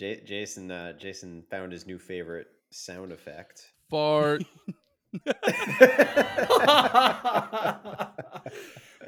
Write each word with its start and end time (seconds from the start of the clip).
J- 0.00 0.22
Jason 0.24 0.70
uh, 0.70 0.94
Jason 0.94 1.44
found 1.50 1.72
his 1.72 1.86
new 1.86 1.98
favorite 1.98 2.46
sound 2.70 3.12
effect. 3.12 3.70
Fart. 3.90 4.42
We're 5.26 5.34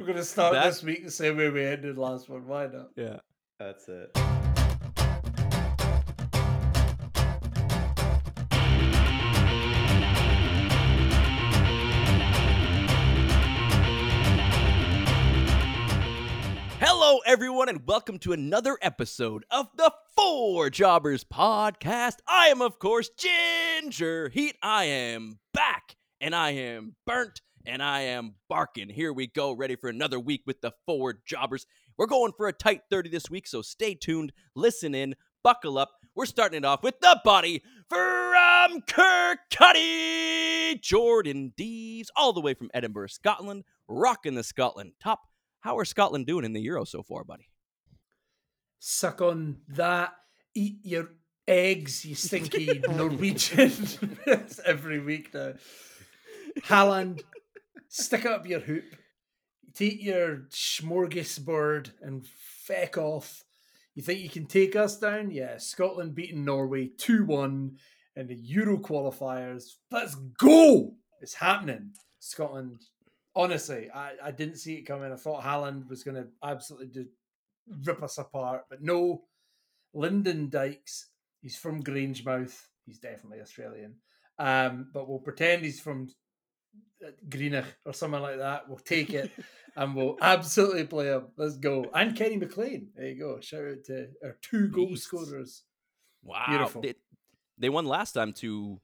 gonna 0.06 0.22
start 0.22 0.52
That- 0.52 0.66
this 0.66 0.82
week 0.82 1.02
the 1.06 1.10
same 1.10 1.38
way 1.38 1.48
we 1.48 1.64
ended 1.64 1.96
last 1.96 2.28
one. 2.28 2.46
Why 2.46 2.66
not? 2.66 2.90
yeah. 2.94 3.20
That's 3.58 3.88
it. 3.88 4.10
Hello, 17.12 17.20
everyone, 17.26 17.68
and 17.68 17.86
welcome 17.86 18.18
to 18.20 18.32
another 18.32 18.78
episode 18.80 19.44
of 19.50 19.66
the 19.76 19.92
Four 20.16 20.70
Jobbers 20.70 21.24
Podcast. 21.24 22.14
I 22.26 22.46
am, 22.46 22.62
of 22.62 22.78
course, 22.78 23.10
Ginger 23.10 24.30
Heat. 24.30 24.56
I 24.62 24.84
am 24.84 25.38
back, 25.52 25.96
and 26.22 26.34
I 26.34 26.52
am 26.52 26.96
burnt, 27.06 27.42
and 27.66 27.82
I 27.82 28.00
am 28.00 28.36
barking. 28.48 28.88
Here 28.88 29.12
we 29.12 29.26
go, 29.26 29.52
ready 29.52 29.76
for 29.76 29.90
another 29.90 30.18
week 30.18 30.44
with 30.46 30.62
the 30.62 30.72
Four 30.86 31.20
Jobbers. 31.26 31.66
We're 31.98 32.06
going 32.06 32.32
for 32.34 32.48
a 32.48 32.52
tight 32.54 32.80
30 32.90 33.10
this 33.10 33.28
week, 33.28 33.46
so 33.46 33.60
stay 33.60 33.92
tuned, 33.92 34.32
listen 34.56 34.94
in, 34.94 35.14
buckle 35.44 35.76
up. 35.76 35.90
We're 36.14 36.24
starting 36.24 36.56
it 36.56 36.64
off 36.64 36.82
with 36.82 36.98
the 37.00 37.20
body 37.22 37.62
from 37.90 38.80
Kirkcaldy, 38.88 40.80
Jordan 40.80 41.52
Deves, 41.58 42.08
all 42.16 42.32
the 42.32 42.40
way 42.40 42.54
from 42.54 42.70
Edinburgh, 42.72 43.08
Scotland, 43.08 43.64
rocking 43.86 44.34
the 44.34 44.42
Scotland 44.42 44.92
top. 44.98 45.20
How 45.62 45.78
are 45.78 45.84
Scotland 45.84 46.26
doing 46.26 46.44
in 46.44 46.52
the 46.52 46.60
Euro 46.62 46.84
so 46.84 47.04
far, 47.04 47.22
buddy? 47.22 47.48
Suck 48.80 49.22
on 49.22 49.58
that. 49.68 50.12
Eat 50.56 50.78
your 50.82 51.10
eggs, 51.46 52.04
you 52.04 52.16
stinky 52.16 52.82
Norwegian. 52.88 53.70
It's 54.26 54.58
every 54.66 54.98
week 54.98 55.32
now. 55.32 55.54
Haaland, 56.62 57.22
stick 57.88 58.26
up 58.26 58.46
your 58.46 58.58
hoop. 58.58 58.84
Take 59.72 60.02
your 60.02 60.48
smorgasbord 60.50 61.92
and 62.02 62.26
feck 62.26 62.98
off. 62.98 63.44
You 63.94 64.02
think 64.02 64.20
you 64.20 64.28
can 64.30 64.46
take 64.46 64.74
us 64.74 64.98
down? 64.98 65.30
Yeah, 65.30 65.58
Scotland 65.58 66.16
beating 66.16 66.44
Norway 66.44 66.90
2 66.98 67.24
1 67.24 67.76
in 68.16 68.26
the 68.26 68.34
Euro 68.34 68.78
qualifiers. 68.78 69.76
Let's 69.92 70.16
go! 70.16 70.94
It's 71.20 71.34
happening. 71.34 71.92
Scotland, 72.18 72.80
honestly, 73.34 73.90
I, 73.94 74.12
I 74.22 74.30
didn't 74.30 74.56
see 74.56 74.74
it 74.74 74.82
coming. 74.82 75.12
I 75.12 75.16
thought 75.16 75.42
Haaland 75.42 75.88
was 75.88 76.04
going 76.04 76.16
to 76.16 76.28
absolutely 76.42 76.88
do, 76.88 77.06
rip 77.84 78.02
us 78.02 78.18
apart, 78.18 78.64
but 78.70 78.82
no. 78.82 79.24
Lyndon 79.94 80.48
Dykes, 80.48 81.10
he's 81.42 81.58
from 81.58 81.82
Grangemouth. 81.82 82.58
He's 82.86 82.98
definitely 82.98 83.40
Australian. 83.42 83.96
Um, 84.38 84.88
but 84.92 85.08
we'll 85.08 85.18
pretend 85.18 85.64
he's 85.64 85.80
from 85.80 86.08
uh, 87.06 87.10
Greenock 87.28 87.66
or 87.84 87.92
something 87.92 88.22
like 88.22 88.38
that. 88.38 88.68
We'll 88.68 88.78
take 88.78 89.10
it 89.10 89.30
and 89.76 89.94
we'll 89.94 90.16
absolutely 90.22 90.84
play 90.84 91.08
him. 91.08 91.26
Let's 91.36 91.58
go. 91.58 91.86
And 91.94 92.16
Kenny 92.16 92.36
McLean. 92.36 92.88
There 92.96 93.08
you 93.08 93.18
go. 93.18 93.40
Shout 93.40 93.64
out 93.64 93.84
to 93.86 94.08
our 94.24 94.38
two 94.40 94.68
goal 94.68 94.96
scorers. 94.96 95.64
Wow. 96.22 96.46
Beautiful. 96.48 96.82
They, 96.82 96.94
they 97.58 97.68
won 97.68 97.84
last 97.84 98.12
time 98.12 98.32
to 98.34 98.80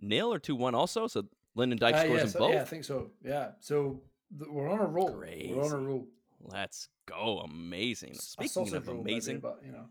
nil 0.00 0.32
or 0.32 0.38
2 0.38 0.56
1 0.56 0.74
also, 0.74 1.06
so 1.06 1.24
Lyndon 1.58 1.78
Dyke 1.78 1.94
Uh, 1.94 1.98
scores 2.04 2.16
yeah, 2.18 2.22
in 2.24 2.28
so- 2.30 2.38
both. 2.38 2.52
yeah, 2.54 2.62
I 2.62 2.64
think 2.64 2.84
so. 2.84 3.10
Yeah. 3.24 3.50
So 3.60 4.00
th- 4.38 4.50
we're 4.50 4.68
on 4.70 4.78
a 4.80 4.86
roll. 4.86 5.12
We're 5.14 5.62
on 5.64 5.72
a 5.72 5.76
roll. 5.78 6.06
Let's 6.40 6.88
go. 7.06 7.40
Amazing. 7.40 8.14
Speaking 8.14 8.74
of 8.74 8.86
roll, 8.88 8.96
maybe, 8.98 9.12
amazing, 9.12 9.40
but 9.40 9.60
you 9.64 9.72
know. 9.72 9.86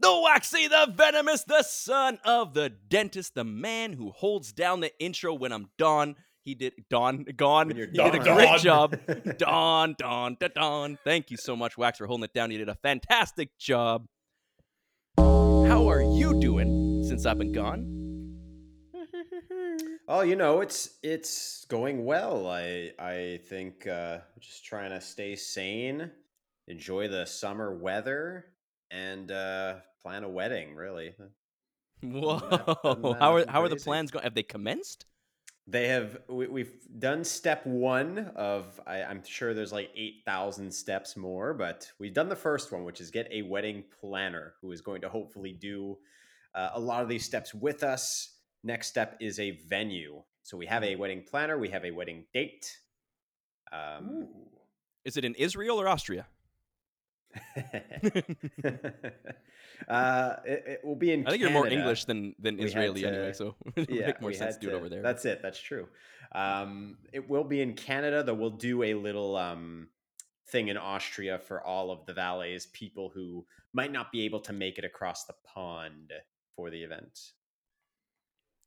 the 0.00 0.20
waxy, 0.22 0.68
the 0.68 0.92
venomous, 0.94 1.42
the 1.42 1.62
son 1.64 2.20
of 2.24 2.54
the 2.54 2.68
dentist, 2.70 3.34
the 3.34 3.42
man 3.42 3.92
who 3.94 4.10
holds 4.12 4.52
down 4.52 4.78
the 4.78 4.96
intro 5.02 5.34
when 5.34 5.52
I'm 5.52 5.70
done. 5.76 6.14
He 6.44 6.54
did 6.54 6.72
Don 6.88 7.24
gone. 7.36 7.66
When 7.66 7.76
you're 7.76 7.88
He 7.88 7.92
did 7.98 8.14
a 8.14 8.18
great 8.20 8.46
Gone. 8.46 8.58
job. 8.60 8.96
Don, 9.38 9.96
Don, 9.98 10.36
da, 10.40 10.48
Don. 10.54 10.98
Thank 11.04 11.30
you 11.32 11.36
so 11.36 11.56
much, 11.56 11.76
Wax, 11.76 11.98
for 11.98 12.06
holding 12.06 12.24
it 12.24 12.32
down. 12.32 12.50
You 12.52 12.58
did 12.58 12.68
a 12.68 12.76
fantastic 12.76 13.58
job. 13.58 14.06
How 15.18 15.88
are 15.90 16.00
you 16.00 16.38
doing 16.40 17.02
since 17.06 17.26
I've 17.26 17.38
been 17.38 17.52
gone? 17.52 17.97
Oh, 20.10 20.22
you 20.22 20.36
know, 20.36 20.60
it's 20.62 20.98
it's 21.02 21.66
going 21.66 22.04
well. 22.04 22.46
I 22.48 22.92
I 22.98 23.40
think 23.48 23.86
uh, 23.86 24.18
just 24.40 24.64
trying 24.64 24.90
to 24.90 25.00
stay 25.00 25.36
sane, 25.36 26.10
enjoy 26.66 27.08
the 27.08 27.26
summer 27.26 27.74
weather, 27.76 28.46
and 28.90 29.30
uh, 29.30 29.76
plan 30.02 30.24
a 30.24 30.28
wedding. 30.28 30.74
Really, 30.74 31.14
Whoa! 32.02 32.38
that- 32.38 32.78
other 32.84 33.02
than 33.02 33.12
that, 33.12 33.18
How 33.20 33.34
are 33.36 33.44
how 33.48 33.62
are 33.62 33.68
the 33.68 33.76
plans 33.76 34.10
going? 34.10 34.22
Have 34.24 34.34
they 34.34 34.42
commenced? 34.42 35.04
they 35.66 35.88
have. 35.88 36.18
We, 36.28 36.46
we've 36.46 36.72
done 36.98 37.22
step 37.24 37.66
one 37.66 38.30
of. 38.34 38.80
I, 38.86 39.02
I'm 39.02 39.22
sure 39.24 39.52
there's 39.52 39.72
like 39.72 39.90
eight 39.94 40.22
thousand 40.24 40.72
steps 40.72 41.16
more, 41.18 41.52
but 41.52 41.90
we've 41.98 42.14
done 42.14 42.30
the 42.30 42.36
first 42.36 42.72
one, 42.72 42.84
which 42.84 43.02
is 43.02 43.10
get 43.10 43.28
a 43.30 43.42
wedding 43.42 43.84
planner 44.00 44.54
who 44.62 44.72
is 44.72 44.80
going 44.80 45.02
to 45.02 45.10
hopefully 45.10 45.52
do 45.52 45.98
uh, 46.54 46.70
a 46.74 46.80
lot 46.80 47.02
of 47.02 47.08
these 47.10 47.26
steps 47.26 47.52
with 47.52 47.82
us. 47.82 48.36
Next 48.64 48.88
step 48.88 49.16
is 49.20 49.38
a 49.38 49.52
venue. 49.68 50.22
So 50.42 50.56
we 50.56 50.66
have 50.66 50.82
a 50.82 50.96
wedding 50.96 51.22
planner. 51.28 51.58
We 51.58 51.68
have 51.70 51.84
a 51.84 51.90
wedding 51.90 52.24
date. 52.32 52.78
Um, 53.72 54.28
Is 55.04 55.16
it 55.16 55.24
in 55.24 55.34
Israel 55.34 55.80
or 55.80 55.88
Austria? 55.88 56.26
uh, 59.88 60.36
it, 60.44 60.64
it 60.66 60.80
will 60.84 60.96
be 60.96 61.12
in. 61.12 61.26
I 61.26 61.30
think 61.30 61.42
you're 61.42 61.50
more 61.50 61.68
English 61.68 62.04
than 62.06 62.34
than 62.38 62.56
We 62.56 62.64
Israeli 62.64 63.02
to- 63.02 63.08
anyway, 63.08 63.32
so 63.32 63.54
it 63.76 63.90
Yeah, 63.90 64.06
make 64.06 64.20
more 64.20 64.32
sense 64.32 64.56
to 64.56 64.60
do 64.60 64.70
it 64.70 64.74
over 64.74 64.88
there. 64.88 65.02
That's 65.02 65.24
it. 65.24 65.40
That's 65.42 65.60
true. 65.60 65.88
Um, 66.32 66.98
it 67.12 67.28
will 67.28 67.44
be 67.44 67.60
in 67.60 67.74
Canada, 67.74 68.22
though. 68.22 68.34
We'll 68.34 68.50
do 68.50 68.82
a 68.82 68.94
little 68.94 69.36
um, 69.36 69.88
thing 70.48 70.68
in 70.68 70.76
Austria 70.76 71.38
for 71.38 71.62
all 71.62 71.90
of 71.90 72.06
the 72.06 72.14
valets, 72.14 72.66
people 72.72 73.10
who 73.14 73.46
might 73.72 73.92
not 73.92 74.10
be 74.12 74.22
able 74.24 74.40
to 74.40 74.52
make 74.52 74.78
it 74.78 74.84
across 74.84 75.24
the 75.24 75.34
pond 75.44 76.12
for 76.56 76.70
the 76.70 76.82
event. 76.82 77.18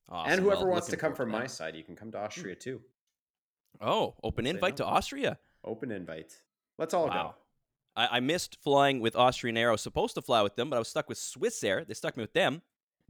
Awesome. 0.10 0.32
and 0.34 0.42
whoever 0.42 0.62
Well, 0.64 0.72
wants 0.74 0.88
to 0.88 0.98
come 0.98 1.14
from 1.16 1.30
my 1.30 1.48
side, 1.48 1.76
you 1.76 1.84
can 1.84 1.96
come 1.96 2.12
to 2.12 2.18
Austria 2.18 2.56
too. 2.56 2.82
Oh, 3.80 4.16
open 4.24 4.46
Say 4.46 4.50
invite 4.52 4.74
no. 4.74 4.86
to 4.86 4.86
Austria. 4.86 5.40
Open 5.64 5.92
invite. 5.92 6.42
Let's 6.78 6.94
all 6.94 7.08
Wow. 7.08 7.30
go. 7.30 7.36
I, 7.96 8.18
I 8.18 8.20
missed 8.20 8.58
flying 8.62 9.00
with 9.00 9.16
Austrian 9.16 9.58
Air. 9.58 9.70
I 9.70 9.72
was 9.74 9.82
supposed 9.82 10.16
to 10.16 10.22
fly 10.22 10.42
with 10.42 10.56
them, 10.56 10.70
but 10.70 10.76
I 10.76 10.80
was 10.80 10.88
stuck 10.88 11.08
with 11.10 11.18
Swiss 11.18 11.64
Air. 11.64 11.84
They 11.86 11.94
stuck 11.94 12.16
me 12.18 12.22
with 12.24 12.34
them. 12.34 12.62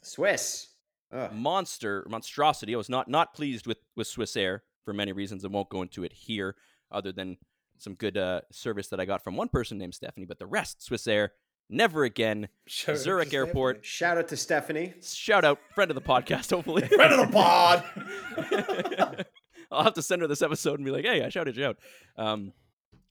Swiss. 0.02 0.70
Ugh. 1.12 1.34
Monster 1.34 2.06
monstrosity. 2.10 2.74
I 2.74 2.78
was 2.78 2.90
not 2.90 3.08
not 3.10 3.34
pleased 3.34 3.68
with 3.68 3.80
with 3.96 4.08
Swiss 4.08 4.36
Air 4.38 4.64
for 4.86 4.94
many 4.94 5.12
reasons. 5.12 5.44
I 5.44 5.50
won't 5.50 5.70
go 5.70 5.82
into 5.82 6.04
it 6.04 6.14
here, 6.14 6.56
other 6.92 7.12
than 7.12 7.38
some 7.78 7.96
good 7.96 8.16
uh, 8.18 8.42
service 8.52 8.88
that 8.90 9.00
I 9.00 9.06
got 9.06 9.24
from 9.24 9.36
one 9.36 9.50
person 9.50 9.78
named 9.78 9.94
Stephanie. 9.96 10.26
But 10.26 10.40
the 10.40 10.46
rest, 10.46 10.82
Swiss 10.84 11.08
Air, 11.08 11.34
never 11.72 12.04
again. 12.04 12.50
Shout 12.68 12.96
out 12.96 13.02
Zurich 13.02 13.34
Airport. 13.34 13.78
Stephanie. 13.78 13.88
Shout 13.88 14.18
out 14.18 14.28
to 14.28 14.38
Stephanie. 14.38 14.94
Shout 15.02 15.46
out, 15.46 15.60
friend 15.74 15.90
of 15.90 15.96
the 15.96 16.02
podcast, 16.02 16.50
hopefully. 16.56 16.88
Friend 16.88 17.14
of 17.14 17.28
the 17.28 17.34
pod. 17.34 19.26
I'll 19.72 19.84
have 19.86 19.94
to 19.94 20.02
send 20.02 20.22
her 20.22 20.28
this 20.28 20.42
episode 20.42 20.76
and 20.76 20.86
be 20.86 20.92
like, 20.92 21.06
"Hey, 21.06 21.24
I 21.24 21.30
shouted 21.30 21.56
you 21.56 21.66
out." 21.66 21.78
Um, 22.18 22.52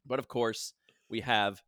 but 0.06 0.18
of 0.18 0.28
course, 0.28 0.74
we 1.08 1.20
have 1.22 1.62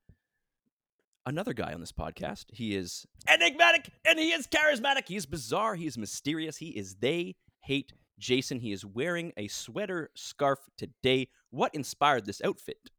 another 1.24 1.54
guy 1.54 1.72
on 1.72 1.80
this 1.80 1.92
podcast. 1.92 2.44
He 2.52 2.76
is 2.76 3.06
enigmatic 3.28 3.90
and 4.04 4.18
he 4.18 4.32
is 4.32 4.46
charismatic. 4.46 5.08
He's 5.08 5.24
bizarre. 5.26 5.74
He's 5.76 5.96
mysterious. 5.96 6.58
He 6.58 6.68
is 6.70 6.96
they 6.96 7.36
hate 7.60 7.92
Jason. 8.18 8.60
He 8.60 8.72
is 8.72 8.84
wearing 8.84 9.32
a 9.36 9.48
sweater 9.48 10.10
scarf 10.14 10.58
today. 10.76 11.28
What 11.50 11.74
inspired 11.74 12.26
this 12.26 12.42
outfit, 12.44 12.90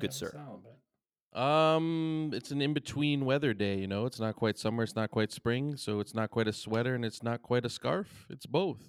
good 0.00 0.10
Yeah, 0.10 0.16
sir? 0.16 0.26
what's 0.26 0.34
that 0.36 0.46
all 0.48 0.54
about? 0.64 0.76
Um, 1.32 2.30
it's 2.32 2.50
an 2.50 2.62
in-between 2.62 3.24
weather 3.24 3.54
day. 3.54 3.78
You 3.78 3.86
know, 3.86 4.06
it's 4.06 4.18
not 4.18 4.36
quite 4.36 4.58
summer, 4.58 4.82
it's 4.82 4.96
not 4.96 5.10
quite 5.10 5.32
spring, 5.32 5.76
so 5.76 6.00
it's 6.00 6.14
not 6.14 6.30
quite 6.30 6.48
a 6.48 6.52
sweater 6.52 6.94
and 6.94 7.04
it's 7.04 7.22
not 7.22 7.42
quite 7.42 7.64
a 7.64 7.70
scarf. 7.70 8.26
It's 8.30 8.46
both. 8.46 8.80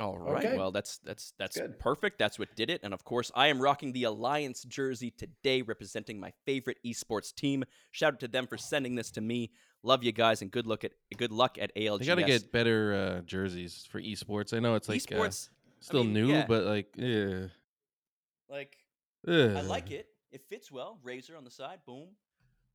All 0.00 0.18
right. 0.18 0.44
Okay. 0.44 0.56
Well, 0.56 0.72
that's 0.72 0.98
that's 0.98 1.34
that's 1.38 1.58
good. 1.58 1.78
perfect. 1.78 2.18
That's 2.18 2.38
what 2.38 2.54
did 2.56 2.70
it. 2.70 2.80
And 2.82 2.94
of 2.94 3.04
course, 3.04 3.30
I 3.34 3.48
am 3.48 3.60
rocking 3.60 3.92
the 3.92 4.04
Alliance 4.04 4.64
jersey 4.64 5.10
today, 5.10 5.62
representing 5.62 6.18
my 6.18 6.32
favorite 6.46 6.78
esports 6.84 7.32
team. 7.34 7.62
Shout 7.90 8.14
out 8.14 8.20
to 8.20 8.28
them 8.28 8.46
for 8.46 8.56
sending 8.56 8.94
this 8.94 9.10
to 9.12 9.20
me. 9.20 9.52
Love 9.82 10.02
you 10.02 10.12
guys, 10.12 10.42
and 10.42 10.50
good 10.50 10.66
luck 10.66 10.84
at 10.84 10.92
good 11.16 11.30
luck 11.30 11.58
at 11.60 11.74
ALGS. 11.76 11.98
They 12.00 12.06
got 12.06 12.14
to 12.16 12.24
get 12.24 12.50
better 12.50 12.94
uh, 12.94 13.20
jerseys 13.22 13.86
for 13.90 14.00
esports. 14.00 14.54
I 14.56 14.60
know 14.60 14.76
it's 14.76 14.88
like 14.88 15.02
uh, 15.12 15.16
esports. 15.16 15.50
still 15.80 16.04
mean, 16.04 16.14
new, 16.14 16.28
yeah. 16.28 16.46
but 16.48 16.64
like, 16.64 16.88
yeah, 16.96 17.46
Like 18.48 18.76
Ugh. 19.28 19.56
I 19.56 19.60
like 19.62 19.90
it. 19.90 20.06
It 20.30 20.42
fits 20.48 20.70
well. 20.72 20.98
Razor 21.02 21.36
on 21.36 21.44
the 21.44 21.50
side. 21.50 21.80
Boom, 21.86 22.08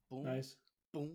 boom, 0.09 0.25
Nice. 0.25 0.55
boom. 0.93 1.11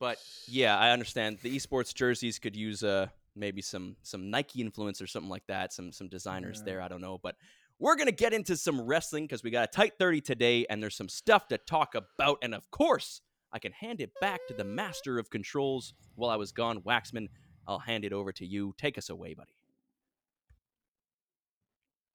But 0.00 0.18
yeah, 0.48 0.76
I 0.78 0.90
understand 0.90 1.38
the 1.42 1.54
esports 1.56 1.94
jerseys 1.94 2.38
could 2.38 2.56
use 2.56 2.82
uh 2.82 3.06
maybe 3.36 3.62
some 3.62 3.96
some 4.02 4.30
Nike 4.30 4.60
influence 4.60 5.00
or 5.00 5.06
something 5.06 5.30
like 5.30 5.46
that. 5.46 5.72
Some 5.72 5.92
some 5.92 6.08
designers 6.08 6.58
Yeah. 6.58 6.64
there. 6.64 6.80
I 6.82 6.88
don't 6.88 7.00
know, 7.00 7.18
but 7.18 7.36
we're 7.78 7.96
gonna 7.96 8.12
get 8.12 8.32
into 8.32 8.56
some 8.56 8.80
wrestling 8.82 9.24
because 9.24 9.42
we 9.42 9.50
got 9.50 9.64
a 9.68 9.72
tight 9.72 9.92
thirty 9.98 10.20
today, 10.20 10.66
and 10.68 10.82
there's 10.82 10.96
some 10.96 11.08
stuff 11.08 11.48
to 11.48 11.58
talk 11.58 11.94
about. 11.94 12.38
And 12.42 12.54
of 12.54 12.68
course, 12.70 13.20
I 13.52 13.58
can 13.60 13.72
hand 13.72 14.00
it 14.00 14.10
back 14.20 14.40
to 14.48 14.54
the 14.54 14.64
master 14.64 15.18
of 15.18 15.30
controls 15.30 15.94
while 16.16 16.30
I 16.30 16.36
was 16.36 16.52
gone, 16.52 16.82
Waxman. 16.82 17.28
I'll 17.66 17.78
hand 17.78 18.04
it 18.04 18.12
over 18.12 18.32
to 18.32 18.44
you. 18.44 18.74
Take 18.76 18.98
us 18.98 19.08
away, 19.08 19.34
buddy. 19.34 19.54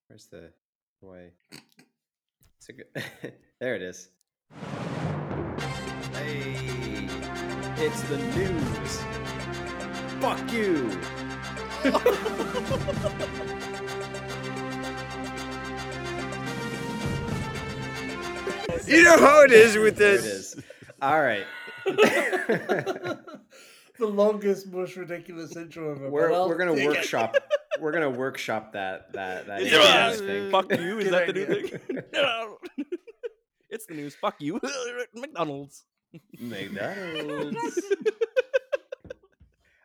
Where's 0.08 0.28
the 0.28 0.52
way? 1.02 1.32
It's 2.60 2.68
a 2.68 2.74
good. 2.74 2.88
there 3.62 3.76
it 3.76 3.82
is. 3.82 4.10
Hey, 6.12 7.08
it's 7.78 8.02
the 8.04 8.18
news. 8.36 9.02
Fuck 10.20 10.52
you. 10.52 11.00
you 18.86 19.04
know 19.04 19.18
how 19.20 19.42
it 19.44 19.52
is 19.54 19.78
with 19.78 19.96
There 19.96 20.16
it 20.16 20.22
this. 20.22 20.56
is. 20.56 20.62
All 21.02 21.22
right. 21.22 21.46
the 21.86 23.18
longest, 24.02 24.68
most 24.68 24.98
ridiculous 24.98 25.56
intro 25.56 25.92
ever. 25.92 26.10
we're 26.10 26.28
but 26.30 26.50
we're 26.50 26.58
gonna 26.58 26.76
take 26.76 26.84
it. 26.84 26.88
workshop. 26.90 27.38
We're 27.80 27.92
gonna 27.92 28.10
workshop 28.10 28.74
that 28.74 29.14
that 29.14 29.48
that 29.48 29.62
Is 29.62 29.74
intro 29.74 30.28
thing. 30.28 30.52
Fuck 30.52 30.72
you. 30.72 30.98
Is 31.00 31.04
Good 31.06 31.14
that 31.14 31.28
the 31.28 31.34
new 31.34 31.44
idea. 31.44 31.78
thing? 31.78 32.00
it's 33.70 33.86
the 33.86 33.94
news. 33.94 34.16
Fuck 34.16 34.36
you. 34.40 34.60
McDonald's. 35.14 35.86
McDonald's. 36.40 37.81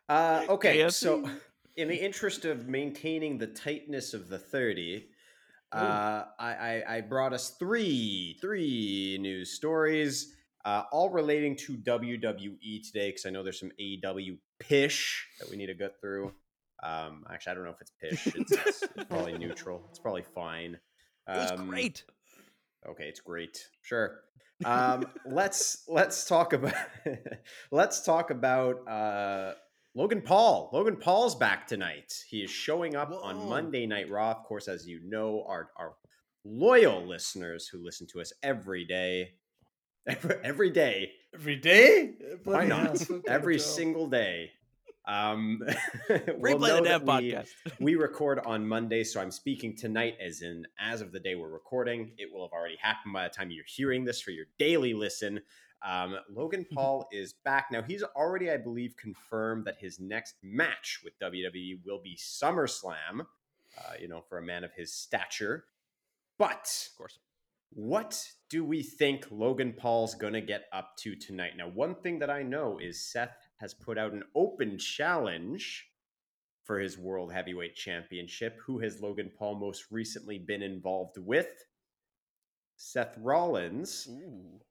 Uh, 0.07 0.45
okay, 0.49 0.87
so 0.89 1.27
in 1.77 1.87
the 1.87 1.95
interest 1.95 2.45
of 2.45 2.67
maintaining 2.67 3.37
the 3.37 3.47
tightness 3.47 4.13
of 4.13 4.29
the 4.29 4.37
30, 4.37 5.07
uh, 5.71 6.23
I, 6.39 6.53
I, 6.53 6.83
I 6.97 7.01
brought 7.01 7.33
us 7.33 7.55
three 7.57 8.37
three 8.39 9.17
news 9.19 9.51
stories, 9.51 10.35
uh, 10.63 10.83
all 10.91 11.09
relating 11.09 11.55
to 11.57 11.77
WWE 11.77 12.83
today, 12.85 13.09
because 13.09 13.25
I 13.25 13.29
know 13.31 13.43
there's 13.43 13.59
some 13.59 13.71
AEW 13.79 14.37
pish 14.59 15.27
that 15.39 15.49
we 15.49 15.57
need 15.57 15.67
to 15.67 15.73
get 15.73 15.99
through. 15.99 16.31
Um, 16.85 17.23
actually, 17.31 17.51
I 17.51 17.55
don't 17.55 17.63
know 17.63 17.71
if 17.71 17.81
it's 17.81 17.93
pish. 17.99 18.35
It's, 18.35 18.51
it's, 18.51 18.83
it's 18.83 19.03
probably 19.09 19.37
neutral. 19.37 19.85
It's 19.89 19.99
probably 19.99 20.23
fine. 20.23 20.77
Um, 21.27 21.67
great. 21.67 22.03
Okay, 22.87 23.05
it's 23.05 23.21
great. 23.21 23.67
Sure. 23.81 24.19
Um, 24.63 25.05
let's 25.25 25.83
let's 25.87 26.25
talk 26.25 26.53
about 26.53 26.75
let's 27.71 28.03
talk 28.03 28.29
about 28.29 28.87
uh, 28.87 29.53
Logan 29.95 30.21
Paul. 30.21 30.69
Logan 30.71 30.97
Paul's 30.97 31.35
back 31.35 31.67
tonight. 31.67 32.13
He 32.29 32.43
is 32.43 32.51
showing 32.51 32.95
up 32.95 33.11
on 33.11 33.49
Monday 33.49 33.85
Night 33.85 34.09
Raw. 34.09 34.31
Of 34.31 34.43
course, 34.43 34.67
as 34.67 34.87
you 34.87 35.01
know, 35.03 35.43
our 35.47 35.71
our 35.77 35.95
loyal 36.45 37.05
listeners 37.05 37.67
who 37.67 37.83
listen 37.83 38.07
to 38.07 38.21
us 38.21 38.31
every 38.43 38.85
day, 38.85 39.31
every, 40.07 40.35
every 40.43 40.69
day, 40.69 41.11
every 41.33 41.55
day. 41.55 42.13
why 42.43 42.65
not? 42.65 42.99
so 42.99 43.05
kind 43.05 43.25
of 43.25 43.31
every 43.31 43.59
single 43.59 44.07
day. 44.07 44.51
Um, 45.07 45.61
Replay 46.09 46.59
know 46.59 46.75
the 46.77 46.81
damn 46.83 47.01
we- 47.01 47.31
podcast. 47.31 47.49
we 47.79 47.95
record 47.95 48.39
on 48.45 48.67
Monday, 48.67 49.03
so 49.03 49.21
I'm 49.21 49.31
speaking 49.31 49.75
tonight 49.75 50.17
as 50.19 50.41
in 50.41 50.65
as 50.79 51.01
of 51.01 51.11
the 51.11 51.19
day 51.19 51.35
we're 51.35 51.49
recording. 51.49 52.11
It 52.17 52.33
will 52.33 52.43
have 52.43 52.53
already 52.53 52.77
happened 52.81 53.13
by 53.13 53.27
the 53.27 53.33
time 53.33 53.51
you're 53.51 53.65
hearing 53.67 54.05
this 54.05 54.21
for 54.21 54.31
your 54.31 54.45
daily 54.57 54.93
listen. 54.93 55.41
Um, 55.83 56.17
Logan 56.29 56.65
Paul 56.73 57.07
is 57.11 57.33
back. 57.33 57.67
Now, 57.71 57.83
he's 57.83 58.03
already, 58.03 58.49
I 58.49 58.57
believe, 58.57 58.97
confirmed 58.97 59.65
that 59.65 59.77
his 59.77 59.99
next 59.99 60.35
match 60.41 61.01
with 61.03 61.17
WWE 61.19 61.79
will 61.85 62.01
be 62.01 62.17
SummerSlam, 62.17 63.21
uh, 63.21 63.93
you 63.99 64.07
know, 64.07 64.21
for 64.27 64.39
a 64.39 64.41
man 64.43 64.63
of 64.63 64.73
his 64.73 64.91
stature. 64.91 65.65
But 66.37 66.89
Of 66.91 66.97
course. 66.97 67.19
What 67.75 68.25
do 68.49 68.63
we 68.63 68.81
think 68.81 69.27
Logan 69.29 69.73
Paul's 69.73 70.15
going 70.15 70.31
to 70.31 70.41
get 70.41 70.63
up 70.71 70.95
to 70.99 71.13
tonight? 71.13 71.51
Now, 71.57 71.67
one 71.67 71.93
thing 71.93 72.19
that 72.19 72.29
I 72.29 72.41
know 72.41 72.79
is 72.81 73.11
Seth 73.11 73.35
has 73.57 73.73
put 73.73 73.97
out 73.97 74.13
an 74.13 74.23
open 74.33 74.77
challenge 74.77 75.85
for 76.63 76.79
his 76.79 76.97
World 76.97 77.33
Heavyweight 77.33 77.75
Championship. 77.75 78.57
Who 78.65 78.79
has 78.79 79.01
Logan 79.01 79.29
Paul 79.37 79.55
most 79.55 79.91
recently 79.91 80.39
been 80.39 80.63
involved 80.63 81.17
with? 81.17 81.49
Seth 82.77 83.17
Rollins. 83.17 84.07
Ooh. 84.09 84.61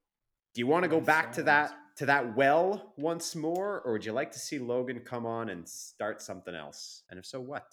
Do 0.55 0.61
you 0.61 0.67
want 0.67 0.85
to 0.85 0.89
go 0.89 0.99
Nice 0.99 1.07
back 1.07 1.33
to 1.35 1.43
that 1.45 1.75
to 1.97 2.07
that 2.07 2.35
well 2.35 2.95
once 2.97 3.37
more, 3.37 3.83
or 3.83 3.93
would 3.93 4.05
you 4.05 4.13
like 4.13 4.33
to 4.33 4.39
see 4.39 4.59
Logan 4.59 5.01
come 5.01 5.27
on 5.27 5.51
and 5.51 5.69
start 5.69 6.23
something 6.23 6.55
else? 6.55 7.03
And 7.11 7.19
if 7.19 7.27
so, 7.27 7.41
what? 7.41 7.67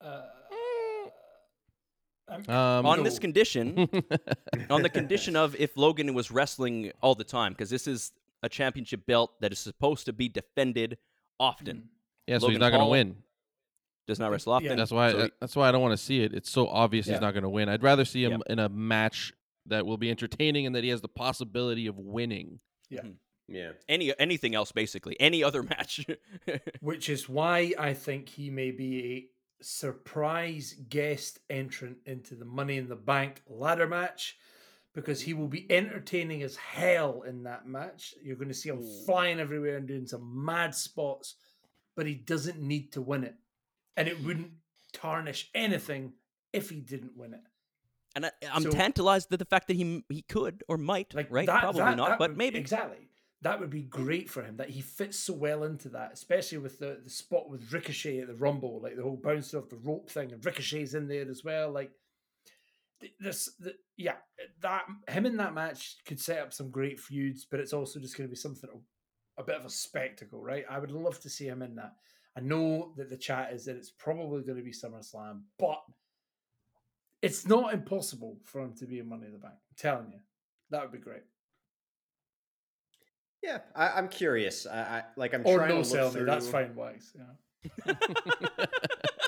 Uh, 0.00 0.06
I'm- 0.06 0.43
Um, 2.28 2.86
On 2.86 3.02
this 3.02 3.18
condition, 3.18 3.88
on 4.70 4.82
the 4.82 4.88
condition 4.88 5.36
of 5.36 5.54
if 5.56 5.76
Logan 5.76 6.14
was 6.14 6.30
wrestling 6.30 6.90
all 7.02 7.14
the 7.14 7.24
time, 7.24 7.52
because 7.52 7.70
this 7.70 7.86
is 7.86 8.12
a 8.42 8.48
championship 8.48 9.06
belt 9.06 9.32
that 9.40 9.52
is 9.52 9.58
supposed 9.58 10.06
to 10.06 10.12
be 10.12 10.28
defended 10.28 10.96
often. 11.38 11.88
yeah, 12.26 12.38
so 12.38 12.46
Logan 12.46 12.52
he's 12.54 12.60
not 12.60 12.70
going 12.70 12.82
to 12.84 12.90
win. 12.90 13.16
Does 14.06 14.18
not 14.18 14.30
wrestle 14.30 14.52
often. 14.54 14.70
Yeah. 14.70 14.74
That's 14.76 14.90
why. 14.90 15.10
so 15.12 15.22
he- 15.24 15.30
that's 15.40 15.56
why 15.56 15.68
I 15.68 15.72
don't 15.72 15.80
want 15.82 15.92
to 15.98 16.02
see 16.02 16.22
it. 16.22 16.34
It's 16.34 16.50
so 16.50 16.68
obvious 16.68 17.06
Yeah. 17.06 17.14
he's 17.14 17.20
not 17.22 17.32
going 17.32 17.42
to 17.44 17.48
win. 17.50 17.68
I'd 17.68 17.82
rather 17.82 18.04
see 18.04 18.22
him 18.24 18.32
Yep. 18.32 18.42
in 18.48 18.58
a 18.58 18.68
match 18.68 19.32
that 19.66 19.86
will 19.86 19.96
be 19.96 20.10
entertaining 20.10 20.66
and 20.66 20.74
that 20.74 20.84
he 20.84 20.90
has 20.90 21.00
the 21.00 21.08
possibility 21.08 21.86
of 21.86 21.98
winning. 21.98 22.60
Yeah. 23.46 23.72
any 23.88 24.12
anything 24.18 24.54
else, 24.54 24.72
basically, 24.72 25.16
any 25.20 25.42
other 25.44 25.62
match. 25.74 26.06
which 26.80 27.08
is 27.10 27.28
why 27.28 27.72
I 27.78 27.92
think 27.94 28.28
he 28.30 28.48
may 28.50 28.70
be 28.70 29.04
a 29.04 29.26
surprise 29.64 30.74
guest 30.88 31.38
entrant 31.50 31.98
into 32.06 32.34
the 32.34 32.44
Money 32.44 32.76
in 32.76 32.88
the 32.88 32.96
Bank 32.96 33.42
ladder 33.48 33.86
match 33.88 34.36
because 34.94 35.20
he 35.20 35.34
will 35.34 35.48
be 35.48 35.66
entertaining 35.70 36.42
as 36.42 36.56
hell 36.56 37.22
in 37.22 37.42
that 37.44 37.66
match. 37.66 38.14
You're 38.22 38.36
going 38.36 38.48
to 38.48 38.54
see 38.54 38.68
him 38.68 38.82
flying 39.06 39.40
everywhere 39.40 39.76
and 39.76 39.88
doing 39.88 40.06
some 40.06 40.44
mad 40.44 40.74
spots, 40.74 41.34
but 41.96 42.06
he 42.06 42.14
doesn't 42.14 42.60
need 42.60 42.92
to 42.92 43.00
win 43.02 43.24
it. 43.24 43.34
And 43.96 44.06
it 44.08 44.22
wouldn't 44.22 44.52
tarnish 44.92 45.50
anything 45.54 46.12
if 46.52 46.70
he 46.70 46.80
didn't 46.80 47.16
win 47.16 47.34
it. 47.34 47.40
and 48.16 48.26
I, 48.26 48.30
I'm 48.52 48.62
So- 48.62 48.70
tantalized 48.70 49.32
at 49.32 49.40
the 49.40 49.44
fact 49.44 49.66
that 49.66 49.74
he 49.74 50.04
he 50.08 50.22
could 50.22 50.62
or 50.68 50.78
might. 50.78 51.12
Like 51.14 51.26
right? 51.30 51.46
that- 51.46 51.60
Probably 51.62 51.80
that- 51.82 51.96
not, 51.96 52.08
that 52.10 52.18
but 52.20 52.30
would- 52.30 52.38
maybe. 52.38 52.58
exactly. 52.58 53.08
That 53.44 53.60
would 53.60 53.70
be 53.70 53.82
great 53.82 54.30
for 54.30 54.42
him. 54.42 54.56
That 54.56 54.70
he 54.70 54.80
fits 54.80 55.18
so 55.18 55.34
well 55.34 55.64
into 55.64 55.90
that, 55.90 56.12
especially 56.14 56.58
with 56.58 56.78
the, 56.78 56.98
the 57.04 57.10
spot 57.10 57.50
with 57.50 57.72
Ricochet 57.72 58.18
at 58.18 58.26
the 58.26 58.34
Rumble, 58.34 58.80
like 58.82 58.96
the 58.96 59.02
whole 59.02 59.20
bouncing 59.22 59.60
off 59.60 59.68
the 59.68 59.76
rope 59.76 60.10
thing, 60.10 60.32
and 60.32 60.44
Ricochet's 60.44 60.94
in 60.94 61.08
there 61.08 61.28
as 61.30 61.44
well. 61.44 61.70
Like 61.70 61.92
this, 63.20 63.50
the, 63.60 63.74
yeah, 63.98 64.16
that 64.62 64.84
him 65.08 65.26
in 65.26 65.36
that 65.36 65.52
match 65.54 65.98
could 66.06 66.18
set 66.18 66.38
up 66.38 66.54
some 66.54 66.70
great 66.70 66.98
feuds, 66.98 67.46
but 67.48 67.60
it's 67.60 67.74
also 67.74 68.00
just 68.00 68.16
going 68.16 68.26
to 68.26 68.32
be 68.32 68.36
something 68.36 68.70
a 69.36 69.42
bit 69.42 69.56
of 69.56 69.66
a 69.66 69.70
spectacle, 69.70 70.42
right? 70.42 70.64
I 70.70 70.78
would 70.78 70.90
love 70.90 71.20
to 71.20 71.28
see 71.28 71.46
him 71.46 71.60
in 71.60 71.74
that. 71.76 71.92
I 72.36 72.40
know 72.40 72.94
that 72.96 73.10
the 73.10 73.16
chat 73.16 73.52
is 73.52 73.66
that 73.66 73.76
it's 73.76 73.90
probably 73.90 74.42
going 74.42 74.58
to 74.58 74.64
be 74.64 74.72
SummerSlam, 74.72 75.42
but 75.58 75.82
it's 77.20 77.46
not 77.46 77.74
impossible 77.74 78.38
for 78.42 78.62
him 78.62 78.74
to 78.78 78.86
be 78.86 79.00
in 79.00 79.08
Money 79.08 79.26
in 79.26 79.32
the 79.32 79.38
Bank. 79.38 79.54
I'm 79.54 79.76
telling 79.76 80.12
you, 80.12 80.20
that 80.70 80.82
would 80.82 80.92
be 80.92 80.98
great. 80.98 81.22
Yeah, 83.44 83.58
I, 83.76 83.88
I'm 83.98 84.08
curious. 84.08 84.66
I, 84.66 84.78
I 84.80 85.02
like 85.16 85.34
I'm 85.34 85.42
Or 85.44 85.58
trying 85.58 85.68
no 85.68 85.74
to 85.74 85.78
look 85.80 85.86
sell 85.86 86.08
me, 86.08 86.12
through. 86.14 86.26
that's 86.26 86.48
fine, 86.48 86.74
Wags. 86.74 87.12
Yeah, 87.86 87.94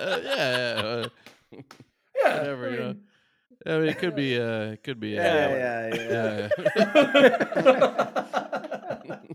Uh, 0.00 0.20
yeah, 0.22 0.32
uh, 0.84 1.08
yeah 2.22 2.38
whatever. 2.38 2.66
I 2.66 2.70
you 2.70 2.76
know. 2.78 2.86
mean- 2.88 3.02
I 3.66 3.78
mean, 3.78 3.88
it 3.88 3.98
could 3.98 4.14
be. 4.14 4.38
Uh, 4.38 4.72
it 4.72 4.82
could 4.84 5.00
be. 5.00 5.08
Yeah, 5.10 5.22
uh, 5.22 5.56
yeah, 5.56 5.94
yeah. 5.94 6.48
yeah. 6.76 6.86
yeah, 9.06 9.18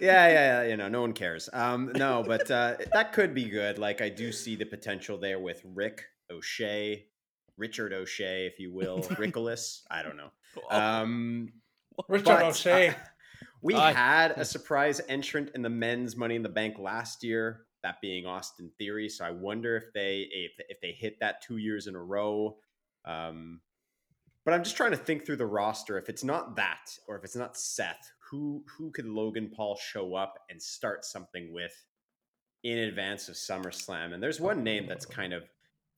yeah, 0.00 0.28
yeah, 0.28 0.62
you 0.64 0.76
know, 0.76 0.88
no 0.88 1.00
one 1.00 1.12
cares. 1.12 1.48
Um, 1.52 1.92
no, 1.94 2.24
but 2.26 2.50
uh, 2.50 2.76
that 2.92 3.12
could 3.12 3.34
be 3.34 3.44
good. 3.48 3.78
Like, 3.78 4.00
I 4.00 4.08
do 4.08 4.32
see 4.32 4.56
the 4.56 4.66
potential 4.66 5.18
there 5.18 5.38
with 5.38 5.62
Rick 5.64 6.02
O'Shea, 6.30 7.06
Richard 7.56 7.92
O'Shea, 7.92 8.46
if 8.46 8.58
you 8.58 8.72
will, 8.72 9.00
Rickolas. 9.02 9.82
I 9.90 10.02
don't 10.02 10.16
know. 10.16 10.30
Oh, 10.70 10.80
Um, 10.80 11.52
Richard 12.08 12.24
but, 12.24 12.42
O'Shea. 12.44 12.88
uh, 12.88 12.94
we 13.62 13.74
Aye. 13.74 13.92
had 13.92 14.32
a 14.32 14.44
surprise 14.44 15.00
entrant 15.08 15.50
in 15.54 15.62
the 15.62 15.70
men's 15.70 16.16
Money 16.16 16.36
in 16.36 16.42
the 16.42 16.48
Bank 16.48 16.78
last 16.78 17.22
year, 17.22 17.62
that 17.82 18.00
being 18.00 18.26
Austin 18.26 18.70
Theory. 18.78 19.08
So 19.08 19.24
I 19.24 19.30
wonder 19.30 19.76
if 19.76 19.92
they 19.94 20.28
if, 20.30 20.52
if 20.68 20.80
they 20.80 20.92
hit 20.92 21.18
that 21.20 21.42
two 21.42 21.56
years 21.58 21.86
in 21.86 21.94
a 21.94 22.02
row. 22.02 22.56
Um, 23.04 23.60
but 24.44 24.54
I'm 24.54 24.64
just 24.64 24.76
trying 24.76 24.90
to 24.90 24.96
think 24.96 25.24
through 25.24 25.36
the 25.36 25.46
roster. 25.46 25.98
If 25.98 26.08
it's 26.08 26.24
not 26.24 26.56
that, 26.56 26.96
or 27.06 27.16
if 27.16 27.24
it's 27.24 27.36
not 27.36 27.56
Seth, 27.56 28.10
who 28.30 28.64
who 28.76 28.90
could 28.90 29.06
Logan 29.06 29.50
Paul 29.54 29.76
show 29.76 30.14
up 30.14 30.38
and 30.50 30.60
start 30.60 31.04
something 31.04 31.52
with 31.52 31.74
in 32.64 32.78
advance 32.78 33.28
of 33.28 33.36
SummerSlam? 33.36 34.12
And 34.12 34.22
there's 34.22 34.40
one 34.40 34.64
name 34.64 34.86
that's 34.86 35.06
kind 35.06 35.32
of 35.32 35.44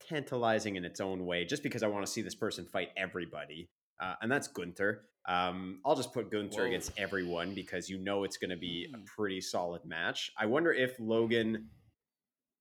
tantalizing 0.07 0.75
in 0.75 0.85
its 0.85 0.99
own 0.99 1.25
way, 1.25 1.45
just 1.45 1.63
because 1.63 1.81
I 1.81 1.87
want 1.87 2.05
to 2.05 2.11
see 2.11 2.21
this 2.21 2.35
person 2.35 2.65
fight 2.65 2.89
everybody, 2.97 3.69
uh, 3.99 4.15
and 4.21 4.31
that's 4.31 4.47
Gunther. 4.47 5.03
Um, 5.27 5.79
I'll 5.85 5.95
just 5.95 6.13
put 6.13 6.29
Gunther 6.31 6.61
Whoa. 6.61 6.67
against 6.67 6.91
everyone 6.97 7.53
because 7.55 7.89
you 7.89 7.97
know 7.97 8.23
it's 8.23 8.37
going 8.37 8.51
to 8.51 8.57
be 8.57 8.87
a 8.93 8.97
Hmm. 8.97 9.03
pretty 9.05 9.41
solid 9.41 9.83
match. 9.85 10.31
I 10.37 10.45
wonder 10.45 10.71
if 10.71 10.99
Logan 10.99 11.69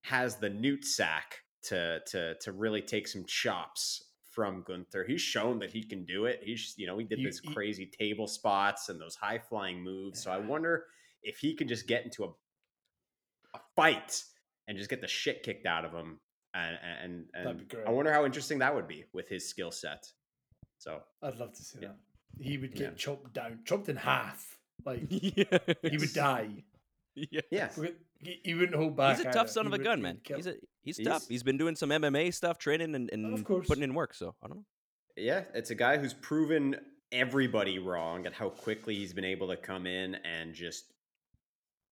has 0.03 0.37
the 0.37 0.50
newt 0.50 0.85
sack 0.85 1.41
to 1.64 2.00
to 2.07 2.35
to 2.41 2.53
really 2.53 2.83
take 2.83 3.07
some 3.09 3.25
chops 3.26 4.03
from 4.31 4.62
Gunther. 4.67 5.05
He's 5.07 5.21
shown 5.21 5.59
that 5.61 5.71
he 5.71 5.83
can 5.83 6.05
do 6.05 6.25
it. 6.26 6.41
He's 6.43 6.75
you 6.76 6.87
know 6.87 6.97
he 6.99 7.05
did 7.05 7.23
this 7.25 7.38
he- 7.41 7.53
crazy 7.53 7.87
table 7.99 8.26
spots 8.26 8.88
and 8.88 9.00
those 9.00 9.14
high 9.17 9.38
flying 9.38 9.83
moves. 9.83 10.23
So 10.23 10.31
I 10.31 10.38
wonder 10.38 10.87
if 11.23 11.38
he 11.38 11.55
can 11.55 11.69
just 11.69 11.87
get 11.87 12.05
into 12.05 12.25
a 12.25 12.29
a 13.55 13.61
fight 13.76 14.23
and 14.67 14.76
just 14.76 14.91
get 14.91 15.00
the 15.00 15.07
shit 15.07 15.43
kicked 15.43 15.67
out 15.67 15.85
of 15.85 15.93
him. 15.93 16.19
And 16.55 16.79
and 17.03 17.26
and. 17.35 17.75
I 17.87 17.91
wonder 17.91 18.12
how 18.12 18.25
interesting 18.25 18.59
that 18.61 18.75
would 18.75 18.88
be 18.88 19.05
with 19.12 19.29
his 19.29 19.49
skill 19.49 19.71
set. 19.71 20.05
So 20.85 21.00
I'd 21.23 21.37
love 21.37 21.53
to 21.55 21.62
see 21.62 21.79
Yeah. 21.81 21.88
that. 21.88 22.45
He 22.45 22.59
would 22.59 22.73
get 22.75 22.81
Yeah. 22.93 22.97
chopped 22.97 23.33
down, 23.33 23.61
chopped 23.64 23.88
in 23.88 23.97
half. 23.97 24.59
Like 24.85 25.03
yeah. 25.09 25.59
he 25.83 25.97
would 25.97 26.12
die. 26.12 26.49
Yeah. 27.14 27.41
yeah, 27.50 27.69
He, 28.19 28.41
he 28.45 28.55
wouldn't 28.55 28.75
hold 28.76 28.97
back. 28.97 29.17
He's 29.17 29.25
a 29.25 29.29
either. 29.29 29.38
tough 29.38 29.49
son 29.50 29.64
He 29.64 29.69
of 29.69 29.73
a 29.73 29.76
would- 29.79 29.85
gun, 29.85 30.03
man. 30.03 30.19
He's 30.26 30.47
a 30.47 30.55
he's, 30.83 30.97
He's- 30.99 31.07
tough. 31.09 31.29
He's 31.29 31.43
been 31.43 31.57
doing 31.57 31.75
some 31.76 31.91
MMA 31.91 32.35
stuff, 32.35 32.59
training 32.59 32.95
and, 32.95 33.09
and 33.12 33.45
course. 33.47 33.67
putting 33.69 33.85
in 33.85 33.95
work. 33.95 34.14
So 34.14 34.35
I 34.43 34.49
don't 34.49 34.59
know. 34.59 34.64
Yeah, 35.17 35.45
it's 35.55 35.71
a 35.71 35.75
guy 35.76 35.97
who's 35.97 36.12
proven 36.12 36.76
everybody 37.12 37.79
wrong 37.79 38.26
at 38.26 38.33
how 38.35 38.49
quickly 38.50 38.97
he's 38.97 39.12
been 39.14 39.25
able 39.25 39.49
to 39.49 39.57
come 39.57 39.87
in 39.87 40.17
and 40.17 40.53
just 40.55 40.93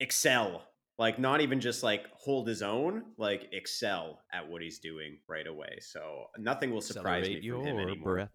excel. 0.01 0.65
Like 0.99 1.19
not 1.19 1.41
even 1.41 1.61
just 1.61 1.83
like 1.83 2.07
hold 2.13 2.47
his 2.49 2.63
own, 2.63 3.05
like 3.17 3.49
excel 3.53 4.21
at 4.33 4.49
what 4.49 4.61
he's 4.61 4.79
doing 4.81 5.19
right 5.29 5.47
away. 5.47 5.79
So 5.81 6.27
nothing 6.39 6.71
will 6.73 6.81
surprise 6.83 7.27
me 7.29 7.37
Accelerate 7.39 7.65
from 7.65 7.79
him 7.79 7.79
anymore. 7.89 8.15
breath. 8.15 8.29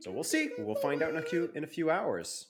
So 0.00 0.10
we'll 0.10 0.24
see. 0.24 0.50
We'll 0.58 0.74
find 0.76 1.02
out 1.02 1.10
in 1.10 1.16
a 1.16 1.22
few 1.22 1.50
in 1.54 1.64
a 1.64 1.68
few 1.68 1.90
hours. 1.90 2.46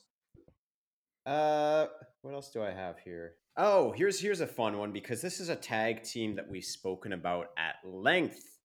Uh, 1.25 1.87
what 2.21 2.33
else 2.33 2.49
do 2.51 2.61
I 2.63 2.71
have 2.71 2.99
here? 2.99 3.35
Oh, 3.57 3.91
here's 3.91 4.19
here's 4.19 4.41
a 4.41 4.47
fun 4.47 4.77
one 4.77 4.91
because 4.91 5.21
this 5.21 5.39
is 5.39 5.49
a 5.49 5.55
tag 5.55 6.03
team 6.03 6.35
that 6.35 6.49
we've 6.49 6.63
spoken 6.63 7.13
about 7.13 7.47
at 7.57 7.75
length, 7.83 8.57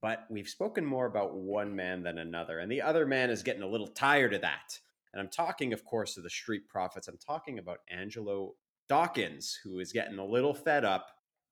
but 0.00 0.26
we've 0.30 0.48
spoken 0.48 0.84
more 0.84 1.06
about 1.06 1.34
one 1.34 1.74
man 1.74 2.02
than 2.02 2.18
another, 2.18 2.58
and 2.58 2.70
the 2.70 2.82
other 2.82 3.06
man 3.06 3.30
is 3.30 3.42
getting 3.42 3.62
a 3.62 3.68
little 3.68 3.88
tired 3.88 4.34
of 4.34 4.42
that. 4.42 4.78
And 5.12 5.20
I'm 5.20 5.28
talking, 5.28 5.72
of 5.72 5.84
course, 5.84 6.16
of 6.16 6.22
the 6.22 6.30
Street 6.30 6.68
Profits. 6.68 7.06
I'm 7.06 7.18
talking 7.18 7.58
about 7.58 7.78
Angelo 7.90 8.54
Dawkins, 8.88 9.58
who 9.62 9.78
is 9.78 9.92
getting 9.92 10.18
a 10.18 10.24
little 10.24 10.54
fed 10.54 10.84
up 10.84 11.08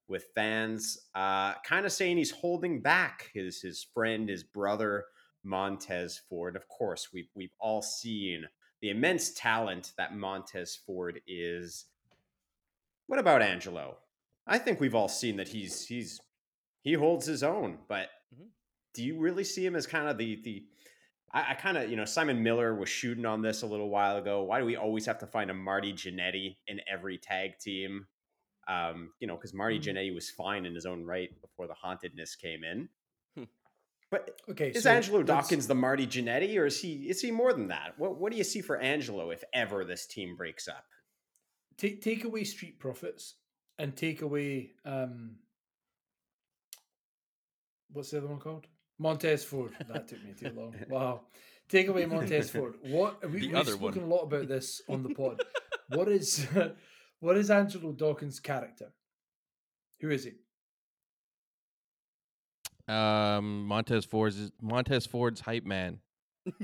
with 0.08 0.26
fans 0.34 0.98
uh, 1.14 1.54
kind 1.64 1.86
of 1.86 1.92
saying 1.92 2.16
he's 2.16 2.32
holding 2.32 2.80
back 2.80 3.30
his 3.32 3.60
his 3.60 3.86
friend, 3.94 4.28
his 4.28 4.44
brother 4.44 5.04
Montez 5.42 6.18
Ford. 6.28 6.56
Of 6.56 6.68
course, 6.68 7.09
we've 7.12 7.30
we've 7.35 7.54
all 7.59 7.82
seen 7.82 8.44
the 8.82 8.90
immense 8.90 9.32
talent 9.32 9.92
that 9.99 10.14
Montez 10.14 10.76
Ford 10.87 11.20
is. 11.26 11.87
What 13.06 13.18
about 13.18 13.42
Angelo? 13.42 13.99
I 14.47 14.59
think 14.59 14.80
we've 14.80 14.94
all 14.94 15.09
seen 15.09 15.37
that 15.37 15.49
he's 15.49 15.87
he's 15.87 16.20
he 16.82 16.94
holds 16.94 17.26
his 17.26 17.42
own, 17.42 17.78
but 17.88 18.09
Mhm. 18.35 18.49
do 18.94 19.02
you 19.04 19.18
really 19.18 19.44
see 19.44 19.64
him 19.66 19.76
as 19.76 19.87
kind 19.87 20.09
of 20.09 20.16
the 20.18 20.40
the 20.42 20.66
I, 21.32 21.50
I 21.52 21.54
kind 21.54 21.76
of 21.76 21.90
you 21.90 21.97
know 21.97 22.04
Simon 22.04 22.42
Miller 22.42 22.75
was 22.75 22.88
shooting 22.88 23.26
on 23.26 23.42
this 23.42 23.62
a 23.62 23.66
little 23.66 23.88
while 23.90 24.16
ago. 24.16 24.42
Why 24.44 24.61
do 24.61 24.66
we 24.66 24.76
always 24.76 25.06
have 25.06 25.18
to 25.18 25.26
find 25.26 25.50
a 25.50 25.54
Marty 25.54 25.92
Jannetty 25.92 26.56
in 26.66 26.80
every 26.90 27.18
tag 27.18 27.59
team? 27.59 28.06
Um, 28.68 29.12
you 29.20 29.26
know, 29.26 29.37
because 29.37 29.52
Marty 29.54 29.78
Mhm. 29.78 29.82
Jannetty 29.85 30.14
was 30.14 30.30
fine 30.30 30.64
in 30.64 30.75
his 30.75 30.87
own 30.87 31.04
right 31.04 31.30
before 31.40 31.66
the 31.66 31.75
hauntedness 31.75 32.37
came 32.37 32.62
in. 32.64 32.88
But 34.11 34.40
Okay, 34.49 34.71
is 34.71 34.83
so 34.83 34.90
Angelo 34.90 35.23
Dawkins 35.23 35.67
the 35.69 35.75
Marty 35.75 36.07
Jannetty, 36.07 36.59
or 36.59 36.67
is 36.67 36.81
he 36.81 37.09
is 37.09 37.21
he 37.21 37.31
more 37.31 37.52
than 37.52 37.69
that? 37.69 37.95
What 37.97 38.19
what 38.19 38.33
do 38.33 38.38
you 38.38 38.45
see 38.45 38.61
for 38.61 38.76
Angelo 38.76 39.31
if 39.31 39.45
ever 39.55 39.85
this 39.85 40.07
team 40.07 40.37
breaks 40.37 40.67
up? 40.69 40.85
take 41.76 42.02
take 42.02 42.25
away 42.25 42.45
Street 42.45 42.79
Profits 42.79 43.37
and 43.79 43.97
take 43.97 44.21
away 44.23 44.73
um 44.85 45.37
what's 47.93 48.11
the 48.11 48.19
other 48.19 48.26
one 48.26 48.38
called? 48.40 48.67
Montez 48.99 49.45
Ford. 49.45 49.73
That 49.88 50.09
took 50.09 50.23
me 50.25 50.35
too 50.38 50.52
long. 50.55 50.75
Wow. 50.88 51.23
Take 51.69 51.88
away 51.88 52.05
Montez 52.07 52.50
Ford. 52.50 52.75
What 52.83 53.23
we, 53.31 53.40
The 53.40 53.47
we've 53.47 53.57
other 53.57 53.76
one. 53.76 53.93
spoken 53.93 54.02
a 54.11 54.14
lot 54.14 54.23
about 54.25 54.49
this 54.49 54.83
on 54.88 55.02
the 55.02 55.14
pod. 55.14 55.43
what 55.88 56.09
is 56.09 56.47
what 57.21 57.37
is 57.37 57.50
Angelo 57.50 57.93
Dawkins' 57.93 58.40
character? 58.40 58.93
Who 60.00 60.11
is 60.11 60.25
he? 60.25 60.33
Um, 62.90 63.66
Montez 63.66 64.04
Ford's 64.04 64.50
Montez 64.61 65.06
Ford's 65.06 65.40
hype 65.40 65.64
man. 65.64 65.99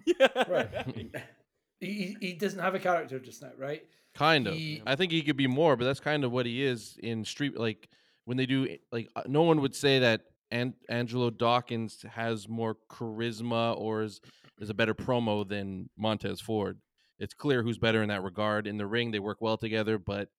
yeah. 0.04 0.44
Right. 0.48 0.68
He, 1.78 1.92
he 1.92 2.16
he 2.28 2.32
doesn't 2.32 2.58
have 2.60 2.74
a 2.74 2.78
character 2.78 3.18
just 3.18 3.42
now, 3.42 3.50
right? 3.58 3.84
Kind 4.14 4.46
of. 4.46 4.54
He- 4.54 4.82
I 4.86 4.96
think 4.96 5.12
he 5.12 5.20
could 5.22 5.36
be 5.36 5.46
more, 5.46 5.76
but 5.76 5.84
that's 5.84 6.00
kind 6.00 6.24
of 6.24 6.32
what 6.32 6.46
he 6.46 6.64
is 6.64 6.96
in 7.02 7.22
street. 7.22 7.54
Like 7.58 7.90
when 8.24 8.38
they 8.38 8.46
do, 8.46 8.78
like 8.90 9.10
uh, 9.14 9.24
no 9.26 9.42
one 9.42 9.60
would 9.60 9.74
say 9.74 9.98
that 9.98 10.22
An- 10.50 10.72
Angelo 10.88 11.28
Dawkins 11.28 12.02
has 12.10 12.48
more 12.48 12.78
charisma 12.90 13.76
or 13.78 14.04
is 14.04 14.22
is 14.58 14.70
a 14.70 14.74
better 14.74 14.94
promo 14.94 15.46
than 15.46 15.90
Montez 15.98 16.40
Ford. 16.40 16.78
It's 17.18 17.34
clear 17.34 17.62
who's 17.62 17.76
better 17.76 18.02
in 18.02 18.08
that 18.08 18.22
regard. 18.22 18.66
In 18.66 18.78
the 18.78 18.86
ring, 18.86 19.10
they 19.10 19.18
work 19.18 19.42
well 19.42 19.58
together, 19.58 19.98
but 19.98 20.30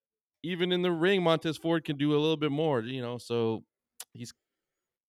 even 0.42 0.72
in 0.72 0.82
the 0.82 0.92
ring, 0.92 1.22
Montez 1.22 1.58
Ford 1.58 1.86
can 1.86 1.98
do 1.98 2.14
a 2.14 2.18
little 2.20 2.36
bit 2.38 2.52
more. 2.52 2.82
You 2.82 3.04
know, 3.04 3.20
so 3.20 3.64
he's 4.14 4.34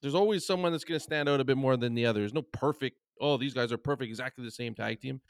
there's 0.03 0.15
always 0.15 0.47
someone 0.47 0.73
that's 0.73 0.85
going 0.85 0.99
to 0.99 1.03
stand 1.05 1.29
out 1.29 1.41
a 1.41 1.45
bit 1.45 1.57
more 1.57 1.77
than 1.77 1.95
the 1.95 2.07
other. 2.07 2.21
There's 2.21 2.35
no 2.35 2.43
perfect. 2.43 2.99
Oh, 3.21 3.37
these 3.37 3.55
guys 3.55 3.73
are 3.73 3.79
perfect, 3.79 4.09
exactly 4.09 4.45
the 4.45 4.51
same 4.51 4.75
tag 4.75 5.01
team. 5.01 5.21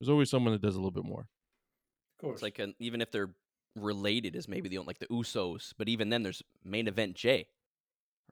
There's 0.00 0.08
always 0.08 0.30
someone 0.30 0.52
that 0.52 0.62
does 0.62 0.74
a 0.74 0.78
little 0.78 0.90
bit 0.90 1.04
more. 1.04 1.20
Of 1.20 2.20
course. 2.20 2.34
It's 2.36 2.42
like 2.42 2.58
an, 2.58 2.74
even 2.78 3.00
if 3.00 3.10
they're 3.10 3.30
related 3.74 4.36
as 4.36 4.48
maybe 4.48 4.68
the 4.70 4.78
only 4.78 4.86
like 4.86 4.98
the 4.98 5.06
Usos, 5.08 5.72
but 5.76 5.88
even 5.88 6.08
then 6.08 6.22
there's 6.22 6.42
main 6.64 6.88
event 6.88 7.14
Jay, 7.14 7.48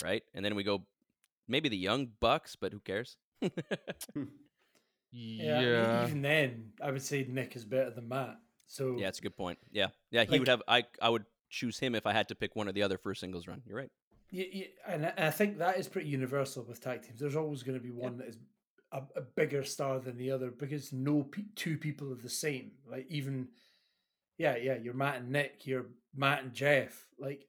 right? 0.03 0.23
And 0.35 0.43
then 0.45 0.55
we 0.55 0.63
go 0.65 0.87
maybe 1.49 1.69
the 1.69 1.77
Young 1.77 2.09
Bucks, 2.21 2.57
but 2.57 2.73
who 2.73 2.81
cares? 2.81 3.17
Hmm. 4.15 4.25
yeah, 5.13 5.61
e- 5.61 5.65
Yeah. 5.71 6.07
Even 6.07 6.23
then, 6.23 6.73
I 6.83 6.91
would 6.91 7.03
say 7.03 7.25
Nick 7.29 7.55
is 7.57 7.65
better 7.65 7.91
than 7.91 8.09
Matt. 8.09 8.37
So 8.67 8.97
yeah, 8.99 9.09
it's 9.09 9.19
a 9.19 9.23
good 9.23 9.37
point. 9.37 9.59
Yeah, 9.71 9.89
yeah, 10.11 10.25
he 10.25 10.31
Like- 10.31 10.41
would 10.41 10.49
have. 10.49 10.63
I 10.67 10.85
I 11.01 11.09
would 11.11 11.25
choose 11.51 11.79
him 11.79 11.95
if 11.95 12.07
I 12.07 12.13
had 12.13 12.29
to 12.29 12.35
pick 12.35 12.57
one 12.57 12.69
or 12.69 12.73
the 12.73 12.83
other 12.83 12.99
for 12.99 13.13
a 13.13 13.17
singles 13.17 13.47
run. 13.47 13.63
You're 13.67 13.77
right. 13.77 13.91
Yeah, 14.31 14.47
yeah, 14.53 14.67
and 14.87 15.07
I- 15.07 15.15
I 15.29 15.31
think 15.31 15.59
that 15.59 15.79
is 15.79 15.89
pretty 15.89 16.09
universal 16.09 16.65
with 16.65 16.81
tag 16.81 17.03
teams. 17.03 17.21
There's 17.21 17.37
always 17.37 17.63
going 17.63 17.79
to 17.79 17.83
be 17.85 17.91
one 17.91 18.17
that 18.19 18.29
is 18.29 18.39
a, 18.93 19.03
a 19.17 19.21
bigger 19.21 19.63
star 19.65 20.01
than 20.01 20.17
the 20.17 20.31
other 20.31 20.51
because 20.51 20.93
no 20.93 21.23
pe- 21.25 21.43
two 21.55 21.79
people 21.79 22.11
are 22.13 22.17
the 22.17 22.29
same. 22.29 22.73
Like 22.87 23.07
even, 23.09 23.49
yeah, 24.39 24.57
yeah, 24.57 24.77
you're 24.77 24.95
Matt 24.95 25.17
and 25.21 25.31
Nick, 25.31 25.67
you're 25.67 25.87
Matt 26.15 26.43
and 26.43 26.53
Jeff. 26.55 27.07
Like 27.19 27.47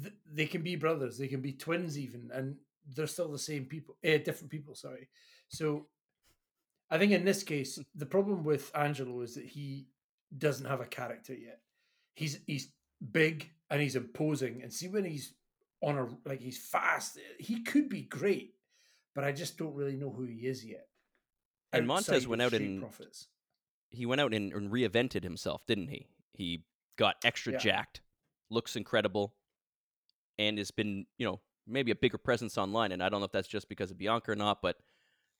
th- 0.00 0.14
they 0.32 0.46
can 0.46 0.62
be 0.62 0.76
brothers, 0.76 1.18
they 1.18 1.28
can 1.28 1.40
be 1.40 1.52
twins 1.52 1.98
even, 1.98 2.30
and 2.32 2.56
they're 2.94 3.06
still 3.06 3.30
the 3.30 3.38
same 3.38 3.64
people, 3.66 3.96
eh, 4.02 4.18
different 4.18 4.50
people. 4.50 4.74
Sorry. 4.74 5.08
So 5.48 5.86
I 6.90 6.98
think 6.98 7.12
in 7.12 7.24
this 7.24 7.42
case, 7.42 7.78
the 7.94 8.06
problem 8.06 8.44
with 8.44 8.70
Angelo 8.74 9.20
is 9.20 9.34
that 9.34 9.44
he 9.44 9.86
doesn't 10.36 10.66
have 10.66 10.80
a 10.80 10.86
character 10.86 11.34
yet. 11.34 11.60
He's 12.14 12.40
he's 12.46 12.68
big 13.12 13.50
and 13.70 13.80
he's 13.80 13.96
imposing, 13.96 14.62
and 14.62 14.72
see 14.72 14.88
when 14.88 15.04
he's 15.04 15.34
on 15.82 15.98
a 15.98 16.08
like 16.28 16.40
he's 16.40 16.58
fast, 16.58 17.18
he 17.38 17.62
could 17.62 17.88
be 17.88 18.02
great, 18.02 18.54
but 19.14 19.24
I 19.24 19.32
just 19.32 19.58
don't 19.58 19.74
really 19.74 19.96
know 19.96 20.10
who 20.10 20.24
he 20.24 20.46
is 20.46 20.64
yet. 20.64 20.88
And 21.72 21.86
Montez 21.86 22.26
went 22.26 22.42
out 22.42 22.54
and- 22.54 22.80
Profits. 22.80 23.28
He 23.90 24.04
went 24.04 24.20
out 24.20 24.34
and, 24.34 24.52
and 24.52 24.70
reinvented 24.70 25.22
himself, 25.22 25.64
didn't 25.66 25.88
he? 25.88 26.08
He 26.34 26.64
got 26.96 27.16
extra 27.24 27.54
Yeah. 27.54 27.58
jacked, 27.58 28.02
looks 28.50 28.76
incredible, 28.76 29.34
and 30.38 30.58
has 30.58 30.70
been 30.70 31.06
you 31.18 31.26
know 31.26 31.40
maybe 31.66 31.90
a 31.90 31.94
bigger 31.96 32.18
presence 32.18 32.56
online. 32.58 32.92
And 32.92 33.02
I 33.02 33.08
don't 33.08 33.20
know 33.20 33.26
if 33.26 33.32
that's 33.32 33.48
just 33.48 33.68
because 33.68 33.90
of 33.90 33.98
Bianca 33.98 34.30
or 34.32 34.36
not, 34.36 34.60
but 34.62 34.76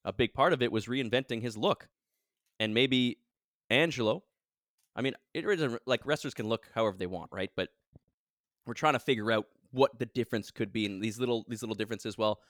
a 0.05 0.13
big 0.13 0.33
part 0.35 0.53
of 0.53 0.63
it 0.63 0.71
was 0.73 0.87
reinventing 0.87 1.43
his 1.43 1.57
look, 1.57 1.89
and 2.61 2.73
maybe 2.75 3.19
Angelo. 3.71 4.25
I 4.99 5.01
mean, 5.01 5.15
it 5.33 5.45
isn't 5.45 5.81
like 5.87 6.05
wrestlers 6.05 6.35
can 6.35 6.49
look 6.49 6.69
however 6.75 6.97
they 6.99 7.07
want, 7.07 7.31
right? 7.33 7.51
But 7.55 7.69
we're 8.67 8.75
trying 8.75 8.95
to 8.95 8.99
figure 8.99 9.31
out 9.31 9.47
what 9.71 9.97
the 9.97 10.07
difference 10.07 10.51
could 10.51 10.73
be 10.73 10.87
in 10.87 10.99
these 10.99 11.21
little 11.21 11.45
these 11.49 11.63
little 11.63 11.77
differences. 11.77 12.19
Well, 12.19 12.41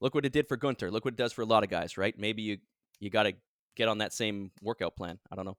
look 0.00 0.14
what 0.14 0.26
it 0.26 0.32
did 0.32 0.46
for 0.46 0.58
Gunther. 0.58 0.90
Look 0.90 1.06
what 1.06 1.14
it 1.14 1.18
does 1.18 1.32
for 1.32 1.40
a 1.40 1.46
lot 1.46 1.64
of 1.64 1.70
guys, 1.70 1.96
right? 1.96 2.14
Maybe 2.18 2.42
you 2.42 2.58
you 3.00 3.08
got 3.08 3.22
to 3.22 3.32
get 3.74 3.88
on 3.88 3.98
that 3.98 4.12
same 4.12 4.50
workout 4.60 4.96
plan. 4.96 5.18
I 5.32 5.34
don't 5.34 5.46
know. 5.46 5.56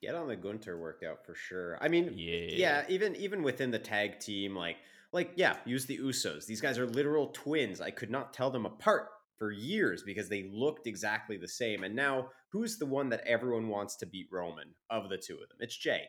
Get 0.00 0.14
on 0.14 0.28
the 0.28 0.36
Gunther 0.36 0.78
workout 0.78 1.26
for 1.26 1.34
sure. 1.34 1.76
I 1.82 1.88
mean, 1.88 2.12
Yeah. 2.16 2.48
yeah, 2.50 2.84
even 2.88 3.16
even 3.16 3.42
within 3.42 3.72
the 3.72 3.78
tag 3.80 4.20
team, 4.20 4.54
like 4.54 4.76
like 5.12 5.32
yeah, 5.34 5.56
use 5.64 5.86
the 5.86 5.98
Usos. 5.98 6.46
These 6.46 6.60
guys 6.60 6.78
are 6.78 6.86
literal 6.86 7.28
twins. 7.28 7.80
I 7.80 7.90
could 7.90 8.10
not 8.10 8.32
tell 8.32 8.50
them 8.50 8.64
apart 8.64 9.08
for 9.38 9.50
years 9.50 10.04
because 10.04 10.28
they 10.28 10.50
looked 10.52 10.86
exactly 10.86 11.36
the 11.36 11.48
same. 11.48 11.82
And 11.82 11.96
now, 11.96 12.28
who's 12.50 12.78
the 12.78 12.86
one 12.86 13.08
that 13.10 13.22
everyone 13.26 13.68
wants 13.68 13.96
to 13.96 14.06
beat 14.06 14.28
Roman 14.30 14.68
of 14.90 15.08
the 15.08 15.16
two 15.16 15.34
of 15.34 15.48
them? 15.48 15.58
It's 15.60 15.76
Jay. 15.76 16.04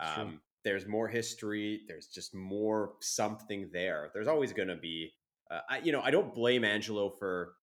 Um, 0.00 0.40
there's 0.64 0.86
more 0.86 1.08
history. 1.08 1.82
There's 1.88 2.06
just 2.06 2.34
more 2.34 2.92
something 3.00 3.70
there. 3.72 4.10
There's 4.12 4.28
always 4.28 4.52
going 4.52 4.68
to 4.68 4.76
be, 4.76 5.12
uh, 5.50 5.60
I, 5.68 5.78
you 5.78 5.92
know, 5.92 6.00
I 6.00 6.10
don't 6.10 6.34
blame 6.34 6.64
Angelo 6.64 7.10
for 7.10 7.54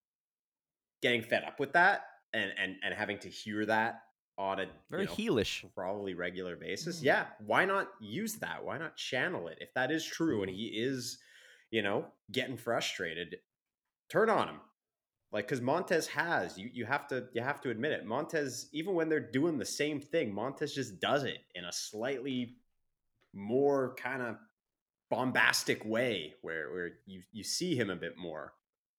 getting 1.01 1.21
fed 1.21 1.43
up 1.43 1.59
with 1.59 1.73
that 1.73 2.05
and 2.33 2.51
and 2.57 2.75
and 2.83 2.93
having 2.93 3.17
to 3.19 3.29
hear 3.29 3.65
that 3.65 4.01
on 4.37 4.59
a 4.59 4.65
Very 4.89 5.03
you 5.03 5.07
know, 5.09 5.15
heelish. 5.15 5.63
probably 5.73 6.13
regular 6.13 6.55
basis. 6.55 6.99
Mm. 6.99 7.03
Yeah, 7.03 7.25
why 7.45 7.65
not 7.65 7.89
use 8.01 8.35
that? 8.35 8.63
Why 8.63 8.77
not 8.77 8.97
channel 8.97 9.47
it? 9.47 9.57
If 9.61 9.73
that 9.75 9.91
is 9.91 10.05
true 10.05 10.41
and 10.41 10.51
he 10.51 10.65
is, 10.65 11.19
you 11.71 11.81
know, 11.81 12.07
getting 12.31 12.57
frustrated, 12.57 13.37
turn 14.09 14.29
on 14.29 14.49
him. 14.49 14.59
Like 15.31 15.47
because 15.47 15.61
Montez 15.61 16.07
has 16.07 16.57
you 16.57 16.69
you 16.73 16.85
have 16.85 17.07
to 17.09 17.25
you 17.33 17.41
have 17.41 17.59
to 17.61 17.69
admit 17.69 17.91
it. 17.91 18.05
Montez 18.05 18.69
even 18.71 18.93
when 18.95 19.09
they're 19.09 19.19
doing 19.19 19.57
the 19.57 19.65
same 19.65 19.99
thing, 19.99 20.33
Montez 20.33 20.73
just 20.73 20.99
does 20.99 21.23
it 21.23 21.39
in 21.55 21.65
a 21.65 21.71
slightly 21.71 22.55
more 23.33 23.95
kind 23.95 24.21
of 24.21 24.37
bombastic 25.11 25.83
way 25.85 26.33
where 26.41 26.71
where 26.71 26.91
you 27.05 27.21
you 27.31 27.43
see 27.43 27.75
him 27.75 27.89
a 27.89 27.95
bit 27.95 28.17
more. 28.17 28.53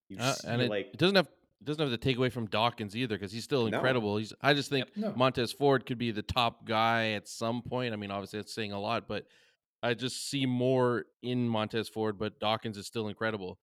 You 0.09 0.19
Uh, 0.21 0.33
see 0.35 0.49
and 0.49 0.63
it, 0.63 0.71
like 0.71 0.89
it 0.93 0.99
doesn't 0.99 1.17
have 1.17 1.27
it 1.61 1.65
doesn't 1.65 1.81
have 1.81 1.91
to 1.91 2.05
take 2.05 2.19
away 2.19 2.29
from 2.29 2.47
Dawkins 2.49 2.95
either 2.95 3.15
because 3.17 3.33
he's 3.33 3.45
still 3.45 3.67
No. 3.69 3.77
incredible. 3.79 4.19
He's 4.19 4.35
I 4.43 4.53
just 4.53 4.69
think 4.69 4.95
No. 4.95 5.15
Montez 5.17 5.53
Ford 5.53 5.87
could 5.87 5.97
be 5.99 6.11
the 6.11 6.23
top 6.23 6.67
guy 6.67 7.13
at 7.13 7.27
some 7.29 7.63
point. 7.63 7.95
I 7.95 7.97
mean, 7.97 8.11
obviously 8.11 8.41
that's 8.41 8.53
saying 8.53 8.73
a 8.73 8.81
lot, 8.81 9.09
but 9.09 9.27
I 9.83 9.95
just 9.95 10.29
see 10.29 10.45
more 10.45 11.07
in 11.23 11.49
Montez 11.49 11.89
Ford, 11.89 12.19
but 12.19 12.39
Dawkins 12.41 12.77
is 12.77 12.87
still 12.87 13.09
incredible. 13.09 13.59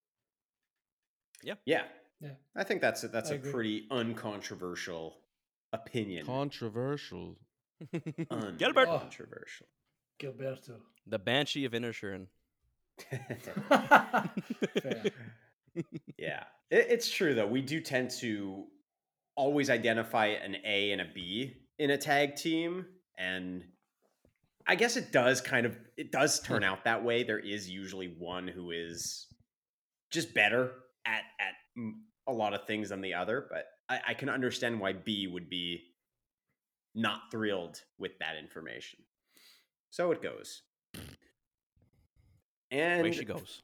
yeah. 1.42 1.54
Yeah. 1.66 1.84
I 2.56 2.64
think 2.64 2.80
that's 2.80 3.04
a, 3.04 3.08
that's 3.08 3.30
I 3.30 3.34
a 3.34 3.36
agree. 3.36 3.52
pretty 3.52 3.86
uncontroversial 3.90 5.16
opinion. 5.72 6.26
Controversial. 6.26 7.36
Gilbert. 7.92 8.88
Oh. 8.88 8.94
Uncontroversial. 8.94 9.66
Gilberto. 10.20 10.76
the 11.06 11.18
Banshee 11.18 11.64
of 11.64 11.72
Inisherin. 11.72 12.26
Fair. 14.80 15.04
Yeah, 16.16 16.44
it, 16.70 16.86
it's 16.88 17.10
true 17.10 17.34
though. 17.34 17.46
We 17.46 17.60
do 17.60 17.80
tend 17.80 18.10
to 18.20 18.64
always 19.36 19.70
identify 19.70 20.26
an 20.26 20.56
A 20.64 20.92
and 20.92 21.00
a 21.00 21.06
B 21.12 21.54
in 21.78 21.90
a 21.90 21.98
tag 21.98 22.36
team, 22.36 22.86
and 23.18 23.64
I 24.66 24.76
guess 24.76 24.96
it 24.96 25.10
does 25.10 25.40
kind 25.40 25.66
of 25.66 25.76
it 25.96 26.12
does 26.12 26.40
turn 26.40 26.62
hmm. 26.62 26.68
out 26.68 26.84
that 26.84 27.04
way. 27.04 27.24
There 27.24 27.40
is 27.40 27.68
usually 27.68 28.14
one 28.18 28.46
who 28.46 28.70
is 28.70 29.26
just 30.10 30.32
better 30.32 30.70
at 31.06 31.22
at 31.40 31.54
a 32.26 32.32
lot 32.32 32.54
of 32.54 32.66
things 32.66 32.88
than 32.88 33.00
the 33.00 33.14
other, 33.14 33.46
but 33.50 33.66
I, 33.88 34.00
I 34.08 34.14
can 34.14 34.28
understand 34.28 34.80
why 34.80 34.92
B 34.92 35.26
would 35.26 35.48
be 35.48 35.82
not 36.94 37.30
thrilled 37.30 37.82
with 37.98 38.18
that 38.20 38.36
information. 38.38 39.00
So 39.90 40.10
it 40.12 40.22
goes. 40.22 40.62
And 42.70 43.02
Away 43.02 43.12
she 43.12 43.24
goes. 43.24 43.62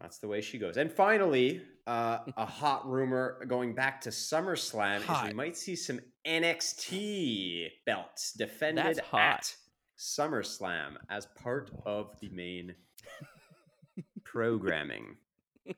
that's 0.00 0.18
the 0.18 0.28
way 0.28 0.40
she 0.40 0.58
goes. 0.58 0.76
And 0.76 0.92
finally, 0.92 1.62
uh, 1.86 2.18
a 2.36 2.46
hot 2.46 2.88
rumor 2.88 3.44
going 3.48 3.74
back 3.74 4.00
to 4.02 4.10
SummerSlam 4.10 4.98
is 4.98 5.28
we 5.28 5.34
might 5.34 5.56
see 5.56 5.74
some 5.74 6.00
NXT 6.26 7.68
belts 7.86 8.32
defended 8.32 8.98
hot. 9.00 9.20
at 9.20 9.54
SummerSlam 9.98 10.96
as 11.10 11.26
part 11.42 11.70
of 11.86 12.18
the 12.20 12.28
main 12.28 12.74
programming. 14.24 15.16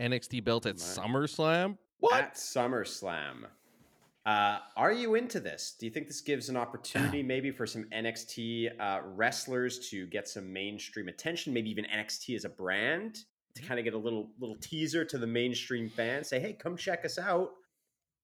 NXT 0.00 0.44
belt 0.44 0.66
at 0.66 0.76
SummerSlam. 0.76 1.78
What? 2.00 2.14
At 2.14 2.34
SummerSlam. 2.34 3.46
Uh, 4.26 4.58
are 4.76 4.92
you 4.92 5.16
into 5.16 5.38
this? 5.38 5.76
Do 5.78 5.84
you 5.84 5.92
think 5.92 6.06
this 6.06 6.22
gives 6.22 6.48
an 6.48 6.56
opportunity 6.56 7.22
maybe 7.22 7.50
for 7.50 7.66
some 7.66 7.84
NXT 7.94 8.80
uh, 8.80 9.00
wrestlers 9.04 9.90
to 9.90 10.06
get 10.06 10.28
some 10.28 10.52
mainstream 10.52 11.08
attention? 11.08 11.52
Maybe 11.52 11.70
even 11.70 11.84
NXT 11.84 12.34
as 12.36 12.44
a 12.44 12.48
brand 12.48 13.18
to 13.54 13.62
kind 13.62 13.78
of 13.78 13.84
get 13.84 13.94
a 13.94 13.98
little 13.98 14.30
little 14.40 14.56
teaser 14.56 15.04
to 15.04 15.18
the 15.18 15.26
mainstream 15.26 15.88
fans. 15.88 16.28
Say, 16.28 16.40
hey, 16.40 16.54
come 16.54 16.76
check 16.76 17.04
us 17.04 17.18
out. 17.18 17.50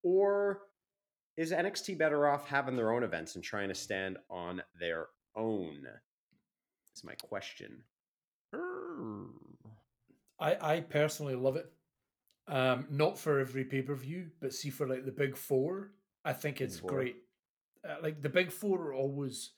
Or 0.02 0.62
is 1.36 1.52
NXT 1.52 1.98
better 1.98 2.26
off 2.26 2.48
having 2.48 2.76
their 2.76 2.92
own 2.92 3.02
events 3.02 3.34
and 3.34 3.44
trying 3.44 3.68
to 3.68 3.74
stand 3.74 4.16
on 4.30 4.62
their 4.78 5.06
own? 5.36 5.86
Is 6.96 7.04
my 7.04 7.14
question. 7.14 7.82
I, 10.40 10.74
I 10.76 10.80
personally 10.80 11.34
love 11.34 11.56
it. 11.56 11.70
Um, 12.48 12.86
not 12.90 13.18
for 13.18 13.38
every 13.38 13.64
pay 13.64 13.82
per 13.82 13.94
view, 13.94 14.30
but 14.40 14.52
see 14.52 14.70
for 14.70 14.88
like 14.88 15.04
the 15.04 15.12
big 15.12 15.36
four, 15.36 15.92
I 16.24 16.32
think 16.32 16.60
it's 16.60 16.78
Four. 16.78 16.90
great. 16.90 17.16
Uh, 17.88 17.96
like 18.02 18.20
the 18.20 18.28
big 18.28 18.50
four 18.50 18.88
are 18.88 18.94
always 18.94 19.50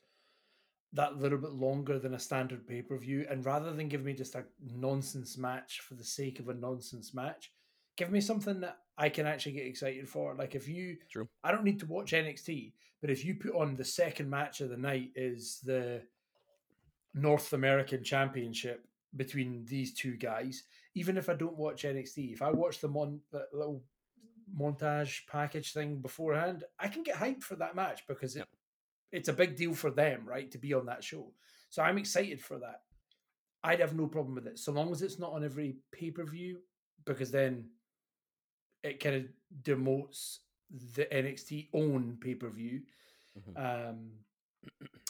that 0.93 1.19
little 1.19 1.39
bit 1.39 1.53
longer 1.53 1.99
than 1.99 2.15
a 2.15 2.19
standard 2.19 2.67
pay 2.67 2.83
per 2.83 2.99
view, 2.99 3.27
and 3.31 3.47
rather 3.47 3.73
than 3.73 3.89
give 3.89 4.05
me 4.05 4.13
just 4.13 4.35
a 4.35 4.45
nonsense 4.75 5.39
match 5.39 5.81
for 5.81 5.95
the 5.95 6.05
sake 6.05 6.39
of 6.39 6.49
a 6.49 6.55
nonsense 6.55 7.15
match, 7.15 7.51
give 7.97 8.11
me 8.11 8.21
something 8.21 8.61
that 8.61 8.79
I 8.99 9.09
can 9.09 9.27
actually 9.27 9.53
get 9.53 9.67
excited 9.67 10.09
for. 10.09 10.35
Like 10.35 10.55
if 10.55 10.69
you, 10.69 10.99
True. 11.11 11.29
I 11.43 11.51
don't 11.51 11.65
need 11.65 11.81
to 11.81 11.87
watch 11.87 12.13
NXT, 12.13 12.73
but 13.01 13.11
if 13.11 13.25
you 13.25 13.35
put 13.37 13.55
on 13.55 13.75
the 13.75 13.85
second 13.85 14.29
match 14.29 14.61
of 14.61 14.69
the 14.69 14.77
night 14.77 15.11
is 15.17 15.61
the 15.65 16.03
North 17.15 17.53
American 17.53 18.05
Championship 18.05 18.87
between 19.17 19.65
these 19.67 19.93
two 19.95 20.17
guys, 20.17 20.65
even 20.95 21.17
if 21.17 21.29
I 21.29 21.35
don't 21.35 21.57
watch 21.57 21.85
NXT, 21.85 22.33
if 22.33 22.43
I 22.43 22.51
watch 22.51 22.81
the 22.81 22.89
mon 22.89 23.21
that 23.33 23.49
little 23.53 23.83
montage 24.55 25.27
package 25.27 25.73
thing 25.73 25.97
beforehand, 26.01 26.65
I 26.79 26.89
can 26.89 27.03
get 27.03 27.17
hyped 27.17 27.43
for 27.43 27.57
that 27.57 27.75
match 27.75 28.03
because 28.07 28.37
it, 28.37 28.41
Yep. 28.41 28.49
it's 29.13 29.29
a 29.29 29.33
big 29.33 29.57
deal 29.57 29.75
for 29.75 29.91
them, 29.91 30.25
right, 30.27 30.51
to 30.51 30.59
be 30.59 30.75
on 30.75 30.87
that 30.87 31.03
show. 31.03 31.33
So 31.71 31.83
I'm 31.83 31.99
excited 31.99 32.41
for 32.43 32.59
that. 32.59 32.83
I'd 33.65 33.81
have 33.81 33.95
no 33.97 34.07
problem 34.09 34.35
with 34.35 34.47
it, 34.47 34.59
so 34.59 34.73
long 34.73 34.91
as 34.93 35.03
it's 35.03 35.19
not 35.19 35.33
on 35.33 35.45
every 35.45 35.77
pay 35.93 36.11
per 36.11 36.25
view, 36.25 36.59
because 37.07 37.31
then 37.31 37.71
it 38.83 39.01
kind 39.01 39.17
of 39.17 39.25
demotes 39.63 40.39
the 40.95 41.05
NXT 41.07 41.69
own 41.73 42.19
pay 42.21 42.35
per 42.35 42.49
view. 42.51 42.83
Mhm. 43.39 43.89
Um, 43.89 44.11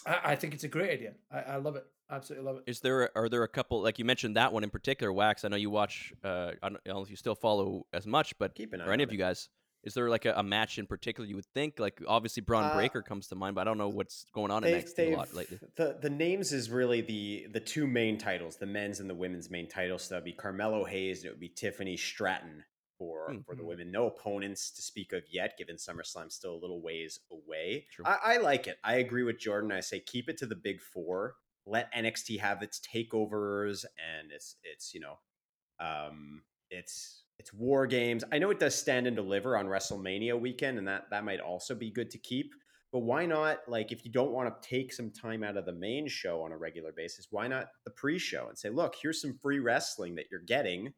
I, 0.07 0.33
I 0.33 0.37
think 0.37 0.55
it's 0.55 0.65
a 0.65 0.69
great 0.69 0.91
idea. 0.91 1.15
I, 1.31 1.41
I 1.41 1.57
love 1.57 1.77
it. 1.77 1.87
Absolutely 2.13 2.47
love 2.47 2.57
it. 2.59 2.71
Is 2.71 2.81
there 2.81 3.11
are 3.17 3.29
there 3.29 3.43
a 3.43 3.49
couple 3.49 3.83
like 3.83 3.99
you 3.99 4.05
mentioned 4.05 4.37
that 4.37 4.53
one 4.53 4.63
in 4.65 4.71
particular, 4.71 5.13
Wax? 5.13 5.45
I 5.45 5.49
know 5.49 5.57
you 5.57 5.71
watch. 5.71 6.13
Uh, 6.23 6.53
I 6.63 6.69
don't 6.69 6.77
I 6.85 6.89
don't 6.91 6.97
know 6.97 7.03
if 7.03 7.11
you 7.11 7.17
still 7.17 7.35
follow 7.35 7.87
as 7.93 8.07
much, 8.07 8.37
but 8.39 8.55
Keep 8.55 8.75
an 8.75 8.81
eye 8.83 8.87
or 8.87 8.93
any 8.93 9.03
of 9.03 9.11
you 9.13 9.19
guys, 9.19 9.49
is 9.83 9.95
there 9.95 10.09
like 10.11 10.27
a, 10.27 10.35
a 10.35 10.43
match 10.43 10.79
in 10.79 10.87
particular 10.87 11.27
you 11.29 11.37
would 11.37 11.47
think? 11.55 11.79
Like 11.81 12.01
obviously 12.07 12.43
Bron 12.43 12.65
Uh, 12.65 12.75
Breakker 12.75 13.03
comes 13.03 13.29
to 13.29 13.35
mind, 13.35 13.55
but 13.55 13.63
I 13.63 13.65
don't 13.65 13.79
know 13.79 13.89
what's 13.89 14.27
going 14.35 14.51
on 14.51 14.63
in 14.63 14.71
They've- 14.73 14.85
NXT 14.85 15.13
a 15.13 15.17
lot 15.17 15.35
lately. 15.35 15.59
The 15.77 15.97
the 16.01 16.11
names 16.11 16.53
is 16.53 16.71
really 16.71 17.01
the 17.01 17.47
the 17.51 17.61
two 17.61 17.87
main 17.87 18.19
titles, 18.19 18.57
the 18.57 18.67
men's 18.67 19.01
and 19.01 19.09
the 19.09 19.15
women's 19.15 19.51
main 19.51 19.69
titles. 19.69 20.03
So 20.05 20.15
that'd 20.15 20.25
be 20.25 20.33
Carmelo 20.33 20.85
Hayes 20.85 21.21
and 21.21 21.27
it 21.27 21.31
would 21.31 21.41
be 21.41 21.49
Tiffany 21.49 21.97
Stratton 21.97 22.65
for 22.99 23.31
Hmm. 23.33 23.39
for 23.47 23.57
the 23.57 23.63
Mhm. 23.63 23.67
women. 23.69 23.91
No 23.91 24.07
opponents 24.07 24.71
to 24.73 24.83
speak 24.83 25.15
of 25.15 25.23
yet, 25.31 25.57
given 25.57 25.77
SummerSlam 25.77 26.31
still 26.31 26.55
a 26.55 26.61
little 26.61 26.83
ways 26.83 27.19
away. 27.31 27.87
True. 27.91 28.05
I, 28.07 28.35
I 28.35 28.37
like 28.37 28.67
it. 28.67 28.77
I 28.85 28.97
agree 28.97 29.23
with 29.23 29.39
Jordan. 29.39 29.73
I 29.73 29.81
say 29.81 29.99
keep 29.99 30.29
it 30.29 30.37
to 30.39 30.47
the 30.47 30.55
big 30.57 30.81
four. 30.81 31.37
Let 31.67 31.93
NXT 31.95 32.41
have 32.41 32.63
its 32.63 32.81
takeovers 32.81 33.85
and 33.85 34.33
it's 34.33 34.57
it's 34.65 34.95
you 34.95 35.01
know 35.01 35.19
um 35.81 36.43
it's 36.71 37.23
it's 37.39 37.53
war 37.53 37.87
games. 37.87 38.25
I 38.33 38.39
know 38.39 38.51
it 38.51 38.61
does 38.61 38.75
stand 38.75 39.07
and 39.07 39.17
deliver 39.17 39.57
on 39.57 39.67
WrestleMania 39.67 40.39
weekend, 40.41 40.79
and 40.79 40.87
that 40.89 41.11
that 41.11 41.25
might 41.25 41.41
also 41.41 41.75
be 41.75 41.91
good 41.91 42.11
to 42.11 42.19
keep. 42.19 42.53
But 42.93 43.01
why 43.01 43.25
not, 43.25 43.61
like, 43.67 43.91
if 43.91 44.05
you 44.05 44.13
don't 44.13 44.33
want 44.33 44.63
to 44.63 44.69
take 44.69 44.93
some 44.93 45.11
time 45.11 45.43
out 45.43 45.57
of 45.57 45.65
the 45.65 45.73
main 45.73 46.07
show 46.07 46.43
on 46.43 46.53
a 46.53 46.59
regular 46.59 46.93
basis, 46.93 47.29
why 47.31 47.49
not 47.49 47.69
the 47.85 47.91
pre 47.91 48.19
show 48.19 48.49
and 48.49 48.59
say, 48.59 48.69
look, 48.69 48.95
here's 49.01 49.21
some 49.21 49.39
free 49.41 49.61
wrestling 49.61 50.15
that 50.17 50.27
you're 50.31 50.41
getting. 50.41 50.93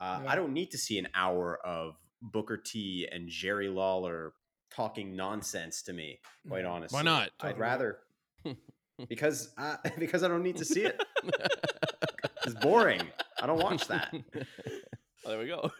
Uh, 0.00 0.20
Yeah. 0.22 0.30
I 0.30 0.34
don't 0.34 0.54
need 0.54 0.70
to 0.70 0.78
see 0.78 0.98
an 0.98 1.08
hour 1.14 1.58
of 1.64 1.96
Booker 2.22 2.56
T 2.56 3.06
and 3.12 3.28
Jerry 3.28 3.68
Lawler 3.68 4.32
talking 4.70 5.14
nonsense 5.14 5.82
to 5.82 5.92
me, 5.92 6.20
quite 6.48 6.64
honestly, 6.64 6.96
why 6.96 7.02
not? 7.02 7.30
I'd 7.40 7.58
rather, 7.58 7.98
because, 9.08 9.52
uh, 9.58 9.76
because 9.98 10.22
I 10.22 10.28
don't 10.28 10.42
need 10.42 10.56
to 10.58 10.64
see 10.64 10.84
it. 10.84 11.02
It's 12.44 12.54
boring. 12.54 13.02
I 13.42 13.46
don't 13.46 13.60
watch 13.60 13.88
that. 13.88 14.14
Oh, 15.24 15.30
there 15.30 15.38
we 15.40 15.48
go. 15.48 15.72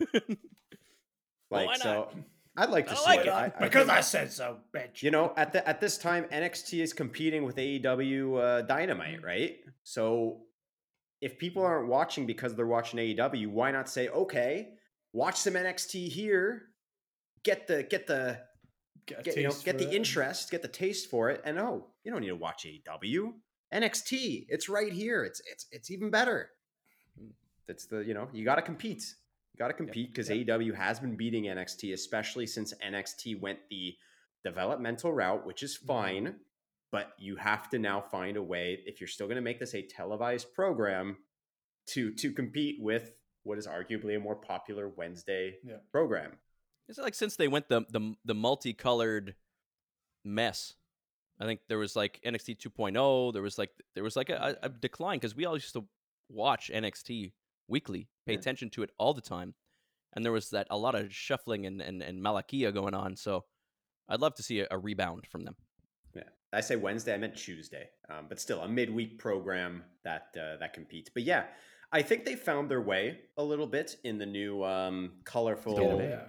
Like, 1.52 1.66
why 1.68 1.72
not? 1.74 1.80
so 1.82 2.08
I'd 2.56 2.70
like 2.70 2.86
to 2.88 2.92
I 2.92 2.96
see 2.96 3.04
like 3.04 3.20
it. 3.20 3.26
it. 3.26 3.32
I, 3.32 3.44
I 3.44 3.48
because 3.60 3.86
think- 3.86 3.98
I 3.98 4.00
said 4.00 4.32
so, 4.32 4.56
bitch. 4.74 5.02
you 5.04 5.12
know 5.12 5.32
at 5.36 5.52
the 5.52 5.66
at 5.68 5.80
this 5.80 5.98
time 5.98 6.24
NXT 6.32 6.82
is 6.82 6.92
competing 6.92 7.44
with 7.44 7.54
AEW 7.54 8.40
uh, 8.42 8.62
Dynamite, 8.62 9.22
right? 9.22 9.58
So 9.84 10.40
if 11.20 11.38
people 11.38 11.62
aren't 11.64 11.86
watching 11.86 12.26
because 12.26 12.56
they're 12.56 12.66
watching 12.66 12.98
AEW, 12.98 13.46
why 13.48 13.70
not 13.70 13.88
say 13.88 14.08
okay, 14.08 14.70
watch 15.12 15.36
some 15.36 15.54
NXT 15.54 16.08
here, 16.08 16.62
get 17.44 17.68
the 17.68 17.84
get 17.84 18.08
the 18.08 18.40
get, 19.06 19.22
get, 19.22 19.36
you 19.36 19.44
know, 19.44 19.54
get 19.64 19.78
the 19.78 19.88
it. 19.88 19.94
interest, 19.94 20.50
get 20.50 20.62
the 20.62 20.66
taste 20.68 21.08
for 21.08 21.30
it, 21.30 21.40
and 21.44 21.56
oh, 21.60 21.86
you 22.06 22.12
don't 22.12 22.20
need 22.20 22.28
to 22.28 22.36
watch 22.36 22.64
AEW. 22.64 23.32
NXT, 23.74 24.46
it's 24.48 24.68
right 24.68 24.92
here. 24.92 25.24
It's 25.24 25.42
it's 25.50 25.66
it's 25.72 25.90
even 25.90 26.08
better. 26.08 26.50
That's 27.66 27.86
the 27.86 27.98
you 28.04 28.14
know 28.14 28.28
you 28.32 28.44
got 28.44 28.54
to 28.54 28.62
compete. 28.62 29.02
You 29.52 29.58
got 29.58 29.68
to 29.68 29.74
compete 29.74 30.10
because 30.12 30.30
Yep. 30.30 30.46
AEW 30.46 30.74
has 30.74 31.00
been 31.00 31.16
beating 31.16 31.44
NXT, 31.44 31.92
especially 31.92 32.46
since 32.46 32.72
NXT 32.74 33.40
went 33.40 33.58
the 33.68 33.96
developmental 34.44 35.12
route, 35.12 35.44
which 35.44 35.64
is 35.64 35.76
Mhm. 35.76 35.86
fine. 35.86 36.40
But 36.92 37.12
you 37.18 37.34
have 37.36 37.68
to 37.70 37.78
now 37.80 38.00
find 38.00 38.36
a 38.36 38.42
way 38.42 38.80
if 38.86 39.00
you're 39.00 39.08
still 39.08 39.26
going 39.26 39.34
to 39.36 39.42
make 39.42 39.58
this 39.58 39.74
a 39.74 39.82
televised 39.82 40.54
program 40.54 41.24
to 41.86 42.14
to 42.14 42.32
compete 42.32 42.80
with 42.80 43.10
what 43.42 43.58
is 43.58 43.66
arguably 43.66 44.14
a 44.16 44.20
more 44.20 44.36
popular 44.36 44.88
Wednesday 44.88 45.58
Yeah. 45.64 45.78
program. 45.90 46.38
It's 46.88 46.98
like 46.98 47.14
since 47.16 47.34
they 47.34 47.48
went 47.48 47.68
the 47.68 47.80
the 47.90 48.14
the 48.24 48.34
multicolored 48.34 49.34
mess. 50.22 50.74
I 51.40 51.44
think 51.44 51.60
there 51.68 51.78
was 51.78 51.94
like 51.96 52.20
NXT 52.24 52.58
2.0. 52.58 53.32
There 53.32 53.42
was 53.42 53.58
like 53.58 53.70
there 53.94 54.04
was 54.04 54.16
like 54.16 54.30
a, 54.30 54.56
a 54.62 54.68
decline 54.68 55.18
because 55.18 55.36
we 55.36 55.44
all 55.44 55.54
used 55.56 55.72
to 55.74 55.84
watch 56.28 56.70
NXT 56.72 57.32
weekly, 57.68 58.08
pay 58.26 58.32
Yeah. 58.32 58.38
attention 58.38 58.70
to 58.70 58.82
it 58.82 58.90
all 58.98 59.12
the 59.14 59.20
time, 59.20 59.54
and 60.14 60.24
there 60.24 60.32
was 60.32 60.50
that 60.50 60.66
a 60.70 60.78
lot 60.78 60.94
of 60.94 61.12
shuffling 61.14 61.66
and 61.66 61.80
and, 61.82 62.02
and 62.02 62.22
Malakia 62.22 62.72
going 62.72 62.94
on. 62.94 63.16
So 63.16 63.44
I'd 64.08 64.20
love 64.20 64.34
to 64.36 64.42
see 64.42 64.60
a, 64.60 64.66
a 64.70 64.78
rebound 64.78 65.26
from 65.26 65.44
them. 65.44 65.56
Yeah, 66.14 66.22
I 66.52 66.60
say 66.62 66.76
Wednesday. 66.76 67.12
I 67.12 67.18
meant 67.18 67.36
Tuesday, 67.36 67.90
um, 68.08 68.26
but 68.28 68.40
still 68.40 68.60
a 68.62 68.68
midweek 68.68 69.18
program 69.18 69.84
that 70.04 70.28
uh, 70.40 70.56
that 70.58 70.72
competes. 70.72 71.10
But 71.12 71.24
yeah, 71.24 71.44
I 71.92 72.00
think 72.02 72.24
they 72.24 72.34
found 72.36 72.70
their 72.70 72.80
way 72.80 73.18
a 73.36 73.42
little 73.42 73.66
bit 73.66 73.96
in 74.04 74.16
the 74.16 74.26
new 74.26 74.64
um, 74.64 75.12
colorful. 75.24 76.00
Yeah. 76.00 76.22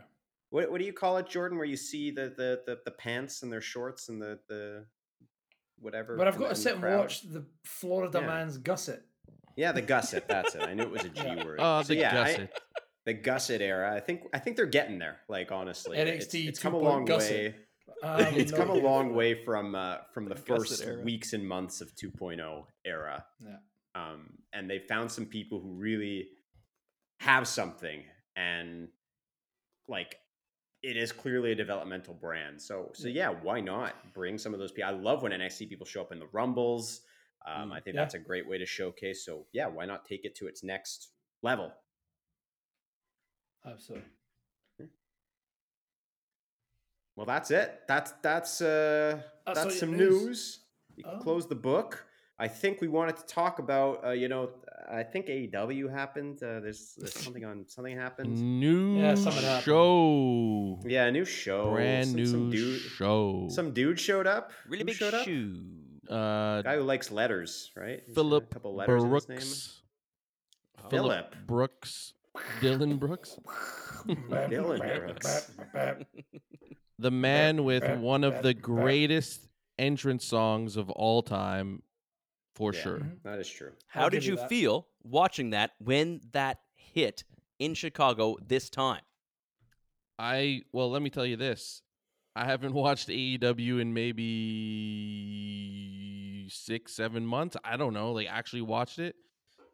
What, 0.49 0.71
what 0.71 0.79
do 0.79 0.85
you 0.85 0.93
call 0.93 1.17
it, 1.17 1.27
Jordan? 1.27 1.57
Where 1.57 1.67
you 1.67 1.77
see 1.77 2.11
the 2.11 2.33
the 2.35 2.61
the, 2.65 2.79
the 2.85 2.91
pants 2.91 3.43
and 3.43 3.51
their 3.51 3.61
shorts 3.61 4.09
and 4.09 4.21
the 4.21 4.39
the 4.49 4.85
whatever. 5.79 6.15
But 6.17 6.27
I've 6.27 6.37
got 6.37 6.49
to 6.49 6.55
sit 6.55 6.69
the 6.69 6.73
and 6.75 6.81
crowd? 6.81 6.99
watch 6.99 7.21
the 7.21 7.45
Florida 7.65 8.19
Yeah. 8.19 8.27
man's 8.27 8.57
gusset. 8.57 9.01
Yeah, 9.55 9.71
the 9.71 9.81
gusset. 9.81 10.27
That's 10.27 10.53
it. 10.55 10.61
I 10.61 10.73
knew 10.73 10.83
it 10.83 10.91
was 10.91 11.03
a 11.05 11.09
G 11.19 11.21
Yeah. 11.23 11.43
word. 11.45 11.59
Oh, 11.61 11.81
So, 11.81 11.89
the 11.89 11.95
yeah, 11.99 12.09
I- 12.11 12.13
gusset. 12.31 12.61
the 13.05 13.13
gusset 13.13 13.61
era. 13.61 13.95
I 13.95 13.99
think 13.99 14.23
I 14.33 14.39
think 14.39 14.55
they're 14.57 14.65
getting 14.65 14.99
there. 14.99 15.19
Like 15.29 15.51
honestly, 15.51 15.97
it's, 15.97 16.27
NXT 16.27 16.47
it's 16.47 16.59
come 16.59 16.73
a 16.73 16.77
long 16.77 17.05
gusset. 17.05 17.31
way. 17.53 17.55
Um, 18.03 18.21
it's 18.35 18.51
no 18.51 18.57
come 18.57 18.69
a 18.69 18.73
long 18.73 19.15
way 19.15 19.43
from 19.43 19.73
uh, 19.75 19.97
from 20.13 20.25
the, 20.29 20.35
The 20.35 20.41
first 20.41 20.83
era. 20.83 21.01
weeks 21.03 21.33
and 21.33 21.47
months 21.47 21.81
of 21.81 21.95
2.0 21.95 22.65
era. 22.85 23.25
Yeah. 23.43 23.55
Um, 23.95 24.37
and 24.53 24.69
they 24.69 24.77
found 24.79 25.11
some 25.11 25.25
people 25.25 25.59
who 25.59 25.73
really 25.73 26.27
have 27.19 27.47
something 27.47 28.03
and 28.35 28.89
like 29.87 30.15
it 30.83 30.95
is 30.97 31.11
clearly 31.11 31.51
a 31.51 31.55
developmental 31.55 32.13
brand. 32.13 32.61
So 32.61 32.91
so 32.93 33.07
yeah, 33.07 33.29
why 33.29 33.59
not 33.61 34.13
bring 34.13 34.37
some 34.37 34.53
of 34.53 34.59
those 34.59 34.71
people? 34.71 34.89
I 34.89 34.93
love 34.93 35.23
when 35.23 35.31
NXT 35.31 35.69
people 35.69 35.85
show 35.85 36.01
up 36.01 36.11
in 36.11 36.19
the 36.19 36.27
rumbles. 36.31 37.01
Um, 37.45 37.69
Mm. 37.69 37.73
I 37.73 37.79
think 37.79 37.95
Yeah. 37.95 38.01
that's 38.03 38.13
a 38.15 38.19
great 38.19 38.47
way 38.47 38.57
to 38.57 38.65
showcase. 38.65 39.25
So 39.25 39.47
yeah, 39.53 39.67
why 39.67 39.85
not 39.85 40.05
take 40.05 40.25
it 40.25 40.35
to 40.37 40.47
its 40.47 40.63
next 40.63 41.11
level? 41.41 41.71
Absolutely. 43.65 44.09
Well, 47.15 47.25
that's 47.25 47.49
it. 47.51 47.81
That's 47.87 48.11
that's 48.21 48.61
uh 48.61 49.21
That's 49.45 49.63
that's, 49.63 49.79
some 49.79 49.97
news? 49.97 50.23
news. 50.25 50.59
You 50.95 51.03
can 51.03 51.13
Oh. 51.15 51.19
close 51.19 51.47
the 51.47 51.55
book. 51.55 52.05
I 52.39 52.47
think 52.47 52.81
we 52.81 52.87
wanted 52.87 53.17
to 53.17 53.25
talk 53.25 53.59
about 53.59 54.05
uh, 54.05 54.11
you 54.11 54.27
know 54.27 54.49
I 54.89 55.03
think 55.03 55.25
AEW 55.27 55.91
happened. 55.91 56.41
Uh, 56.41 56.59
there's, 56.59 56.93
there's 56.97 57.13
something 57.25 57.43
on 57.43 57.65
something 57.67 57.95
happened. 57.97 58.37
New 58.59 58.99
Yeah, 58.99 59.15
something 59.15 59.43
happened. 59.43 59.63
show. 59.65 60.79
Yeah, 60.85 61.05
a 61.05 61.11
new 61.11 61.25
show. 61.25 61.71
Brand 61.71 62.07
some, 62.07 62.15
new 62.15 62.25
some 62.27 62.49
dude. 62.51 62.79
show. 62.81 63.47
Some 63.49 63.73
dude 63.73 63.99
showed 63.99 64.27
up. 64.27 64.51
Really 64.67 64.79
Who 64.83 64.85
big 64.85 64.95
showed 64.95 65.13
up? 65.15 65.25
shoe. 65.25 65.55
uh, 66.09 66.61
Guy 66.61 66.75
who 66.77 66.83
likes 66.83 67.11
letters, 67.11 67.71
right? 67.75 68.01
He's 68.05 68.15
Philip 68.15 68.45
a 68.51 68.53
couple 68.53 68.75
letters 68.75 69.03
in 69.03 69.11
his 69.11 69.27
name. 69.29 69.37
Brooks. 69.39 69.81
Oh. 70.83 70.89
Philip 70.89 71.33
Philip. 71.33 71.47
Brooks. 71.47 72.13
Dylan 72.61 72.99
Brooks. 72.99 73.39
Dylan 74.07 74.77
Brooks. 74.79 75.51
The 76.99 77.11
man 77.11 77.63
with 77.63 77.99
one 77.99 78.23
of 78.23 78.41
the 78.43 78.53
greatest 78.53 79.41
entrance 79.77 80.23
songs 80.25 80.77
of 80.77 80.89
all 80.91 81.21
time, 81.23 81.81
for 82.57 82.73
Yeah. 82.73 82.81
sure. 82.81 82.99
Mhm. 82.99 83.21
That 83.23 83.37
is 83.39 83.47
true. 83.49 83.73
How 83.87 84.03
I'll 84.05 84.09
did 84.09 84.25
you 84.25 84.31
you 84.31 84.37
that. 84.37 84.49
feel 84.49 84.87
watching 85.03 85.51
that 85.51 85.75
when 85.77 86.21
that 86.31 86.57
hit 86.73 87.23
in 87.59 87.75
Chicago 87.75 88.35
this 88.41 88.67
time? 88.69 89.03
I 90.17 90.63
well, 90.71 90.89
let 90.89 91.03
me 91.03 91.11
tell 91.11 91.25
you 91.25 91.37
this. 91.37 91.83
I 92.35 92.45
haven't 92.45 92.73
watched 92.83 93.09
AEW 93.09 93.79
in 93.79 93.93
maybe 94.77 96.47
six, 96.49 96.93
seven 96.95 97.25
months. 97.25 97.55
I 97.63 97.77
don't 97.77 97.93
know, 97.93 98.11
like 98.11 98.27
actually 98.27 98.61
watched 98.63 98.97
it. 98.99 99.15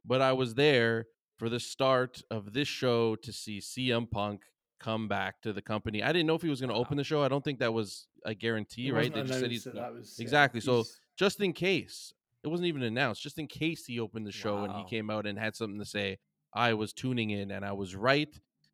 But 0.06 0.22
I 0.22 0.34
was 0.34 0.56
there 0.56 1.06
for 1.38 1.48
the 1.48 1.60
start 1.62 2.22
of 2.30 2.52
this 2.52 2.68
show 2.68 3.16
to 3.16 3.32
see 3.32 3.60
CM 3.60 4.06
Punk 4.12 4.42
come 4.80 5.08
back 5.08 5.42
to 5.44 5.54
the 5.54 5.62
company. 5.62 6.04
I 6.04 6.08
didn't 6.12 6.28
know 6.28 6.36
if 6.36 6.42
he 6.42 6.50
was 6.50 6.60
going 6.60 6.70
to 6.70 6.76
open 6.76 6.98
the 6.98 7.06
show. 7.06 7.24
I 7.24 7.30
don't 7.30 7.44
think 7.44 7.60
that 7.60 7.74
was 7.74 8.08
a 8.26 8.34
guarantee, 8.36 8.90
It 8.90 8.94
right? 8.94 9.14
They 9.14 9.22
just 9.24 9.40
said 9.40 9.52
he's 9.52 9.64
that 9.64 9.76
that 9.76 9.94
was, 9.94 10.16
yeah, 10.20 10.24
Exactly, 10.24 10.60
so- 10.60 10.84
just 11.16 11.40
in 11.40 11.54
case. 11.54 12.14
It 12.44 12.48
wasn't 12.50 12.68
even 12.68 12.84
announced. 12.84 13.22
Just 13.22 13.40
in 13.40 13.48
case 13.48 13.86
he 13.86 14.00
opened 14.00 14.28
the 14.28 14.32
show 14.32 14.64
and 14.66 14.74
he 14.74 14.84
came 14.90 15.10
out 15.10 15.26
and 15.26 15.40
had 15.40 15.56
something 15.56 15.80
to 15.80 15.86
say. 15.86 16.18
I 16.54 16.74
was 16.74 16.94
tuning 16.94 17.32
in 17.32 17.52
and 17.52 17.66
I 17.66 17.72
was 17.72 17.96
right 17.96 18.30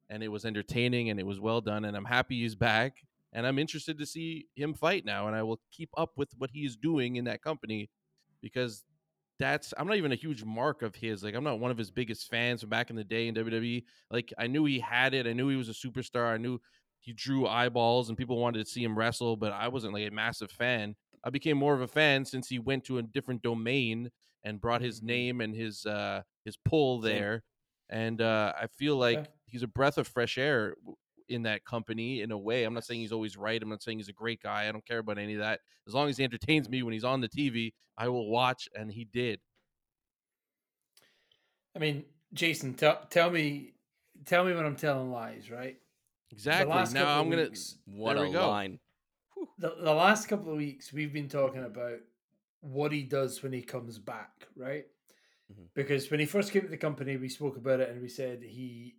and 0.10 0.23
it 0.23 0.27
was 0.27 0.45
entertaining 0.45 1.10
and 1.10 1.19
it 1.19 1.25
was 1.25 1.39
well 1.39 1.62
done 1.62 1.86
and 1.86 1.95
I'm 1.95 2.05
happy 2.05 2.41
he's 2.41 2.55
back 2.55 2.97
and 3.32 3.45
I'm 3.45 3.60
interested 3.60 3.97
to 3.99 4.05
see 4.05 4.47
him 4.55 4.73
fight 4.73 5.05
now 5.05 5.27
and 5.27 5.36
I 5.36 5.43
will 5.43 5.60
keep 5.71 5.89
up 5.97 6.12
with 6.17 6.29
what 6.38 6.49
he's 6.51 6.75
doing 6.75 7.15
in 7.15 7.25
that 7.25 7.41
company 7.41 7.89
because 8.41 8.84
that's 9.38 9.73
I'm 9.77 9.88
not 9.88 9.95
even 9.95 10.12
a 10.12 10.15
huge 10.15 10.43
mark 10.43 10.82
of 10.82 10.95
his 10.95 11.23
like 11.23 11.36
I'm 11.36 11.43
not 11.43 11.60
one 11.60 11.71
of 11.71 11.77
his 11.77 11.91
biggest 11.91 12.29
fans 12.29 12.62
from 12.62 12.69
back 12.69 12.89
in 12.89 12.95
the 12.95 13.03
day 13.03 13.27
in 13.27 13.36
WWE 13.36 13.84
like 14.12 14.34
I 14.38 14.47
knew 14.47 14.65
he 14.65 14.79
had 14.79 15.13
it 15.13 15.27
I 15.27 15.34
knew 15.34 15.47
he 15.47 15.55
was 15.55 15.69
a 15.69 15.73
superstar 15.73 16.34
I 16.34 16.38
knew 16.38 16.60
he 16.99 17.13
drew 17.13 17.47
eyeballs 17.47 18.10
and 18.10 18.17
people 18.17 18.38
wanted 18.38 18.65
to 18.65 18.69
see 18.69 18.84
him 18.84 18.97
wrestle 18.97 19.38
but 19.38 19.53
I 19.53 19.69
wasn't 19.69 19.93
like 19.93 20.08
a 20.08 20.12
massive 20.12 20.51
fan 20.51 20.95
I 21.23 21.29
became 21.29 21.58
more 21.58 21.73
of 21.73 21.82
a 21.82 21.88
fan 21.88 22.25
since 22.25 22.47
he 22.49 22.60
went 22.60 22.84
to 22.86 22.97
a 22.97 23.01
different 23.03 23.41
domain 23.41 24.12
and 24.43 24.62
brought 24.62 24.82
his 24.82 25.01
Mhm. 25.01 25.05
name 25.05 25.41
and 25.41 25.55
his 25.55 25.86
uh 25.86 26.23
his 26.45 26.55
pull 26.58 26.99
there 27.01 27.43
and 27.89 28.21
uh 28.21 28.53
I 28.60 28.67
feel 28.67 28.95
like 28.97 29.19
Okay. 29.19 29.29
he's 29.47 29.63
a 29.63 29.67
breath 29.67 29.97
of 29.97 30.08
fresh 30.08 30.38
air 30.38 30.75
in 31.27 31.43
that 31.43 31.63
company 31.65 32.21
in 32.21 32.32
a 32.32 32.38
way. 32.38 32.63
I'm 32.63 32.73
not 32.73 32.86
saying 32.86 33.01
he's 33.01 33.12
always 33.12 33.38
right. 33.38 33.62
I'm 33.62 33.69
not 33.69 33.84
saying 33.84 33.99
he's 33.99 34.10
a 34.10 34.13
great 34.13 34.41
guy. 34.41 34.67
I 34.67 34.71
don't 34.71 34.86
care 34.86 34.97
about 34.99 35.17
any 35.19 35.34
of 35.34 35.39
that. 35.39 35.60
As 35.88 35.93
long 35.93 36.10
as 36.10 36.17
he 36.17 36.23
entertains 36.23 36.67
me 36.69 36.82
when 36.84 36.93
he's 36.93 37.03
on 37.03 37.21
the 37.21 37.29
TV, 37.29 37.73
I 37.97 38.08
will 38.08 38.29
watch 38.29 38.67
and 38.75 38.91
he 38.91 39.03
did. 39.05 39.39
I 41.75 41.79
mean, 41.79 42.05
Jason, 42.34 42.73
tell 42.73 43.05
tell 43.10 43.29
me, 43.29 43.73
tell 44.25 44.43
me 44.45 44.53
when 44.53 44.65
I'm 44.65 44.75
telling 44.75 45.12
lies, 45.12 45.51
right? 45.51 45.79
Exactly. 46.32 46.73
Now 46.93 47.19
I'm 47.19 47.29
going 47.29 47.43
to 47.43 47.49
weeks- 47.49 47.77
What 47.86 48.17
a 48.17 48.29
go. 48.32 48.49
line. 48.49 48.79
The 49.59 49.75
the 49.81 49.93
last 49.93 50.27
couple 50.27 50.51
of 50.51 50.57
weeks 50.57 50.91
we've 50.93 51.13
been 51.13 51.29
talking 51.29 51.63
about 51.63 51.99
what 52.61 52.91
he 52.91 53.03
does 53.03 53.41
when 53.43 53.53
he 53.53 53.61
comes 53.61 53.99
back, 53.99 54.47
right? 54.55 54.85
Mhm. 55.51 55.67
Because 55.75 56.09
when 56.11 56.19
he 56.19 56.25
first 56.25 56.51
came 56.51 56.63
to 56.63 56.67
the 56.67 56.77
company, 56.77 57.17
we 57.17 57.29
spoke 57.29 57.57
about 57.57 57.79
it 57.79 57.89
and 57.89 58.01
we 58.01 58.09
said 58.09 58.41
he 58.43 58.95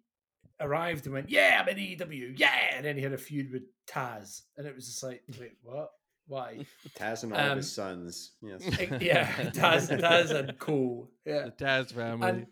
arrived 0.61 1.07
and 1.07 1.15
went, 1.15 1.31
"Yeah, 1.31 1.61
I'm 1.63 1.69
in 1.69 1.79
EW, 1.79 2.35
yeah," 2.37 2.75
and 2.77 2.85
then 2.85 2.97
he 2.97 3.03
had 3.03 3.13
a 3.13 3.19
feud 3.19 3.51
with 3.53 3.63
Taz, 3.87 4.43
and 4.57 4.67
it 4.67 4.75
was 4.75 4.87
just 4.87 5.03
like, 5.03 5.23
wait, 5.41 5.57
what? 5.63 5.91
Why? 6.27 6.65
Taz 6.97 7.23
and 7.25 7.33
all 7.33 7.41
of 7.41 7.51
Um, 7.53 7.57
his 7.57 7.73
sons. 7.73 8.33
Yes. 8.43 8.63
yeah, 9.01 9.27
Taz, 9.51 9.89
Taz 9.99 10.31
and 10.31 10.57
Co. 10.59 11.09
Yeah, 11.25 11.47
the 11.47 11.53
Taz 11.65 11.93
family. 11.93 12.47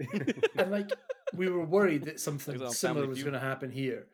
and 0.00 0.44
and 0.56 0.70
like 0.70 0.90
we 1.34 1.48
were 1.48 1.64
worried 1.64 2.04
that 2.04 2.20
something 2.28 2.68
similar 2.70 3.06
was 3.06 3.22
going 3.22 3.32
to 3.34 3.40
happen 3.40 3.70
here. 3.70 4.08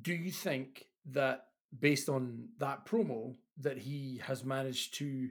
Do 0.00 0.12
you 0.14 0.30
think 0.30 0.86
that 1.06 1.46
based 1.78 2.08
on 2.08 2.48
that 2.58 2.84
promo 2.86 3.34
that 3.58 3.78
he 3.78 4.20
has 4.24 4.44
managed 4.44 4.94
to 4.94 5.28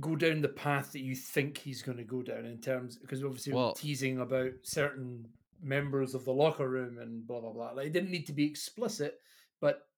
go 0.00 0.16
down 0.16 0.40
the 0.40 0.48
path 0.48 0.92
that 0.92 1.00
you 1.00 1.14
think 1.14 1.58
he's 1.58 1.82
going 1.82 1.98
to 1.98 2.04
go 2.04 2.22
down 2.22 2.44
in 2.44 2.60
terms 2.60 2.96
because 2.96 3.22
obviously 3.22 3.52
we're 3.52 3.60
Well- 3.60 3.74
teasing 3.74 4.18
about 4.18 4.52
certain 4.62 5.28
members 5.62 6.14
of 6.14 6.24
the 6.24 6.32
locker 6.32 6.68
room 6.68 6.98
and 6.98 7.26
blah 7.26 7.40
blah 7.40 7.52
blah. 7.52 7.72
Like 7.72 7.86
it 7.86 7.92
didn't 7.92 8.10
need 8.10 8.26
to 8.26 8.32
be 8.32 8.44
explicit, 8.44 9.20
but 9.60 9.88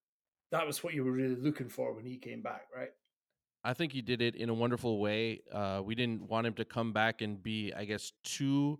that 0.51 0.65
was 0.65 0.83
what 0.83 0.93
you 0.93 1.03
were 1.03 1.11
really 1.11 1.35
looking 1.35 1.67
for 1.67 1.93
when 1.93 2.05
he 2.05 2.17
came 2.17 2.41
back, 2.41 2.67
right? 2.75 2.91
I 3.63 3.73
think 3.73 3.91
he 3.91 4.01
did 4.01 4.21
it 4.21 4.35
in 4.35 4.49
a 4.49 4.53
wonderful 4.53 4.99
way. 4.99 5.41
Uh, 5.51 5.81
we 5.83 5.93
didn't 5.93 6.21
want 6.29 6.47
him 6.47 6.53
to 6.53 6.63
come 6.63 6.93
back 6.93 7.21
and 7.21 7.41
be, 7.41 7.73
I 7.75 7.83
guess, 7.83 8.13
too 8.23 8.79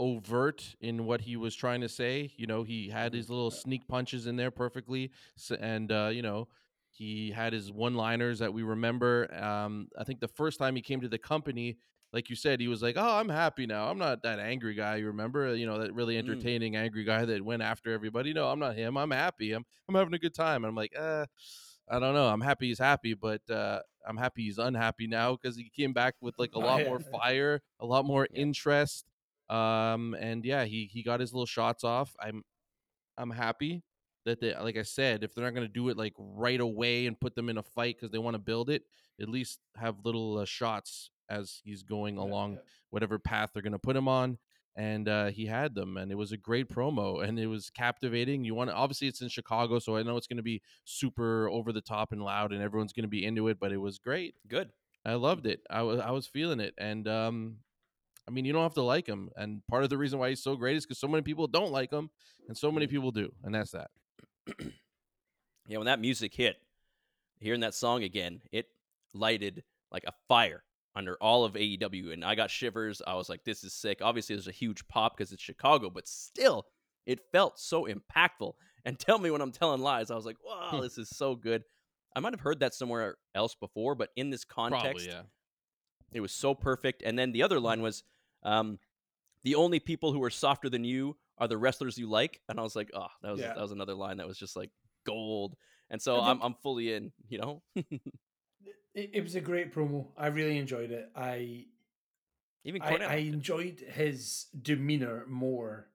overt 0.00 0.76
in 0.80 1.04
what 1.06 1.22
he 1.22 1.36
was 1.36 1.54
trying 1.54 1.80
to 1.80 1.88
say. 1.88 2.32
You 2.36 2.46
know, 2.46 2.62
he 2.62 2.88
had 2.88 3.14
his 3.14 3.28
little 3.30 3.50
sneak 3.50 3.86
punches 3.88 4.26
in 4.26 4.36
there 4.36 4.50
perfectly, 4.50 5.10
and 5.60 5.90
uh, 5.92 6.10
you 6.12 6.22
know, 6.22 6.48
he 6.90 7.30
had 7.30 7.52
his 7.52 7.70
one-liners 7.70 8.38
that 8.40 8.52
we 8.52 8.62
remember. 8.62 9.32
Um, 9.34 9.88
I 9.98 10.04
think 10.04 10.20
the 10.20 10.28
first 10.28 10.58
time 10.58 10.74
he 10.76 10.82
came 10.82 11.00
to 11.00 11.08
the 11.08 11.18
company, 11.18 11.78
like 12.12 12.30
you 12.30 12.36
said, 12.36 12.60
he 12.60 12.68
was 12.68 12.82
like, 12.82 12.96
"Oh, 12.96 13.18
I'm 13.18 13.28
happy 13.28 13.66
now. 13.66 13.88
I'm 13.90 13.98
not 13.98 14.22
that 14.22 14.38
angry 14.38 14.74
guy. 14.74 14.96
You 14.96 15.06
remember? 15.06 15.54
You 15.54 15.66
know, 15.66 15.78
that 15.78 15.94
really 15.94 16.14
Mm. 16.14 16.20
entertaining 16.20 16.76
angry 16.76 17.04
guy 17.04 17.24
that 17.24 17.44
went 17.44 17.62
after 17.62 17.92
everybody. 17.92 18.32
No, 18.32 18.48
I'm 18.48 18.58
not 18.58 18.76
him. 18.76 18.96
I'm 18.96 19.10
happy. 19.10 19.52
I'm 19.52 19.64
I'm 19.88 19.94
having 19.94 20.14
a 20.14 20.18
good 20.18 20.34
time." 20.34 20.64
And 20.64 20.70
I'm 20.70 20.76
like, 20.76 20.94
uh. 20.98 21.26
I 21.90 21.98
don't 21.98 22.12
know. 22.14 22.28
I'm 22.28 22.42
happy 22.42 22.68
he's 22.68 22.78
happy, 22.78 23.14
but 23.14 23.48
uh, 23.50 23.80
I'm 24.06 24.18
happy 24.18 24.42
he's 24.44 24.58
unhappy 24.58 25.06
now 25.06 25.32
because 25.36 25.56
he 25.56 25.70
came 25.70 25.92
back 25.92 26.16
with 26.20 26.34
like 26.38 26.50
a 26.54 26.58
Oh, 26.58 26.60
lot 26.60 26.84
more 26.84 27.00
fire, 27.00 27.62
a 27.80 27.86
lot 27.86 28.04
more 28.04 28.28
Yeah. 28.30 28.40
interest. 28.42 29.06
Um, 29.50 30.14
and 30.18 30.44
yeah, 30.44 30.64
he 30.64 30.84
he 30.86 31.02
got 31.02 31.20
his 31.20 31.32
little 31.32 31.46
shots 31.46 31.84
off. 31.84 32.14
I'm 32.20 32.44
I'm 33.16 33.30
happy 33.30 33.82
that 34.24 34.40
they, 34.40 34.54
like 34.54 34.76
I 34.76 34.82
said, 34.82 35.24
if 35.24 35.34
they're 35.34 35.44
not 35.44 35.54
going 35.54 35.66
to 35.66 35.72
do 35.72 35.88
it 35.88 35.96
like 35.96 36.14
right 36.18 36.60
away 36.60 37.06
and 37.06 37.18
put 37.18 37.34
them 37.34 37.48
in 37.48 37.58
a 37.58 37.62
fight 37.62 37.96
because 37.96 38.10
they 38.10 38.18
want 38.18 38.34
to 38.34 38.38
build 38.38 38.68
it, 38.70 38.82
at 39.20 39.28
least 39.28 39.60
have 39.76 40.04
little 40.04 40.38
uh, 40.38 40.44
shots 40.44 41.10
as 41.30 41.60
he's 41.64 41.82
going 41.82 42.16
Yeah, 42.16 42.22
along 42.24 42.52
yeah. 42.54 42.58
whatever 42.90 43.18
path 43.18 43.50
they're 43.52 43.62
going 43.62 43.72
to 43.72 43.78
put 43.78 43.96
him 43.96 44.08
on. 44.08 44.38
And 44.76 45.08
uh, 45.08 45.26
he 45.26 45.46
had 45.46 45.74
them, 45.74 45.96
and 45.96 46.12
it 46.12 46.14
was 46.14 46.30
a 46.30 46.36
great 46.36 46.68
promo, 46.68 47.24
and 47.26 47.36
it 47.40 47.48
was 47.48 47.68
captivating. 47.68 48.44
You 48.44 48.54
want 48.54 48.70
to 48.70 48.76
obviously 48.76 49.08
it's 49.08 49.20
in 49.20 49.28
Chicago, 49.28 49.80
so 49.80 49.96
I 49.96 50.04
know 50.04 50.16
it's 50.16 50.28
going 50.28 50.36
to 50.36 50.42
be 50.42 50.62
super 50.84 51.48
over 51.48 51.72
the 51.72 51.80
top 51.80 52.12
and 52.12 52.22
loud, 52.22 52.52
and 52.52 52.62
everyone's 52.62 52.92
going 52.92 53.02
to 53.02 53.08
be 53.08 53.24
into 53.24 53.48
it. 53.48 53.58
But 53.58 53.72
it 53.72 53.78
was 53.78 53.98
great. 53.98 54.36
Good. 54.46 54.70
I 55.04 55.14
loved 55.14 55.46
it. 55.46 55.62
I 55.68 55.82
was 55.82 55.98
I 55.98 56.12
was 56.12 56.28
feeling 56.28 56.60
it, 56.60 56.74
and 56.78 57.08
um, 57.08 57.56
I 58.28 58.30
mean, 58.30 58.44
you 58.44 58.52
don't 58.52 58.62
have 58.62 58.74
to 58.74 58.82
like 58.82 59.06
him, 59.06 59.30
and 59.36 59.66
part 59.66 59.84
of 59.84 59.90
the 59.90 59.96
reason 59.96 60.18
why 60.18 60.28
he's 60.28 60.42
so 60.42 60.54
great 60.54 60.76
is 60.76 60.84
because 60.84 60.98
so 60.98 61.08
many 61.08 61.22
people 61.22 61.46
don't 61.46 61.72
like 61.72 61.90
him, 61.90 62.10
and 62.46 62.56
so 62.56 62.70
many 62.70 62.86
people 62.86 63.10
do, 63.10 63.32
and 63.42 63.54
that's 63.54 63.70
that. 63.70 63.90
Yeah, 65.68 65.76
when 65.76 65.86
that 65.86 66.00
music 66.00 66.34
hit, 66.34 66.56
hearing 67.40 67.60
that 67.60 67.74
song 67.74 68.02
again, 68.02 68.40
it 68.52 68.68
lighted 69.12 69.64
like 69.92 70.04
a 70.06 70.12
fire 70.26 70.64
under 70.96 71.16
all 71.20 71.44
of 71.44 71.52
AEW, 71.52 72.12
and 72.12 72.24
I 72.24 72.34
got 72.34 72.50
shivers. 72.50 73.02
I 73.06 73.14
was 73.14 73.28
like, 73.28 73.44
"This 73.44 73.62
is 73.64 73.74
sick." 73.74 73.98
Obviously, 74.00 74.34
there's 74.34 74.48
a 74.48 74.52
huge 74.52 74.86
pop 74.88 75.16
because 75.16 75.30
it's 75.30 75.42
Chicago, 75.42 75.90
but 75.90 76.08
still, 76.08 76.66
it 77.06 77.20
felt 77.32 77.58
so 77.58 77.86
impactful. 77.86 78.54
And 78.84 78.98
tell 78.98 79.18
me 79.18 79.30
when 79.30 79.42
I'm 79.42 79.52
telling 79.52 79.82
lies. 79.82 80.10
I 80.10 80.16
was 80.16 80.24
like, 80.24 80.42
"Wow, 80.42 80.70
hmm. 80.70 80.80
this 80.80 80.96
is 80.96 81.10
so 81.10 81.34
good." 81.34 81.64
I 82.16 82.20
might 82.20 82.32
have 82.32 82.40
heard 82.40 82.60
that 82.60 82.74
somewhere 82.74 83.16
else 83.34 83.54
before, 83.54 83.94
but 83.94 84.10
in 84.16 84.30
this 84.30 84.44
context, 84.44 84.82
Probably, 84.82 85.06
yeah. 85.06 85.22
it 86.10 86.20
was 86.20 86.32
so 86.32 86.54
perfect. 86.54 87.02
And 87.04 87.18
then 87.18 87.32
the 87.32 87.42
other 87.42 87.60
line 87.60 87.82
was, 87.82 88.02
um, 88.42 88.78
"The 89.44 89.54
only 89.54 89.80
people 89.80 90.12
who 90.12 90.22
are 90.22 90.30
softer 90.30 90.68
than 90.68 90.84
you 90.84 91.16
are 91.38 91.48
the 91.48 91.58
wrestlers 91.58 91.98
you 91.98 92.08
like." 92.08 92.40
And 92.48 92.58
I 92.58 92.62
was 92.62 92.76
like, 92.76 92.90
"Oh, 92.94 93.06
that 93.22 93.30
was 93.30 93.40
Yeah. 93.40 93.54
that 93.54 93.60
was 93.60 93.72
another 93.72 93.94
line 93.94 94.18
that 94.18 94.26
was 94.26 94.38
just 94.38 94.56
like 94.56 94.70
gold." 95.04 95.56
And 95.90 96.00
so 96.00 96.20
I'm 96.20 96.40
I'm 96.42 96.54
fully 96.54 96.92
in. 96.92 97.12
You 97.28 97.38
know, 97.38 97.62
It, 98.94 99.10
it 99.14 99.20
was 99.22 99.36
a 99.36 99.40
great 99.40 99.72
promo. 99.72 100.08
I 100.16 100.26
really 100.26 100.58
enjoyed 100.58 100.90
it. 100.90 101.10
I 101.14 101.66
even 102.64 102.82
I, 102.82 102.96
I 102.96 103.16
enjoyed 103.16 103.80
his 103.80 104.46
demeanor 104.60 105.24
more 105.28 105.88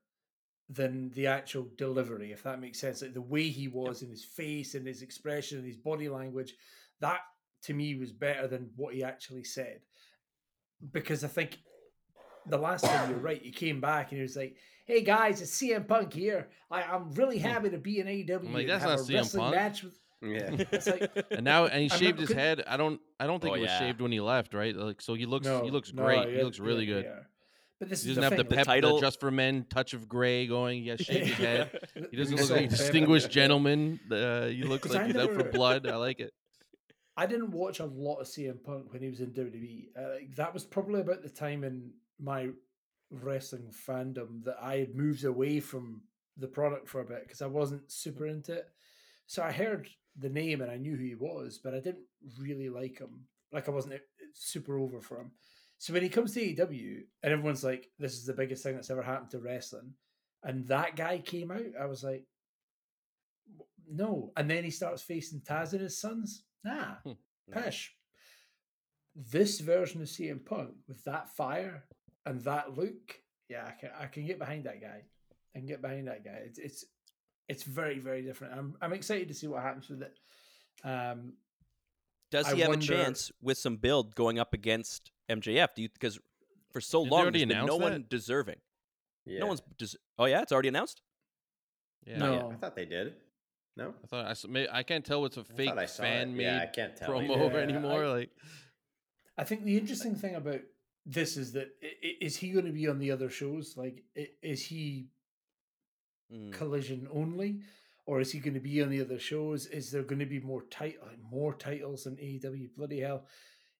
than 0.70 1.10
the 1.10 1.26
actual 1.26 1.68
delivery, 1.76 2.32
if 2.32 2.42
that 2.44 2.60
makes 2.60 2.80
sense. 2.80 3.02
Like 3.02 3.12
the 3.12 3.20
way 3.20 3.48
he 3.48 3.68
was 3.68 4.02
in 4.02 4.08
his 4.08 4.24
face 4.24 4.74
and 4.74 4.86
his 4.86 5.02
expression 5.02 5.58
and 5.58 5.66
his 5.66 5.76
body 5.76 6.08
language, 6.08 6.54
that 7.00 7.20
to 7.64 7.74
me 7.74 7.94
was 7.94 8.12
better 8.12 8.48
than 8.48 8.70
what 8.76 8.94
he 8.94 9.04
actually 9.04 9.44
said. 9.44 9.80
Because 10.92 11.24
I 11.24 11.28
think 11.28 11.58
the 12.46 12.58
last 12.58 12.84
time 12.84 13.10
you're 13.10 13.18
right, 13.18 13.40
he 13.42 13.50
came 13.50 13.80
back 13.80 14.10
and 14.10 14.18
he 14.18 14.22
was 14.22 14.36
like, 14.36 14.56
"Hey 14.86 15.02
guys, 15.02 15.40
it's 15.40 15.50
CM 15.60 15.86
Punk 15.86 16.12
here. 16.12 16.48
I, 16.70 16.82
I'm 16.82 17.10
really 17.12 17.38
happy 17.38 17.70
to 17.70 17.78
be 17.78 18.00
in 18.00 18.06
AEW 18.06 18.52
like, 18.52 18.62
and 18.62 18.68
"That's 18.70 18.82
have 18.84 18.90
not 18.90 19.00
a 19.00 19.02
CM 19.02 19.14
wrestling 19.14 19.42
Punk." 19.44 19.54
match 19.56 19.82
with." 19.82 19.98
Yeah. 20.24 20.50
It's 20.72 20.86
like, 20.86 21.12
And 21.30 21.44
now, 21.44 21.66
and 21.66 21.82
he 21.82 21.90
I 21.90 21.96
shaved 21.96 22.00
remember- 22.02 22.20
his 22.22 22.28
could- 22.28 22.36
head. 22.38 22.64
I 22.66 22.78
don't, 22.78 22.98
I 23.20 23.26
don't 23.26 23.40
think 23.42 23.52
Oh, 23.52 23.56
it 23.56 23.60
was 23.60 23.68
yeah. 23.68 23.78
shaved 23.78 24.00
when 24.00 24.10
he 24.10 24.20
left, 24.20 24.54
right? 24.54 24.74
Like, 24.74 25.02
so 25.02 25.12
he 25.12 25.26
looks, 25.26 25.46
No, 25.46 25.62
he 25.62 25.70
looks 25.70 25.92
no, 25.92 26.02
great. 26.02 26.30
yeah, 26.30 26.36
he 26.38 26.42
looks 26.42 26.58
really 26.58 26.86
yeah, 26.86 26.94
good. 26.94 27.04
yeah. 27.04 27.18
But 27.78 27.88
this 27.90 28.02
He 28.04 28.08
doesn't 28.08 28.22
have 28.22 28.30
the 28.30 28.36
thing. 28.38 28.48
The 28.48 28.54
pep, 28.56 28.66
title- 28.66 28.94
the 28.94 29.00
just 29.02 29.20
for 29.20 29.30
men 29.30 29.66
touch 29.68 29.92
of 29.92 30.08
gray 30.08 30.46
going. 30.46 30.82
He 30.84 30.88
has 30.88 31.00
shaved 31.02 31.26
his 31.26 31.36
head. 31.36 31.78
He 32.10 32.16
doesn't 32.16 32.36
look 32.36 32.46
So 32.46 32.54
like 32.54 32.64
a 32.66 32.68
distinguished 32.68 33.30
gentleman. 33.30 34.00
Uh, 34.10 34.46
he 34.46 34.62
looks 34.62 34.86
'Cause 34.86 34.96
I 34.96 35.02
like 35.02 35.06
he's 35.08 35.16
out 35.16 35.34
for 35.34 35.44
blood. 35.44 35.86
I 35.86 35.96
like 35.96 36.20
it. 36.20 36.32
I 37.18 37.26
didn't 37.26 37.50
watch 37.50 37.80
a 37.80 37.84
lot 37.84 38.20
of 38.20 38.26
CM 38.26 38.62
Punk 38.64 38.94
when 38.94 39.02
he 39.02 39.08
was 39.10 39.20
in 39.20 39.30
WWE. 39.32 39.88
Uh, 39.94 40.08
like, 40.14 40.34
that 40.36 40.54
was 40.54 40.64
probably 40.64 41.02
about 41.02 41.22
the 41.22 41.28
time 41.28 41.64
in 41.64 41.90
my 42.24 42.48
wrestling 43.10 43.70
fandom 43.86 44.44
that 44.44 44.56
I 44.60 44.78
had 44.78 44.94
moved 44.94 45.24
away 45.24 45.60
from 45.60 46.02
the 46.36 46.48
product 46.48 46.88
for 46.88 47.00
a 47.00 47.04
bit 47.04 47.22
because 47.24 47.42
I 47.42 47.46
wasn't 47.46 47.90
super 47.90 48.26
into 48.26 48.54
it. 48.54 48.68
So 49.26 49.42
I 49.42 49.52
heard 49.52 49.88
the 50.18 50.28
name 50.28 50.60
and 50.60 50.70
I 50.70 50.76
knew 50.76 50.96
who 50.96 51.04
he 51.04 51.14
was, 51.14 51.60
but 51.62 51.74
I 51.74 51.80
didn't 51.80 52.04
really 52.38 52.68
like 52.68 52.98
him. 52.98 53.26
Like 53.52 53.68
I 53.68 53.72
wasn't 53.72 53.94
uh, 53.94 53.98
super 54.32 54.78
over 54.78 55.00
for 55.00 55.20
him. 55.20 55.30
So 55.78 55.92
when 55.92 56.02
he 56.02 56.08
comes 56.08 56.32
to 56.32 56.40
AEW 56.40 57.02
and 57.22 57.32
everyone's 57.32 57.64
like, 57.64 57.88
"This 57.98 58.14
is 58.14 58.26
the 58.26 58.32
biggest 58.32 58.62
thing 58.62 58.74
that's 58.74 58.90
ever 58.90 59.02
happened 59.02 59.30
to 59.30 59.38
wrestling," 59.38 59.94
and 60.42 60.66
that 60.68 60.96
guy 60.96 61.18
came 61.18 61.50
out, 61.50 61.80
I 61.80 61.86
was 61.86 62.02
like, 62.02 62.24
"No." 63.88 64.32
And 64.36 64.48
then 64.50 64.64
he 64.64 64.70
starts 64.70 65.02
facing 65.02 65.40
Taz 65.40 65.72
and 65.72 65.82
his 65.82 66.00
sons. 66.00 66.44
Nah, 66.64 66.94
Pish. 67.52 67.94
This 69.14 69.60
version 69.60 70.00
of 70.00 70.08
CM 70.08 70.44
Punk 70.44 70.70
with 70.88 71.04
that 71.04 71.30
fire 71.36 71.84
and 72.26 72.40
that 72.42 72.76
look, 72.76 73.18
yeah, 73.48 73.64
I 73.66 73.72
can 73.72 73.90
I 73.98 74.06
can 74.06 74.26
get 74.26 74.38
behind 74.38 74.64
that 74.64 74.80
guy. 74.80 75.02
I 75.54 75.58
can 75.58 75.66
get 75.66 75.82
behind 75.82 76.08
that 76.08 76.24
guy. 76.24 76.40
It's 76.46 76.58
it's 76.58 76.84
it's 77.48 77.62
very 77.62 77.98
very 77.98 78.22
different. 78.22 78.54
I'm 78.58 78.76
I'm 78.80 78.92
excited 78.92 79.28
to 79.28 79.34
see 79.34 79.46
what 79.46 79.62
happens 79.62 79.88
with 79.88 80.02
it. 80.02 80.14
Um, 80.84 81.34
Does 82.30 82.46
I 82.46 82.54
he 82.54 82.60
have 82.60 82.68
wonder- 82.70 82.84
a 82.84 82.96
chance 83.04 83.30
with 83.42 83.58
some 83.58 83.76
build 83.76 84.14
going 84.14 84.38
up 84.38 84.54
against 84.54 85.10
MJF? 85.30 85.74
Do 85.76 85.82
you 85.82 85.88
because 85.88 86.18
for 86.72 86.80
so 86.80 87.04
Did 87.04 87.12
long 87.12 87.22
there's 87.32 87.32
been 87.44 87.48
no 87.50 87.64
announce 87.64 87.82
one 87.82 88.04
deserving. 88.08 88.56
yeah. 89.26 89.40
No 89.40 89.46
one's. 89.46 89.62
Des- 89.78 89.96
oh 90.18 90.24
yeah, 90.24 90.42
it's 90.42 90.52
already 90.52 90.68
announced. 90.68 91.02
Yeah. 92.06 92.18
No. 92.18 92.50
I 92.52 92.56
thought 92.56 92.76
they 92.76 92.84
did. 92.86 93.14
No, 93.76 93.92
I 94.04 94.06
thought 94.06 94.26
I. 94.26 94.48
may- 94.48 94.68
I 94.70 94.82
can't 94.84 95.04
tell 95.04 95.20
what's 95.20 95.36
a 95.36 95.44
fake 95.44 95.68
thought 95.70 95.78
I 95.78 95.86
fan 95.86 96.30
it. 96.30 96.32
made 96.36 96.42
Yeah, 96.44 96.60
I 96.62 96.66
can't 96.66 96.96
tell. 96.96 97.10
promo 97.10 97.46
either. 97.46 97.58
Yeah, 97.58 97.64
anymore. 97.64 98.04
I- 98.04 98.08
like, 98.08 98.30
I 99.36 99.44
think 99.44 99.64
the 99.64 99.76
interesting 99.76 100.14
thing 100.14 100.34
about 100.36 100.60
this 101.06 101.36
is 101.36 101.52
that 101.52 101.68
is 102.20 102.36
he 102.36 102.50
going 102.50 102.64
to 102.66 102.72
be 102.72 102.88
on 102.88 102.98
the 102.98 103.10
other 103.10 103.28
shows? 103.30 103.76
Like, 103.76 104.02
is 104.42 104.64
he 104.66 105.08
Mm. 106.32 106.52
collision 106.52 107.06
only, 107.12 107.60
or 108.06 108.18
is 108.18 108.32
he 108.32 108.38
going 108.40 108.54
to 108.54 108.60
be 108.60 108.82
on 108.82 108.88
the 108.88 109.02
other 109.02 109.18
shows? 109.18 109.66
Is 109.66 109.90
there 109.90 110.02
going 110.02 110.20
to 110.20 110.26
be 110.26 110.40
more 110.40 110.62
title, 110.70 111.06
more 111.30 111.52
titles 111.54 112.06
in 112.06 112.16
AEW? 112.16 112.74
Bloody 112.74 113.00
hell! 113.00 113.26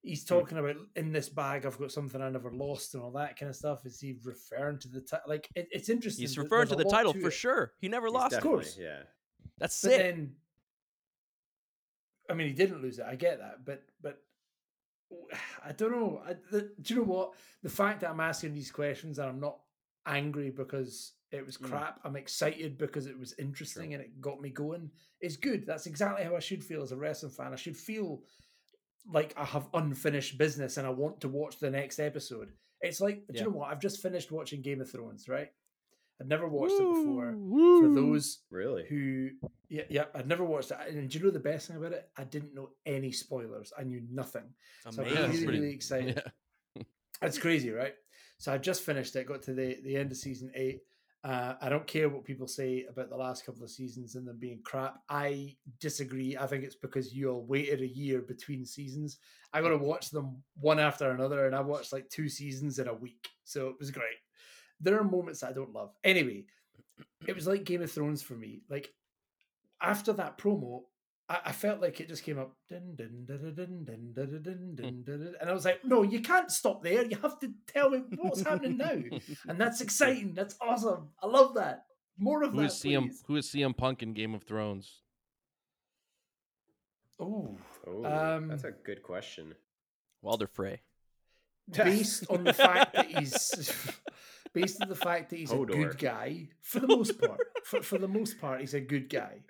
He's 0.03 0.23
Hmm. 0.23 0.35
talking 0.35 0.59
about 0.59 0.77
in 0.95 1.11
this 1.11 1.31
bag. 1.31 1.65
I've 1.65 1.79
got 1.79 1.91
something 1.91 2.21
I 2.21 2.29
never 2.29 2.51
lost 2.53 2.93
and 2.95 3.03
all 3.03 3.13
that 3.13 3.39
kind 3.39 3.49
of 3.49 3.57
stuff. 3.57 3.87
Is 3.87 3.99
he 3.99 4.19
referring 4.23 4.79
to 4.81 4.89
the 4.89 5.01
title? 5.01 5.27
Like, 5.27 5.49
it, 5.55 5.69
it's 5.73 5.89
interesting. 5.89 6.25
He's 6.25 6.37
referring 6.37 6.69
to 6.69 6.77
the 6.77 6.85
title 6.85 7.15
to 7.15 7.21
for 7.23 7.29
it. 7.29 7.33
sure. 7.33 7.73
He 7.81 7.89
never 7.89 8.09
He's 8.09 8.15
lost. 8.15 8.33
definitely- 8.33 8.57
course. 8.65 8.77
Yeah. 8.79 9.03
That's 9.57 9.81
But 9.81 9.91
sick. 9.91 10.03
then, 10.03 10.37
I 12.29 12.35
mean, 12.35 12.49
he 12.49 12.53
didn't 12.55 12.83
lose 12.83 12.99
it. 12.99 13.07
I 13.07 13.17
get 13.17 13.39
that, 13.39 13.65
but 13.65 13.83
but 14.03 14.23
I 15.65 15.73
don't 15.73 15.93
know. 15.93 16.23
I, 16.27 16.35
the, 16.51 16.71
do 16.81 16.95
you 16.95 17.01
know 17.01 17.07
what? 17.07 17.33
The 17.63 17.69
fact 17.71 18.01
that 18.01 18.11
I'm 18.11 18.21
asking 18.21 18.55
these 18.55 18.71
questions 18.71 19.19
and 19.19 19.29
I'm 19.29 19.41
not 19.41 19.59
angry 20.07 20.51
because 20.51 21.13
it 21.33 21.45
was 21.45 21.57
Mm. 21.57 21.69
crap. 21.71 22.01
I'm 22.05 22.17
excited 22.17 22.79
because 22.79 23.07
it 23.07 23.19
was 23.19 23.35
interesting 23.39 23.95
and 23.95 24.03
it 24.03 24.21
got 24.21 24.41
me 24.41 24.51
going. 24.51 24.91
Is 25.21 25.37
good. 25.37 25.67
That's 25.67 25.87
exactly 25.87 26.25
how 26.25 26.37
I 26.37 26.41
should 26.41 26.63
feel 26.63 26.83
as 26.83 26.93
a 26.93 26.97
wrestling 26.97 27.33
fan. 27.33 27.53
I 27.53 27.57
should 27.57 27.77
feel 27.77 28.23
like 29.13 29.35
I 29.37 29.45
have 29.45 29.69
unfinished 29.75 30.39
business 30.39 30.77
and 30.77 30.87
I 30.87 30.91
want 30.91 31.21
to 31.23 31.29
watch 31.29 31.59
the 31.59 31.71
next 31.71 31.99
episode. 31.99 32.53
It's 32.81 33.01
like, 33.01 33.27
do 33.27 33.33
Yeah. 33.35 33.41
you 33.41 33.51
know 33.51 33.57
what? 33.57 33.71
I've 33.71 33.81
just 33.81 34.01
finished 34.03 34.31
watching 34.33 34.63
Game 34.63 34.81
of 34.81 34.91
Thrones, 34.91 35.29
right? 35.29 35.51
I'd 36.21 36.29
never 36.29 36.47
watched 36.47 36.75
it 36.75 36.79
before. 36.95 37.33
For 37.83 37.89
those 37.95 38.41
Really? 38.51 38.85
who 38.89 39.31
yeah, 39.69 39.83
yeah 39.91 40.05
I'd 40.15 40.29
never 40.29 40.45
watched 40.45 40.71
it. 40.71 40.79
And 40.89 41.09
do 41.11 41.19
you 41.19 41.25
know 41.25 41.31
the 41.31 41.41
best 41.41 41.67
thing 41.69 41.77
about 41.77 41.93
it? 41.93 42.09
I 42.17 42.25
didn't 42.25 42.55
know 42.55 42.71
any 42.87 43.11
spoilers. 43.13 43.73
I 43.79 43.83
knew 43.83 44.03
nothing. 44.11 44.45
so 44.91 45.03
I'm 45.03 45.09
really, 45.13 45.47
really 45.47 45.71
excited. 45.75 46.23
Yeah. 46.77 46.83
It's 47.23 47.39
crazy, 47.39 47.71
right? 47.71 47.95
So 48.39 48.53
I 48.53 48.59
just 48.59 48.83
finished 48.83 49.17
it, 49.17 49.27
got 49.27 49.43
to 49.43 49.55
the, 49.55 49.79
the 49.85 49.97
end 49.97 50.13
of 50.13 50.17
season 50.19 50.51
eight. 50.55 50.81
Uh, 51.25 51.55
I 51.63 51.71
don't 51.71 51.87
care 51.87 52.11
what 52.11 52.25
people 52.25 52.47
say 52.47 52.85
about 52.89 53.09
the 53.09 53.17
last 53.17 53.47
couple 53.47 53.63
of 53.65 53.71
seasons 53.71 54.15
and 54.15 54.27
them 54.29 54.37
being 54.39 54.61
crap. 54.63 54.99
I 55.09 55.57
disagree. 55.81 56.37
I 56.37 56.47
think 56.47 56.65
it's 56.65 56.75
because 56.77 57.15
you 57.15 57.31
all 57.31 57.47
waited 57.47 57.81
a 57.81 57.89
year 57.89 58.21
between 58.21 58.67
seasons. 58.67 59.19
I 59.53 59.63
got 59.63 59.71
to 59.71 59.79
watch 59.79 60.11
them 60.11 60.43
one 60.61 60.79
after 60.79 61.11
another, 61.13 61.47
and 61.47 61.57
I 61.57 61.61
watched 61.63 61.95
like 61.95 62.11
two 62.11 62.29
seasons 62.29 62.79
in 62.79 62.89
a 62.89 62.95
week. 62.95 63.27
So 63.45 63.69
it 63.69 63.77
was 63.81 63.91
great 63.91 64.19
there 64.81 64.99
are 64.99 65.05
moments 65.05 65.43
I 65.43 65.53
don't 65.53 65.73
love. 65.73 65.91
Anyway, 66.03 66.45
it 67.27 67.35
was 67.35 67.47
like 67.47 67.65
Game 67.65 67.83
of 67.83 67.91
Thrones 67.91 68.23
for 68.23 68.35
me. 68.35 68.63
Like 68.69 68.93
after 69.81 70.13
that 70.15 70.39
promo, 70.39 70.83
I, 71.29 71.41
I 71.47 71.53
felt 71.53 71.81
like 71.81 72.01
it 72.01 72.09
just 72.09 72.23
came 72.23 72.39
up, 72.39 72.55
and 72.71 73.01
I 75.47 75.53
was 75.53 75.65
like, 75.65 75.85
"No, 75.85 76.03
you 76.03 76.21
can't 76.21 76.51
stop 76.51 76.83
there. 76.83 77.05
You 77.05 77.17
have 77.23 77.39
to 77.41 77.53
tell 77.67 77.91
me 77.91 78.03
what's 78.17 78.43
happening 78.43 78.79
now." 78.79 79.03
And 79.49 79.61
that's 79.61 79.81
exciting. 79.81 80.35
That's 80.35 80.57
awesome. 80.61 81.09
I 81.23 81.27
love 81.27 81.55
that. 81.55 81.85
More 82.19 82.43
of 82.43 82.53
who 82.53 82.59
that. 82.59 82.67
Is 82.67 82.75
CM, 82.75 83.11
who 83.27 83.37
is 83.37 83.49
CM 83.49 83.77
Punk 83.77 84.03
in 84.03 84.13
Game 84.13 84.35
of 84.35 84.43
Thrones? 84.43 85.01
Oh, 87.21 87.57
um, 88.05 88.49
that's 88.49 88.65
a 88.65 88.73
good 88.73 89.03
question. 89.03 89.55
Walder 90.23 90.47
Frey. 90.47 90.81
Based 91.71 92.27
on 92.29 92.45
the 92.45 92.53
fact 92.53 92.95
that 92.95 93.07
he's 93.07 93.51
based 94.55 94.81
on 94.81 94.89
the 94.89 94.95
fact 94.95 95.31
that 95.31 95.37
he's 95.39 95.53
a 95.53 95.57
good 95.57 95.99
guy 95.99 96.49
for 96.63 96.81
the 96.81 96.87
most 96.89 97.21
part. 97.21 97.41
For, 97.65 97.81
for 97.83 97.97
the 97.99 98.07
most 98.09 98.39
part, 98.39 98.61
he's 98.61 98.75
a 98.75 98.81
good 98.81 99.09
guy, 99.09 99.41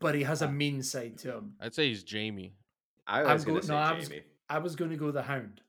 but 0.00 0.16
he 0.16 0.24
has 0.24 0.42
a 0.42 0.50
mean 0.50 0.82
side 0.82 1.16
to 1.18 1.34
him. 1.36 1.52
I'd 1.60 1.72
say 1.76 1.86
he's 1.88 2.04
Jaime. 2.10 2.54
I 3.06 3.32
was 3.32 3.44
going 3.44 3.60
to 3.60 3.66
say 3.66 3.72
no, 3.72 3.78
I 3.78 3.92
was- 3.92 4.08
Jaime. 4.08 4.22
I 4.48 4.58
was 4.58 4.74
going 4.74 4.90
to 4.90 4.96
go 4.96 5.12
the 5.12 5.22
Hound. 5.22 5.60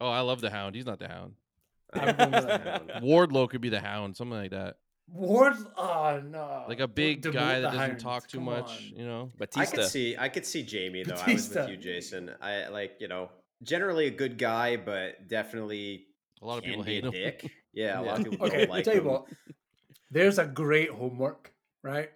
Oh, 0.00 0.08
I 0.08 0.20
love 0.20 0.40
the 0.40 0.48
Hound. 0.48 0.74
He's 0.74 0.86
not 0.86 0.98
the 0.98 1.08
Hound. 1.08 1.32
I'm 1.92 2.16
going 2.16 2.30
with 2.32 2.46
the 2.46 2.58
Hound. 2.58 2.92
Wardlow 3.04 3.50
could 3.50 3.60
be 3.60 3.68
the 3.68 3.80
Hound, 3.80 4.16
something 4.16 4.38
like 4.38 4.52
that. 4.52 4.76
Ward, 5.12 5.52
oh 5.76 6.22
no, 6.24 6.64
Like 6.66 6.80
a 6.80 6.88
big 6.88 7.20
demote 7.20 7.32
guy 7.34 7.54
the 7.56 7.60
that 7.60 7.72
doesn't 7.72 7.78
Hound. 7.90 8.00
talk 8.00 8.26
too 8.26 8.38
Come 8.38 8.46
much, 8.46 8.70
on. 8.90 8.98
you 8.98 9.04
know. 9.04 9.30
Batista. 9.36 9.60
I 9.60 9.64
Batista. 9.64 9.82
could 9.82 9.90
see 9.90 10.16
I 10.18 10.28
could 10.30 10.46
see 10.46 10.66
Jaime 10.66 11.02
though. 11.04 11.14
I 11.14 11.32
was 11.34 11.50
with 11.54 11.68
you, 11.68 11.76
Jason. 11.76 12.30
I 12.40 12.68
like, 12.68 12.92
you 13.00 13.08
know, 13.08 13.28
generally 13.62 14.06
a 14.06 14.10
good 14.10 14.38
guy, 14.38 14.78
but 14.78 15.28
definitely 15.28 16.06
A 16.44 16.46
lot 16.46 16.58
of 16.58 16.64
people 16.64 16.82
hate 16.82 17.04
him. 17.04 17.10
dick. 17.10 17.50
Yeah, 17.72 17.98
a 17.98 18.02
lot 18.02 18.18
of 18.20 18.30
people 18.30 18.46
Okay, 18.46 18.58
don't 18.58 18.66
I'll 18.66 18.70
like 18.76 18.84
tell 18.84 18.94
you 18.94 19.02
what. 19.02 19.24
There's 20.10 20.38
a 20.38 20.44
great 20.44 20.90
homework, 20.90 21.52
right? 21.82 22.10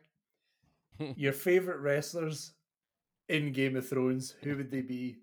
Your 1.16 1.32
favorite 1.32 1.78
wrestlers 1.78 2.52
in 3.30 3.52
Game 3.52 3.74
of 3.74 3.88
Thrones, 3.88 4.34
who 4.42 4.56
would 4.56 4.70
they 4.70 4.82
be? 4.82 5.16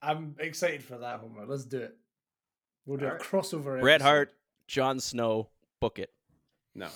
I'm 0.00 0.34
excited 0.38 0.82
for 0.82 0.96
that 0.98 1.20
homework. 1.20 1.48
Let's 1.48 1.64
do 1.66 1.78
it. 1.78 1.96
We'll 2.86 2.96
do 2.98 3.04
a 3.04 3.08
Alright. 3.08 3.22
crossover. 3.22 3.80
Bret 3.80 3.96
episode. 3.96 4.08
Hart, 4.08 4.34
Jon 4.66 4.98
Snow, 5.00 5.50
book 5.80 5.98
it. 5.98 6.10
No, 6.74 6.88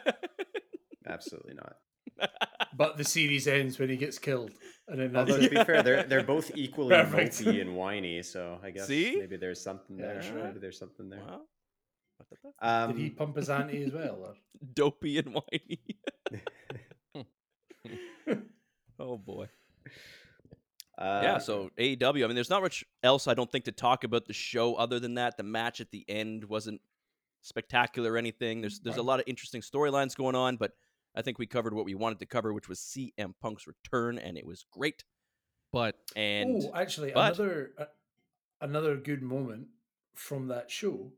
absolutely 1.06 1.54
not. 1.54 1.76
But 2.74 2.96
the 2.96 3.04
series 3.04 3.46
ends 3.46 3.78
when 3.78 3.88
he 3.88 3.96
gets 3.96 4.18
killed, 4.18 4.52
and 4.88 5.00
then 5.00 5.12
that's 5.12 5.30
Although 5.30 5.42
to 5.42 5.50
be 5.50 5.64
fair, 5.64 5.82
they're 5.82 6.02
they're 6.04 6.24
both 6.24 6.50
equally 6.56 6.94
Perfect. 6.94 7.34
mopey 7.34 7.60
and 7.60 7.76
whiny, 7.76 8.22
so 8.22 8.58
I 8.62 8.70
guess 8.70 8.86
See? 8.86 9.16
maybe 9.18 9.36
there's 9.36 9.62
something 9.62 9.96
there. 9.96 10.22
Yeah. 10.22 10.44
Maybe 10.44 10.58
there's 10.58 10.78
something 10.78 11.08
there. 11.08 11.20
Wow. 11.20 11.40
Um, 12.60 12.92
Did 12.92 13.00
he 13.00 13.10
pump 13.10 13.36
his 13.36 13.50
ante 13.50 13.82
as 13.84 13.92
well? 13.92 14.18
Or? 14.22 14.34
Dopey 14.74 15.18
and 15.18 15.34
whiny. 15.34 15.80
oh 18.98 19.18
boy. 19.18 19.48
uh, 20.98 21.20
yeah, 21.22 21.38
so 21.38 21.70
AEW. 21.78 22.24
I 22.24 22.26
mean, 22.26 22.34
there's 22.34 22.50
not 22.50 22.62
much 22.62 22.84
else 23.02 23.26
I 23.26 23.34
don't 23.34 23.50
think 23.50 23.64
to 23.64 23.72
talk 23.72 24.04
about 24.04 24.26
the 24.26 24.32
show 24.32 24.74
other 24.76 25.00
than 25.00 25.14
that. 25.14 25.36
The 25.36 25.42
match 25.42 25.80
at 25.80 25.90
the 25.90 26.04
end 26.08 26.44
wasn't 26.44 26.80
spectacular 27.42 28.12
or 28.12 28.18
anything. 28.18 28.60
There's 28.60 28.80
there's 28.80 28.98
a 28.98 29.02
lot 29.02 29.18
of 29.18 29.24
interesting 29.26 29.60
storylines 29.60 30.16
going 30.16 30.36
on, 30.36 30.56
but 30.56 30.72
I 31.14 31.22
think 31.22 31.38
we 31.38 31.46
covered 31.46 31.74
what 31.74 31.84
we 31.84 31.94
wanted 31.94 32.18
to 32.20 32.26
cover, 32.26 32.52
which 32.52 32.68
was 32.68 32.78
CM 32.80 33.34
Punk's 33.40 33.66
return, 33.66 34.18
and 34.18 34.36
it 34.38 34.46
was 34.46 34.64
great. 34.70 35.04
But 35.72 35.96
And 36.16 36.62
oh, 36.64 36.72
actually, 36.74 37.12
but- 37.12 37.26
another 37.38 37.72
uh, 37.78 37.84
another 38.60 38.96
good 38.96 39.22
moment 39.22 39.68
from 40.14 40.48
that 40.48 40.70
show 40.70 41.12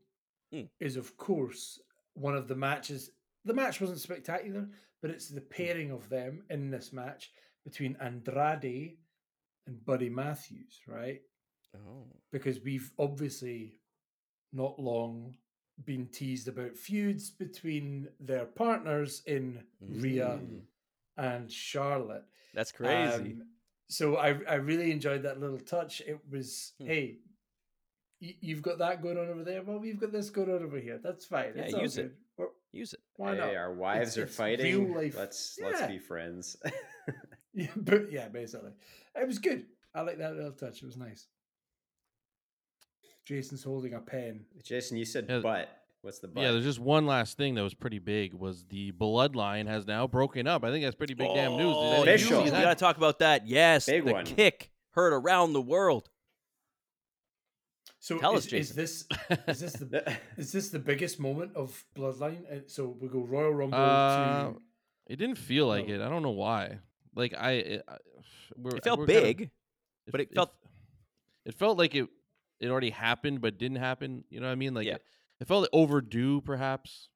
Hmm. 0.51 0.63
is, 0.79 0.95
of 0.95 1.17
course, 1.17 1.79
one 2.13 2.35
of 2.35 2.47
the 2.47 2.55
matches. 2.55 3.11
The 3.45 3.53
match 3.53 3.81
wasn't 3.81 3.99
spectacular, 3.99 4.69
but 5.01 5.11
it's 5.11 5.27
the 5.29 5.41
pairing 5.41 5.91
of 5.91 6.07
them 6.09 6.43
in 6.49 6.69
this 6.71 6.93
match 6.93 7.31
between 7.63 7.95
Andrade 7.99 8.97
and 9.67 9.83
Buddy 9.85 10.09
Matthews, 10.09 10.81
right? 10.87 11.21
oh, 11.75 12.07
Because 12.31 12.61
we've 12.61 12.91
obviously 12.97 13.79
not 14.53 14.79
long 14.79 15.35
been 15.83 16.07
teased 16.07 16.47
about 16.47 16.77
feuds 16.77 17.29
between 17.29 18.07
their 18.19 18.45
partners 18.45 19.21
in 19.25 19.63
Rhea 19.81 20.39
Mm. 20.41 20.61
and 21.17 21.51
Charlotte. 21.51 22.23
that's 22.53 22.71
crazy. 22.71 23.33
Um, 23.33 23.47
so 23.89 24.15
I 24.17 24.29
I 24.47 24.55
really 24.55 24.91
enjoyed 24.91 25.23
that 25.23 25.39
little 25.39 25.59
touch. 25.59 26.01
It 26.01 26.19
was 26.29 26.73
Hmm. 26.79 26.85
hey, 26.87 27.19
y- 28.21 28.37
you've 28.39 28.61
got 28.61 28.77
that 28.79 29.01
going 29.01 29.17
on 29.17 29.27
over 29.27 29.43
there. 29.43 29.61
Well, 29.63 29.79
we've 29.79 29.99
got 29.99 30.11
this 30.13 30.29
going 30.29 30.49
on 30.49 30.63
over 30.63 30.79
here. 30.79 30.97
That's 30.97 31.25
fine. 31.25 31.53
Yeah, 31.55 31.63
it's 31.63 31.73
all 31.73 31.81
use 31.81 31.97
it. 31.97 32.03
good. 32.03 32.17
We're- 32.37 32.51
Use 32.71 32.93
it. 32.93 32.99
Why 33.15 33.31
hey, 33.35 33.37
not? 33.39 33.55
our 33.55 33.73
wives 33.73 34.11
It's- 34.11 34.17
are 34.17 34.23
it's 34.23 34.35
fighting. 34.35 34.85
real 34.87 34.95
life. 35.01 35.15
Let's 35.17 35.57
let's 35.61 35.85
be 35.87 35.99
friends. 35.99 36.55
Yeah, 37.57 37.71
but 37.77 38.11
yeah, 38.11 38.27
basically, 38.27 38.73
it 39.15 39.25
was 39.25 39.39
good. 39.39 39.65
I 39.93 40.01
like 40.01 40.17
that 40.17 40.35
little 40.35 40.51
touch. 40.51 40.83
It 40.83 40.85
was 40.85 40.97
nice. 40.97 41.27
Jason's 43.25 43.63
holding 43.63 43.93
a 43.93 43.99
pen. 43.99 44.45
Jason, 44.63 44.97
you 44.97 45.05
said 45.05 45.25
Yeah, 45.27 45.39
butt. 45.39 45.69
What's 46.01 46.19
the 46.19 46.27
butt? 46.27 46.43
yeah, 46.43 46.51
there's 46.51 46.63
just 46.63 46.79
one 46.79 47.07
last 47.07 47.35
thing 47.37 47.55
that 47.55 47.63
was 47.63 47.73
pretty 47.73 47.97
big 47.99 48.33
was 48.35 48.63
the 48.65 48.91
bloodline 48.91 49.67
has 49.67 49.87
now 49.87 50.05
broken 50.05 50.45
up. 50.47 50.63
I 50.63 50.69
think 50.71 50.83
that's 50.85 50.95
pretty 50.95 51.15
big 51.15 51.33
damn 51.33 51.57
news. 51.57 51.73
Did 51.73 51.75
Oh, 51.75 51.81
any 51.81 51.97
of 52.01 52.05
you 52.07 52.13
Official. 52.13 52.43
We 52.43 52.49
got 52.51 52.69
to 52.69 52.75
talk 52.75 52.97
about 52.97 53.19
that. 53.19 53.47
Yes, 53.47 53.87
Big 53.87 54.05
the 54.05 54.13
one. 54.13 54.25
kick 54.25 54.71
heard 54.91 55.13
around 55.13 55.53
the 55.53 55.61
world. 55.61 56.09
So 57.99 58.19
Tell 58.19 58.35
is, 58.37 58.45
us, 58.45 58.53
is 58.53 58.69
this 58.75 59.05
is 59.47 59.59
this 59.59 59.73
the 59.73 60.17
is 60.37 60.51
this 60.51 60.69
the 60.69 60.77
biggest 60.77 61.19
moment 61.19 61.55
of 61.55 61.83
Bloodline? 61.97 62.43
Uh, 62.51 62.59
So 62.67 62.95
we 63.01 63.07
go 63.07 63.21
Royal 63.21 63.51
Rumble 63.51 63.77
Uh, 63.79 64.43
to 64.51 64.61
It 65.07 65.15
didn't 65.15 65.37
feel 65.39 65.65
like 65.67 65.87
No. 65.87 65.95
it. 65.95 66.01
I 66.01 66.09
don't 66.09 66.21
know 66.21 66.29
why. 66.31 66.77
Like 67.15 67.33
I, 67.35 67.51
it, 67.53 67.83
I 67.87 67.97
we're, 68.55 68.75
It 68.75 68.83
felt 68.83 68.99
we're 68.99 69.07
kinda- 69.07 69.21
big, 69.21 69.49
but 70.11 70.21
it 70.21 70.31
felt- 70.35 70.53
It 71.45 71.55
felt 71.55 71.79
like 71.79 71.95
it. 71.95 72.07
It 72.59 72.69
already 72.69 72.89
happened, 72.91 73.41
but 73.41 73.57
didn't 73.57 73.77
happen. 73.77 74.23
You 74.29 74.39
know 74.39 74.47
what 74.47 74.53
I 74.53 74.55
mean? 74.55 74.73
Like 74.73 74.87
Yeah. 74.87 74.95
it, 74.95 75.03
it 75.41 75.47
felt 75.47 75.67
overdue, 75.73 76.41
perhaps. 76.41 77.09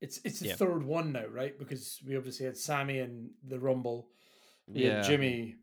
It's 0.00 0.20
it's 0.24 0.40
the 0.40 0.48
Yeah. 0.48 0.56
third 0.56 0.82
one 0.84 1.12
now, 1.12 1.26
right? 1.26 1.58
Because 1.58 2.00
we 2.06 2.16
obviously 2.16 2.46
had 2.46 2.56
Sami 2.56 2.98
and 3.00 3.30
the 3.46 3.58
Rumble. 3.58 4.10
We 4.66 4.84
Yeah. 4.84 4.96
had 4.96 5.04
Jimmy 5.04 5.56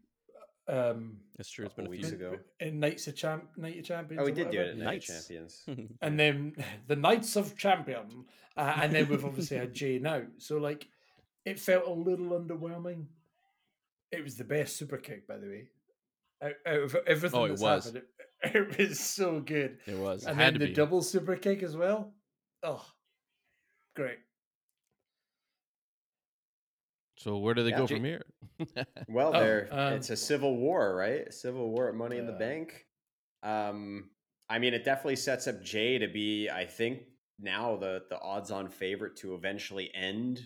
um 0.67 1.19
That's 1.37 1.49
true. 1.49 1.65
It's 1.65 1.73
been 1.75 1.85
a 1.85 1.89
Couple 1.89 1.97
weeks 1.97 2.11
ago. 2.11 2.39
in 2.59 2.79
Knights 2.79 3.07
of 3.07 3.15
Champ 3.15 3.55
Night 3.57 3.77
of 3.79 3.85
Champions. 3.85 4.19
oh, 4.21 4.25
we 4.25 4.31
or 4.31 4.35
did 4.35 4.51
do 4.51 4.57
whatever. 4.57 4.63
it 4.63 4.71
at 4.71 4.77
Night 4.77 4.97
of 5.09 5.15
Champions. 5.15 5.63
And 6.01 6.19
then 6.19 6.55
the 6.87 6.95
Knights 6.95 7.35
of 7.35 7.57
Champion. 7.57 8.25
Uh, 8.57 8.79
and 8.81 8.93
then 8.93 9.07
we've 9.07 9.23
obviously 9.25 9.57
had 9.57 9.73
Jey 9.79 9.99
now. 9.99 10.23
So 10.37 10.57
like 10.57 10.87
it 11.45 11.59
felt 11.59 11.87
a 11.87 11.91
little 11.93 12.29
underwhelming. 12.39 13.05
It 14.11 14.23
was 14.23 14.37
the 14.37 14.43
best 14.43 14.75
super 14.77 14.97
kick, 14.97 15.27
by 15.27 15.37
the 15.37 15.47
way. 15.47 15.67
Out, 16.41 16.53
out 16.65 16.79
of 16.81 16.95
everything 17.07 17.39
Oh, 17.39 17.45
it 17.45 17.59
was. 17.59 17.85
happened, 17.85 17.97
it, 17.97 18.07
it 18.53 18.77
was 18.77 18.99
so 19.17 19.39
good. 19.39 19.77
It 19.85 19.97
was. 19.97 20.23
It 20.23 20.29
and 20.29 20.37
had 20.39 20.45
then 20.47 20.53
to 20.53 20.59
the 20.59 20.65
be. 20.67 20.73
double 20.73 21.01
super 21.01 21.35
kick 21.35 21.63
as 21.63 21.75
well. 21.75 22.13
Oh, 22.63 22.85
great. 23.95 24.17
So 27.17 27.37
where 27.37 27.53
do 27.53 27.63
they 27.63 27.69
Yeah, 27.71 27.77
go 27.77 27.87
Jey- 27.87 27.95
from 27.95 28.03
here? 28.05 28.25
Well, 29.07 29.35
Oh, 29.35 29.39
there 29.39 29.67
um, 29.71 29.93
it's 29.93 30.09
a 30.09 30.15
civil 30.17 30.57
war, 30.57 30.95
right? 30.95 31.33
Civil 31.33 31.69
war 31.71 31.89
at 31.89 31.95
Money 31.95 32.17
in 32.17 32.25
the 32.27 32.33
Bank. 32.33 32.85
Um, 33.43 34.09
I 34.49 34.59
mean, 34.59 34.73
it 34.73 34.83
definitely 34.85 35.15
sets 35.15 35.47
up 35.47 35.61
Jey 35.63 35.97
to 35.99 36.07
be, 36.07 36.49
I 36.49 36.65
think, 36.65 37.03
now 37.39 37.75
the 37.77 38.03
the 38.09 38.19
odds 38.19 38.51
on 38.51 38.69
favorite 38.69 39.17
to 39.17 39.33
eventually 39.35 39.91
end 39.93 40.41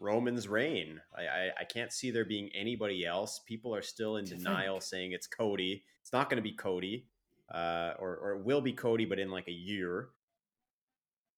Roman's 0.00 0.46
reign. 0.48 1.00
I, 1.16 1.22
I 1.22 1.50
I 1.60 1.64
can't 1.64 1.92
see 1.92 2.10
there 2.10 2.24
being 2.24 2.50
anybody 2.54 3.04
else. 3.06 3.40
People 3.46 3.74
are 3.74 3.82
still 3.82 4.16
in 4.16 4.24
denial, 4.24 4.74
think. 4.74 4.82
saying 4.84 5.12
it's 5.12 5.26
Cody. 5.26 5.84
It's 6.02 6.12
not 6.12 6.30
going 6.30 6.36
to 6.42 6.48
be 6.48 6.54
Cody, 6.54 7.06
uh, 7.52 7.94
or 7.98 8.16
or 8.16 8.30
it 8.32 8.44
will 8.44 8.60
be 8.60 8.72
Cody, 8.72 9.04
but 9.04 9.18
in 9.18 9.30
like 9.30 9.48
a 9.48 9.52
year. 9.52 10.08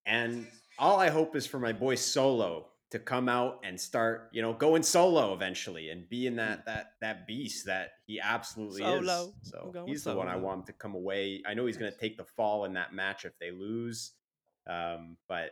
And 0.07 0.47
all 0.79 0.99
I 0.99 1.11
hope 1.11 1.37
is 1.37 1.47
for 1.47 1.59
my 1.59 1.73
boy 1.73 1.95
Solo 1.95 2.67
to 2.91 2.99
come 2.99 3.29
out 3.29 3.61
and 3.63 3.81
start, 3.81 4.31
you 4.33 4.43
know, 4.43 4.53
going 4.53 4.83
solo 4.83 5.33
eventually 5.33 5.91
and 5.91 6.09
being 6.09 6.37
that 6.37 6.67
that 6.67 6.93
that 7.01 7.27
beast 7.27 7.67
that 7.67 7.91
he 8.07 8.19
absolutely 8.21 8.83
Solo. 8.83 9.27
is. 9.27 9.33
So 9.43 9.73
he's 9.87 10.03
the 10.03 10.15
one 10.17 10.27
I 10.29 10.37
want 10.37 10.61
him 10.61 10.67
to 10.67 10.73
come 10.73 10.95
away. 10.95 11.43
I 11.47 11.55
know 11.55 11.67
he's 11.67 11.77
going 11.77 11.93
to 11.93 11.99
take 11.99 12.17
the 12.17 12.25
fall 12.25 12.65
in 12.65 12.73
that 12.75 12.93
match 12.93 13.25
if 13.25 13.33
they 13.39 13.53
lose, 13.53 14.13
um, 14.69 15.17
but 15.29 15.51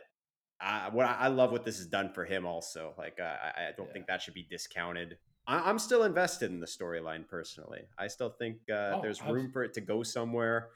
I, 0.59 0.89
what 0.89 1.05
I 1.05 1.13
I 1.13 1.27
love 1.29 1.51
what 1.53 1.63
this 1.63 1.77
has 1.77 1.87
done 1.87 2.11
for 2.13 2.25
him 2.25 2.45
also. 2.45 2.93
Like 2.97 3.19
uh, 3.21 3.23
I, 3.23 3.67
I 3.67 3.71
don't 3.77 3.87
Yeah. 3.87 3.93
think 3.93 4.07
that 4.07 4.21
should 4.21 4.33
be 4.33 4.47
discounted. 4.49 5.17
I, 5.49 5.67
I'm 5.67 5.79
still 5.79 6.03
invested 6.03 6.51
in 6.51 6.59
the 6.59 6.67
storyline 6.67 7.27
personally. 7.27 7.81
I 7.97 8.07
still 8.07 8.29
think 8.29 8.57
uh, 8.69 8.93
Oh, 8.95 8.99
there's 9.01 9.21
room 9.23 9.51
for 9.51 9.63
it 9.63 9.73
to 9.73 9.81
go 9.81 10.03
somewhere. 10.03 10.69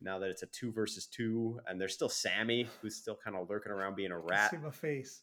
Now 0.00 0.18
that 0.20 0.30
it's 0.30 0.42
a 0.42 0.46
two 0.46 0.72
versus 0.72 1.06
two, 1.06 1.60
and 1.66 1.78
there's 1.78 1.92
still 1.92 2.08
Sami, 2.08 2.66
who's 2.80 2.94
still 2.96 3.18
kind 3.22 3.36
of 3.36 3.50
lurking 3.50 3.72
around 3.72 3.96
being 3.96 4.12
a 4.12 4.16
I 4.16 4.20
can 4.20 4.28
rat. 4.28 4.50
See 4.52 4.56
my 4.56 4.70
face. 4.70 5.22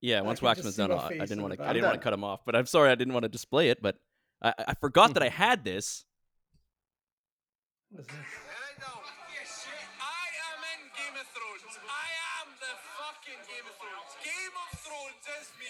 Yeah, 0.00 0.22
once 0.22 0.40
Waxman's 0.40 0.76
done, 0.76 0.90
my 0.90 0.96
I 0.96 1.06
I 1.06 1.26
didn't 1.26 1.42
want 1.42 1.54
to. 1.58 1.62
I 1.62 1.72
didn't 1.74 1.84
want 1.84 2.00
to 2.00 2.02
cut 2.02 2.14
him 2.14 2.24
off, 2.24 2.40
but 2.46 2.56
I'm 2.56 2.66
sorry 2.66 2.90
I 2.90 2.94
didn't 2.94 3.12
want 3.12 3.24
to 3.24 3.28
display 3.28 3.68
it. 3.68 3.82
But 3.82 3.96
I, 4.42 4.54
I- 4.68 4.74
forgot 4.74 5.12
that 5.14 5.22
I 5.22 5.28
had 5.44 5.62
this. 5.62 6.04
What 7.90 8.00
is 8.00 8.06
this? 8.06 8.16
I 8.16 8.18
forgot 8.18 9.02
that 9.04 9.20
I 9.20 9.34
had 9.34 9.50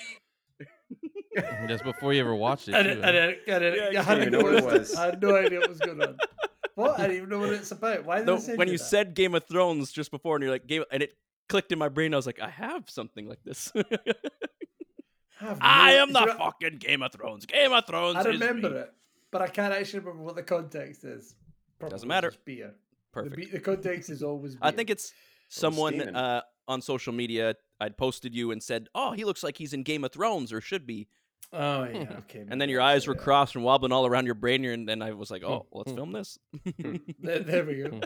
this. 0.09 0.29
That's 1.34 1.82
before 1.82 2.12
you 2.12 2.20
ever 2.20 2.34
watched 2.34 2.68
it. 2.68 2.74
I 2.74 2.82
didn't? 2.82 3.04
I 3.04 3.12
didn't, 3.12 3.38
I 3.48 3.58
didn't, 3.58 3.92
Yeah, 3.92 4.04
I 4.06 4.14
didn't 4.16 4.32
know 4.32 4.40
what 4.44 4.54
it 4.54 4.64
was. 4.64 4.94
I 4.96 5.06
had 5.06 5.22
no 5.22 5.36
idea 5.36 5.60
what 5.60 5.68
was 5.68 5.78
going 5.78 6.02
on. 6.02 6.16
What? 6.74 6.98
I 6.98 7.02
didn't 7.02 7.16
even 7.18 7.28
know 7.28 7.38
what 7.40 7.50
it's 7.50 7.70
about. 7.72 8.04
Why 8.04 8.18
did 8.18 8.26
No, 8.26 8.36
when 8.56 8.68
you 8.68 8.78
that? 8.78 8.84
said 8.84 9.14
Game 9.14 9.34
of 9.34 9.44
Thrones 9.46 9.92
just 9.92 10.10
before, 10.10 10.36
and 10.36 10.42
you're 10.42 10.52
like 10.52 10.66
Game, 10.66 10.84
and 10.90 11.02
it 11.02 11.14
clicked 11.48 11.72
in 11.72 11.78
my 11.78 11.88
brain. 11.88 12.14
I 12.14 12.16
was 12.16 12.26
like, 12.26 12.40
I 12.40 12.48
have 12.48 12.88
something 12.88 13.28
like 13.28 13.42
this. 13.44 13.72
have 15.38 15.58
I 15.60 15.92
am 15.94 16.12
the 16.12 16.34
fucking 16.38 16.78
Game 16.78 17.02
of 17.02 17.12
Thrones. 17.12 17.46
Game 17.46 17.72
of 17.72 17.86
Thrones. 17.86 18.16
I 18.16 18.20
is 18.20 18.26
remember 18.26 18.70
me. 18.70 18.76
it, 18.78 18.92
but 19.30 19.42
I 19.42 19.48
can't 19.48 19.72
actually 19.72 20.00
remember 20.00 20.22
what 20.22 20.36
the 20.36 20.42
context 20.42 21.04
is. 21.04 21.34
Probably 21.78 21.94
Doesn't 21.94 22.08
matter. 22.08 22.30
just 22.30 22.44
Beer. 22.44 22.74
Perfect. 23.12 23.37
The, 23.37 23.42
be- 23.44 23.50
the 23.50 23.60
context 23.60 24.10
is 24.10 24.22
always. 24.22 24.52
Beer. 24.54 24.60
I 24.62 24.70
think 24.70 24.90
it's 24.90 25.12
someone 25.48 26.00
uh, 26.14 26.42
on 26.68 26.81
social 26.83 27.12
media. 27.12 27.54
I'd 27.81 27.96
posted 27.96 28.35
you 28.35 28.50
and 28.52 28.62
said, 28.62 28.88
"Oh, 28.94 29.12
he 29.12 29.24
looks 29.24 29.42
like 29.42 29.56
he's 29.58 29.72
in 29.72 29.83
Game 29.83 30.04
of 30.04 30.12
Thrones, 30.12 30.52
or 30.52 30.60
should 30.60 30.87
be." 30.87 31.08
Oh 31.53 31.85
yeah. 31.92 32.17
Okay. 32.21 32.44
And 32.48 32.61
then 32.61 32.69
your 32.69 32.81
eyes 32.81 33.07
were 33.07 33.15
yeah. 33.15 33.21
crossed 33.23 33.55
and 33.55 33.65
wobbling 33.65 33.92
all 33.92 34.07
around 34.07 34.27
your 34.27 34.35
brain, 34.35 34.65
and 34.65 34.88
then 34.88 35.03
I 35.03 35.13
was 35.13 35.31
like, 35.31 35.42
"Oh, 35.42 35.67
let's 35.73 35.90
Hmm. 35.90 35.96
film 35.96 36.13
this." 36.13 36.38
There, 37.19 37.40
there 37.40 37.65
we 37.65 37.83
go. 37.83 38.01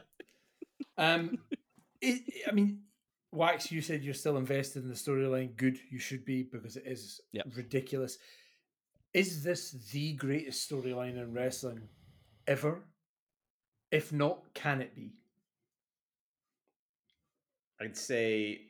um, 0.98 1.38
it, 2.00 2.22
I 2.48 2.52
mean, 2.52 2.80
Wax, 3.32 3.70
you 3.70 3.80
said 3.80 4.02
you're 4.02 4.14
still 4.14 4.36
invested 4.36 4.82
in 4.82 4.88
the 4.88 4.94
storyline. 4.94 5.56
Good, 5.56 5.78
you 5.90 5.98
should 5.98 6.24
be 6.24 6.42
because 6.42 6.76
it 6.76 6.84
is 6.86 7.20
Yep. 7.32 7.46
ridiculous. 7.56 8.18
Is 9.12 9.42
this 9.44 9.70
the 9.92 10.14
greatest 10.14 10.68
storyline 10.70 11.16
in 11.16 11.32
wrestling 11.32 11.88
ever? 12.46 12.82
If 13.92 14.12
not, 14.12 14.52
can 14.54 14.80
it 14.80 14.94
be? 14.96 15.12
I'd 17.80 17.96
say 17.96 18.60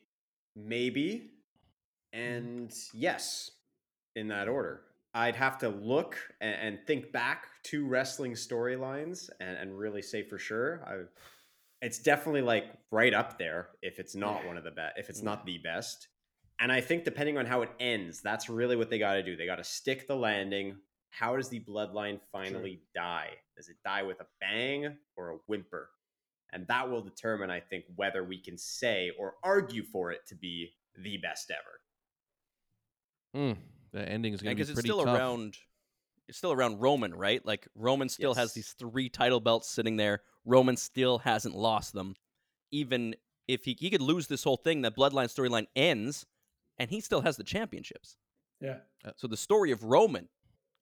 maybe 0.56 1.30
and 2.12 2.72
yes 2.92 3.50
in 4.16 4.28
that 4.28 4.48
order. 4.48 4.82
I'd 5.14 5.36
have 5.36 5.58
to 5.58 5.68
look 5.68 6.16
and, 6.40 6.54
and 6.54 6.86
think 6.86 7.12
back 7.12 7.46
to 7.64 7.86
wrestling 7.86 8.32
storylines 8.32 9.30
and, 9.40 9.56
and 9.56 9.78
really 9.78 10.02
say 10.02 10.22
for 10.22 10.38
sure. 10.38 10.82
I 10.86 11.04
it's 11.82 11.98
definitely 11.98 12.40
like 12.42 12.64
right 12.90 13.12
up 13.12 13.38
there 13.38 13.68
if 13.82 13.98
it's 13.98 14.14
not 14.14 14.40
Yeah. 14.40 14.46
one 14.48 14.56
of 14.56 14.64
the 14.64 14.70
best 14.70 14.94
if 14.96 15.10
it's 15.10 15.18
Yeah. 15.18 15.24
not 15.26 15.44
the 15.44 15.58
best 15.58 16.08
and 16.60 16.72
i 16.72 16.80
think 16.80 17.04
depending 17.04 17.36
on 17.36 17.44
how 17.44 17.60
it 17.62 17.68
ends 17.78 18.22
that's 18.22 18.48
really 18.48 18.74
what 18.76 18.88
they 18.88 18.98
got 18.98 19.14
to 19.14 19.22
do 19.22 19.36
they 19.36 19.44
got 19.44 19.56
to 19.56 19.64
stick 19.64 20.06
the 20.08 20.16
landing 20.16 20.76
how 21.10 21.36
does 21.36 21.48
the 21.50 21.60
bloodline 21.60 22.20
finally 22.32 22.80
die 22.94 23.30
does 23.56 23.68
it 23.68 23.76
die 23.84 24.02
with 24.02 24.18
a 24.20 24.26
bang 24.40 24.96
or 25.16 25.30
a 25.30 25.36
whimper 25.46 25.90
and 26.52 26.66
that 26.68 26.88
will 26.88 27.02
determine 27.02 27.50
i 27.50 27.60
think 27.60 27.84
whether 27.96 28.24
we 28.24 28.38
can 28.40 28.56
say 28.56 29.10
or 29.18 29.34
argue 29.42 29.82
for 29.82 30.10
it 30.10 30.20
to 30.26 30.34
be 30.36 30.70
the 31.02 31.18
best 31.18 31.50
ever 31.50 31.80
Mm, 33.36 33.56
the 33.94 34.06
ending 34.06 34.34
is 34.34 34.42
going 34.42 34.50
to 34.50 34.56
be 34.56 34.60
because 34.60 34.70
it's 34.70 34.74
pretty 34.76 34.88
still 34.88 35.04
tough. 35.04 35.16
around 35.16 35.56
it's 36.28 36.38
still 36.38 36.52
around 36.52 36.80
Roman, 36.80 37.14
right? 37.14 37.44
Like 37.46 37.68
Roman 37.74 38.08
still 38.08 38.34
has 38.34 38.52
these 38.52 38.72
three 38.78 39.08
title 39.08 39.40
belts 39.40 39.68
sitting 39.68 39.96
there. 39.96 40.22
Roman 40.44 40.76
still 40.76 41.18
hasn't 41.18 41.54
lost 41.54 41.92
them. 41.92 42.16
Even 42.70 43.14
if 43.46 43.64
he 43.64 43.76
he 43.78 43.88
could 43.90 44.02
lose 44.02 44.26
this 44.26 44.42
whole 44.42 44.56
thing, 44.56 44.82
that 44.82 44.96
bloodline 44.96 45.32
storyline 45.32 45.66
ends 45.76 46.26
and 46.78 46.90
he 46.90 47.00
still 47.00 47.20
has 47.20 47.36
the 47.36 47.44
championships. 47.44 48.16
Yeah. 48.60 48.78
So 49.16 49.28
the 49.28 49.36
story 49.36 49.70
of 49.70 49.84
Roman 49.84 50.28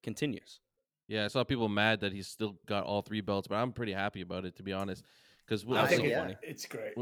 continues. 0.02 0.60
Yeah, 1.08 1.24
I 1.24 1.28
saw 1.28 1.44
people 1.44 1.68
mad 1.68 2.00
that 2.00 2.12
he's 2.12 2.28
still 2.28 2.56
got 2.66 2.84
all 2.84 3.02
three 3.02 3.20
belts, 3.20 3.48
but 3.48 3.56
I'm 3.56 3.72
pretty 3.72 3.92
happy 3.92 4.22
about 4.22 4.44
it 4.46 4.56
to 4.56 4.62
be 4.62 4.72
honest. 4.72 5.04
Because 5.44 5.64
I 5.70 5.86
think 5.86 6.02
so 6.02 6.06
it- 6.06 6.14
funny. 6.14 6.36
it's 6.42 6.66
great. 6.66 6.94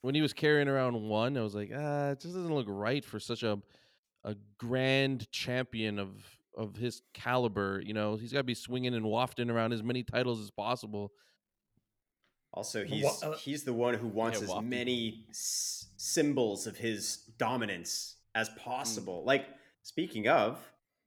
When 0.00 0.14
he 0.14 0.22
was 0.22 0.32
carrying 0.32 0.68
around 0.68 0.94
one, 1.02 1.36
I 1.36 1.42
was 1.42 1.56
like, 1.56 1.72
ah, 1.74 2.10
it 2.10 2.20
just 2.20 2.34
doesn't 2.34 2.54
look 2.54 2.66
right 2.68 3.04
for 3.04 3.18
such 3.18 3.42
a 3.42 3.58
a 4.24 4.36
grand 4.58 5.30
champion 5.32 5.98
of 5.98 6.10
of 6.56 6.76
his 6.76 7.02
caliber. 7.14 7.80
You 7.84 7.94
know, 7.94 8.16
he's 8.16 8.32
got 8.32 8.40
to 8.40 8.44
be 8.44 8.54
swinging 8.54 8.94
and 8.94 9.06
wafting 9.06 9.48
around 9.50 9.72
as 9.72 9.82
many 9.82 10.02
titles 10.02 10.40
as 10.40 10.50
possible. 10.50 11.12
Also, 12.52 12.84
he's 12.84 13.22
uh, 13.22 13.32
he's 13.36 13.64
the 13.64 13.72
one 13.74 13.94
who 13.94 14.08
wants 14.08 14.38
Yeah, 14.38 14.44
as 14.44 14.50
wafting. 14.50 14.68
many 14.70 15.26
s- 15.30 15.86
symbols 15.96 16.66
of 16.66 16.76
his 16.76 17.18
dominance 17.38 18.16
Mm. 18.36 18.40
as 18.40 18.48
possible. 18.58 19.22
Like 19.24 19.46
speaking 19.82 20.28
of, 20.28 20.58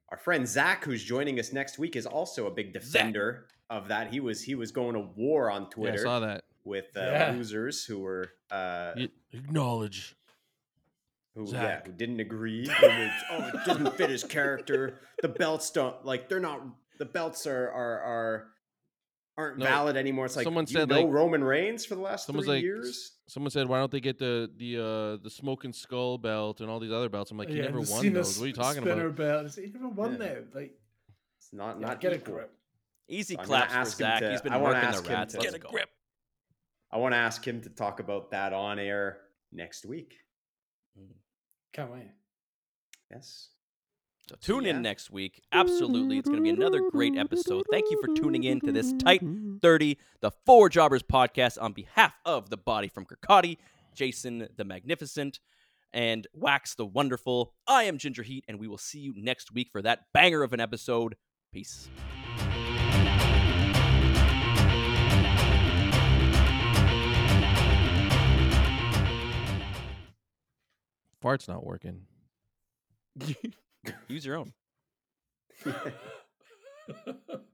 our 0.09 0.17
friend 0.17 0.47
Zach, 0.47 0.83
who's 0.83 1.03
joining 1.03 1.39
us 1.39 1.51
next 1.53 1.77
week, 1.79 1.95
is 1.95 2.05
also 2.05 2.47
a 2.47 2.51
big 2.51 2.73
defender 2.73 3.47
of 3.69 3.87
that. 3.89 4.11
He 4.11 4.19
was 4.19 4.41
he 4.43 4.55
was 4.55 4.71
going 4.71 4.93
to 4.93 5.01
war 5.15 5.49
on 5.51 5.67
Yeah, 5.77 5.93
I 5.93 5.95
saw 5.97 6.19
that. 6.21 6.43
with 6.63 6.95
uh, 6.95 6.99
Yeah. 7.01 7.31
losers 7.31 7.85
who 7.85 7.99
were 7.99 8.29
uh, 8.51 8.93
acknowledge. 9.31 10.15
Who 11.35 11.43
yeah 11.45 11.51
Zach. 11.51 11.87
who 11.87 11.93
didn't 11.93 12.19
agree. 12.19 12.67
Who 12.67 12.87
was, 12.87 13.11
oh, 13.31 13.47
it 13.53 13.65
doesn't 13.65 13.95
fit 13.97 14.09
his 14.09 14.23
character. 14.23 14.99
The 15.21 15.27
belts 15.29 15.69
don't 15.71 16.03
like 16.05 16.27
they're 16.29 16.39
not. 16.39 16.61
The 16.99 17.05
belts 17.05 17.45
are 17.47 17.69
are 17.71 17.99
are. 18.01 18.47
Aren't 19.37 19.59
No, 19.59 19.65
valid 19.65 19.95
anymore. 19.95 20.25
It's 20.25 20.35
like 20.35 20.43
someone 20.43 20.65
you 20.67 20.73
said, 20.75 20.89
know 20.89 21.03
like- 21.03 21.13
Roman 21.13 21.41
Reigns 21.41 21.85
for 21.85 21.95
the 21.95 22.01
last 22.01 22.25
Someone's 22.25 22.47
three 22.47 22.55
like, 22.55 22.63
years. 22.63 23.13
someone 23.27 23.49
said, 23.49 23.65
why 23.65 23.79
don't 23.79 23.89
they 23.89 24.01
get 24.01 24.17
the 24.19 24.51
the 24.57 24.77
uh 24.77 25.23
the 25.23 25.29
smoking 25.29 25.71
skull 25.71 26.17
belt 26.17 26.59
and 26.59 26.69
all 26.69 26.81
these 26.81 26.91
other 26.91 27.07
belts? 27.07 27.31
I'm 27.31 27.37
like, 27.37 27.47
you 27.49 27.55
Yeah, 27.55 27.63
never 27.63 27.77
won 27.77 27.85
Cena 28.01 28.15
those. 28.15 28.37
What 28.37 28.43
are 28.43 28.47
you 28.49 28.53
talking 28.53 28.83
about? 28.83 29.15
Belt. 29.15 29.55
He 29.55 29.67
never 29.71 29.87
won 29.87 30.11
Yeah. 30.11 30.17
now. 30.27 30.35
Like, 30.53 30.73
It's 31.37 31.53
not 31.53 31.79
yeah, 31.79 31.87
not 31.87 32.01
get 32.01 32.11
equal. 32.13 32.33
a 32.33 32.37
grip. 32.39 32.53
Easy 33.07 33.35
So 33.35 33.39
I'm 33.41 33.47
gonna 33.47 33.57
claps 33.67 33.73
for 33.73 33.79
ask 33.79 33.97
Zach. 33.97 34.19
to- 34.19 34.31
He's 34.31 34.41
been 34.41 34.53
I 34.53 34.57
working 34.61 34.75
ask 34.81 35.03
the 35.03 35.09
him 35.09 35.15
rats. 35.17 35.33
to- 35.33 35.39
Let's 35.39 35.51
Get 35.51 35.59
a 35.59 35.63
go. 35.63 35.69
grip. 35.69 35.89
I 36.91 36.97
want 36.97 37.13
to 37.13 37.17
ask 37.17 37.47
him 37.47 37.61
to 37.61 37.69
talk 37.69 38.01
about 38.01 38.31
that 38.31 38.51
on 38.51 38.79
air 38.79 39.21
next 39.53 39.85
week. 39.85 40.13
Can't 41.73 41.91
wait. 41.91 42.11
Yes. 43.09 43.49
So 44.29 44.35
tune 44.39 44.63
Yeah. 44.65 44.71
in 44.71 44.81
next 44.81 45.09
week. 45.11 45.41
Absolutely. 45.51 46.17
It's 46.17 46.27
going 46.27 46.37
to 46.39 46.43
be 46.43 46.49
another 46.49 46.89
great 46.91 47.17
episode. 47.17 47.65
Thank 47.71 47.89
you 47.89 47.99
for 48.01 48.13
tuning 48.13 48.43
in 48.43 48.59
to 48.61 48.71
this 48.71 48.93
Tight 48.93 49.21
30, 49.61 49.97
the 50.21 50.31
Four 50.45 50.69
Jobbers 50.69 51.03
podcast 51.03 51.61
on 51.61 51.73
behalf 51.73 52.13
of 52.25 52.49
the 52.49 52.57
body 52.57 52.87
from 52.87 53.05
Kirkcaldy, 53.05 53.57
Jason 53.95 54.47
the 54.55 54.63
Magnificent, 54.63 55.39
and 55.93 56.27
Wax 56.33 56.75
the 56.75 56.85
Wonderful. 56.85 57.53
I 57.67 57.83
am 57.83 57.97
Gingerheat, 57.97 58.45
and 58.47 58.59
we 58.59 58.67
will 58.67 58.77
see 58.77 58.99
you 58.99 59.13
next 59.17 59.51
week 59.53 59.69
for 59.71 59.81
that 59.81 60.05
banger 60.13 60.43
of 60.43 60.53
an 60.53 60.59
episode. 60.59 61.15
Peace. 61.51 61.89
Fart's 71.21 71.47
not 71.47 71.65
working. 71.65 72.01
Use 74.07 74.25
your 74.25 74.37
own. 74.37 74.53
Yeah. 75.65 75.73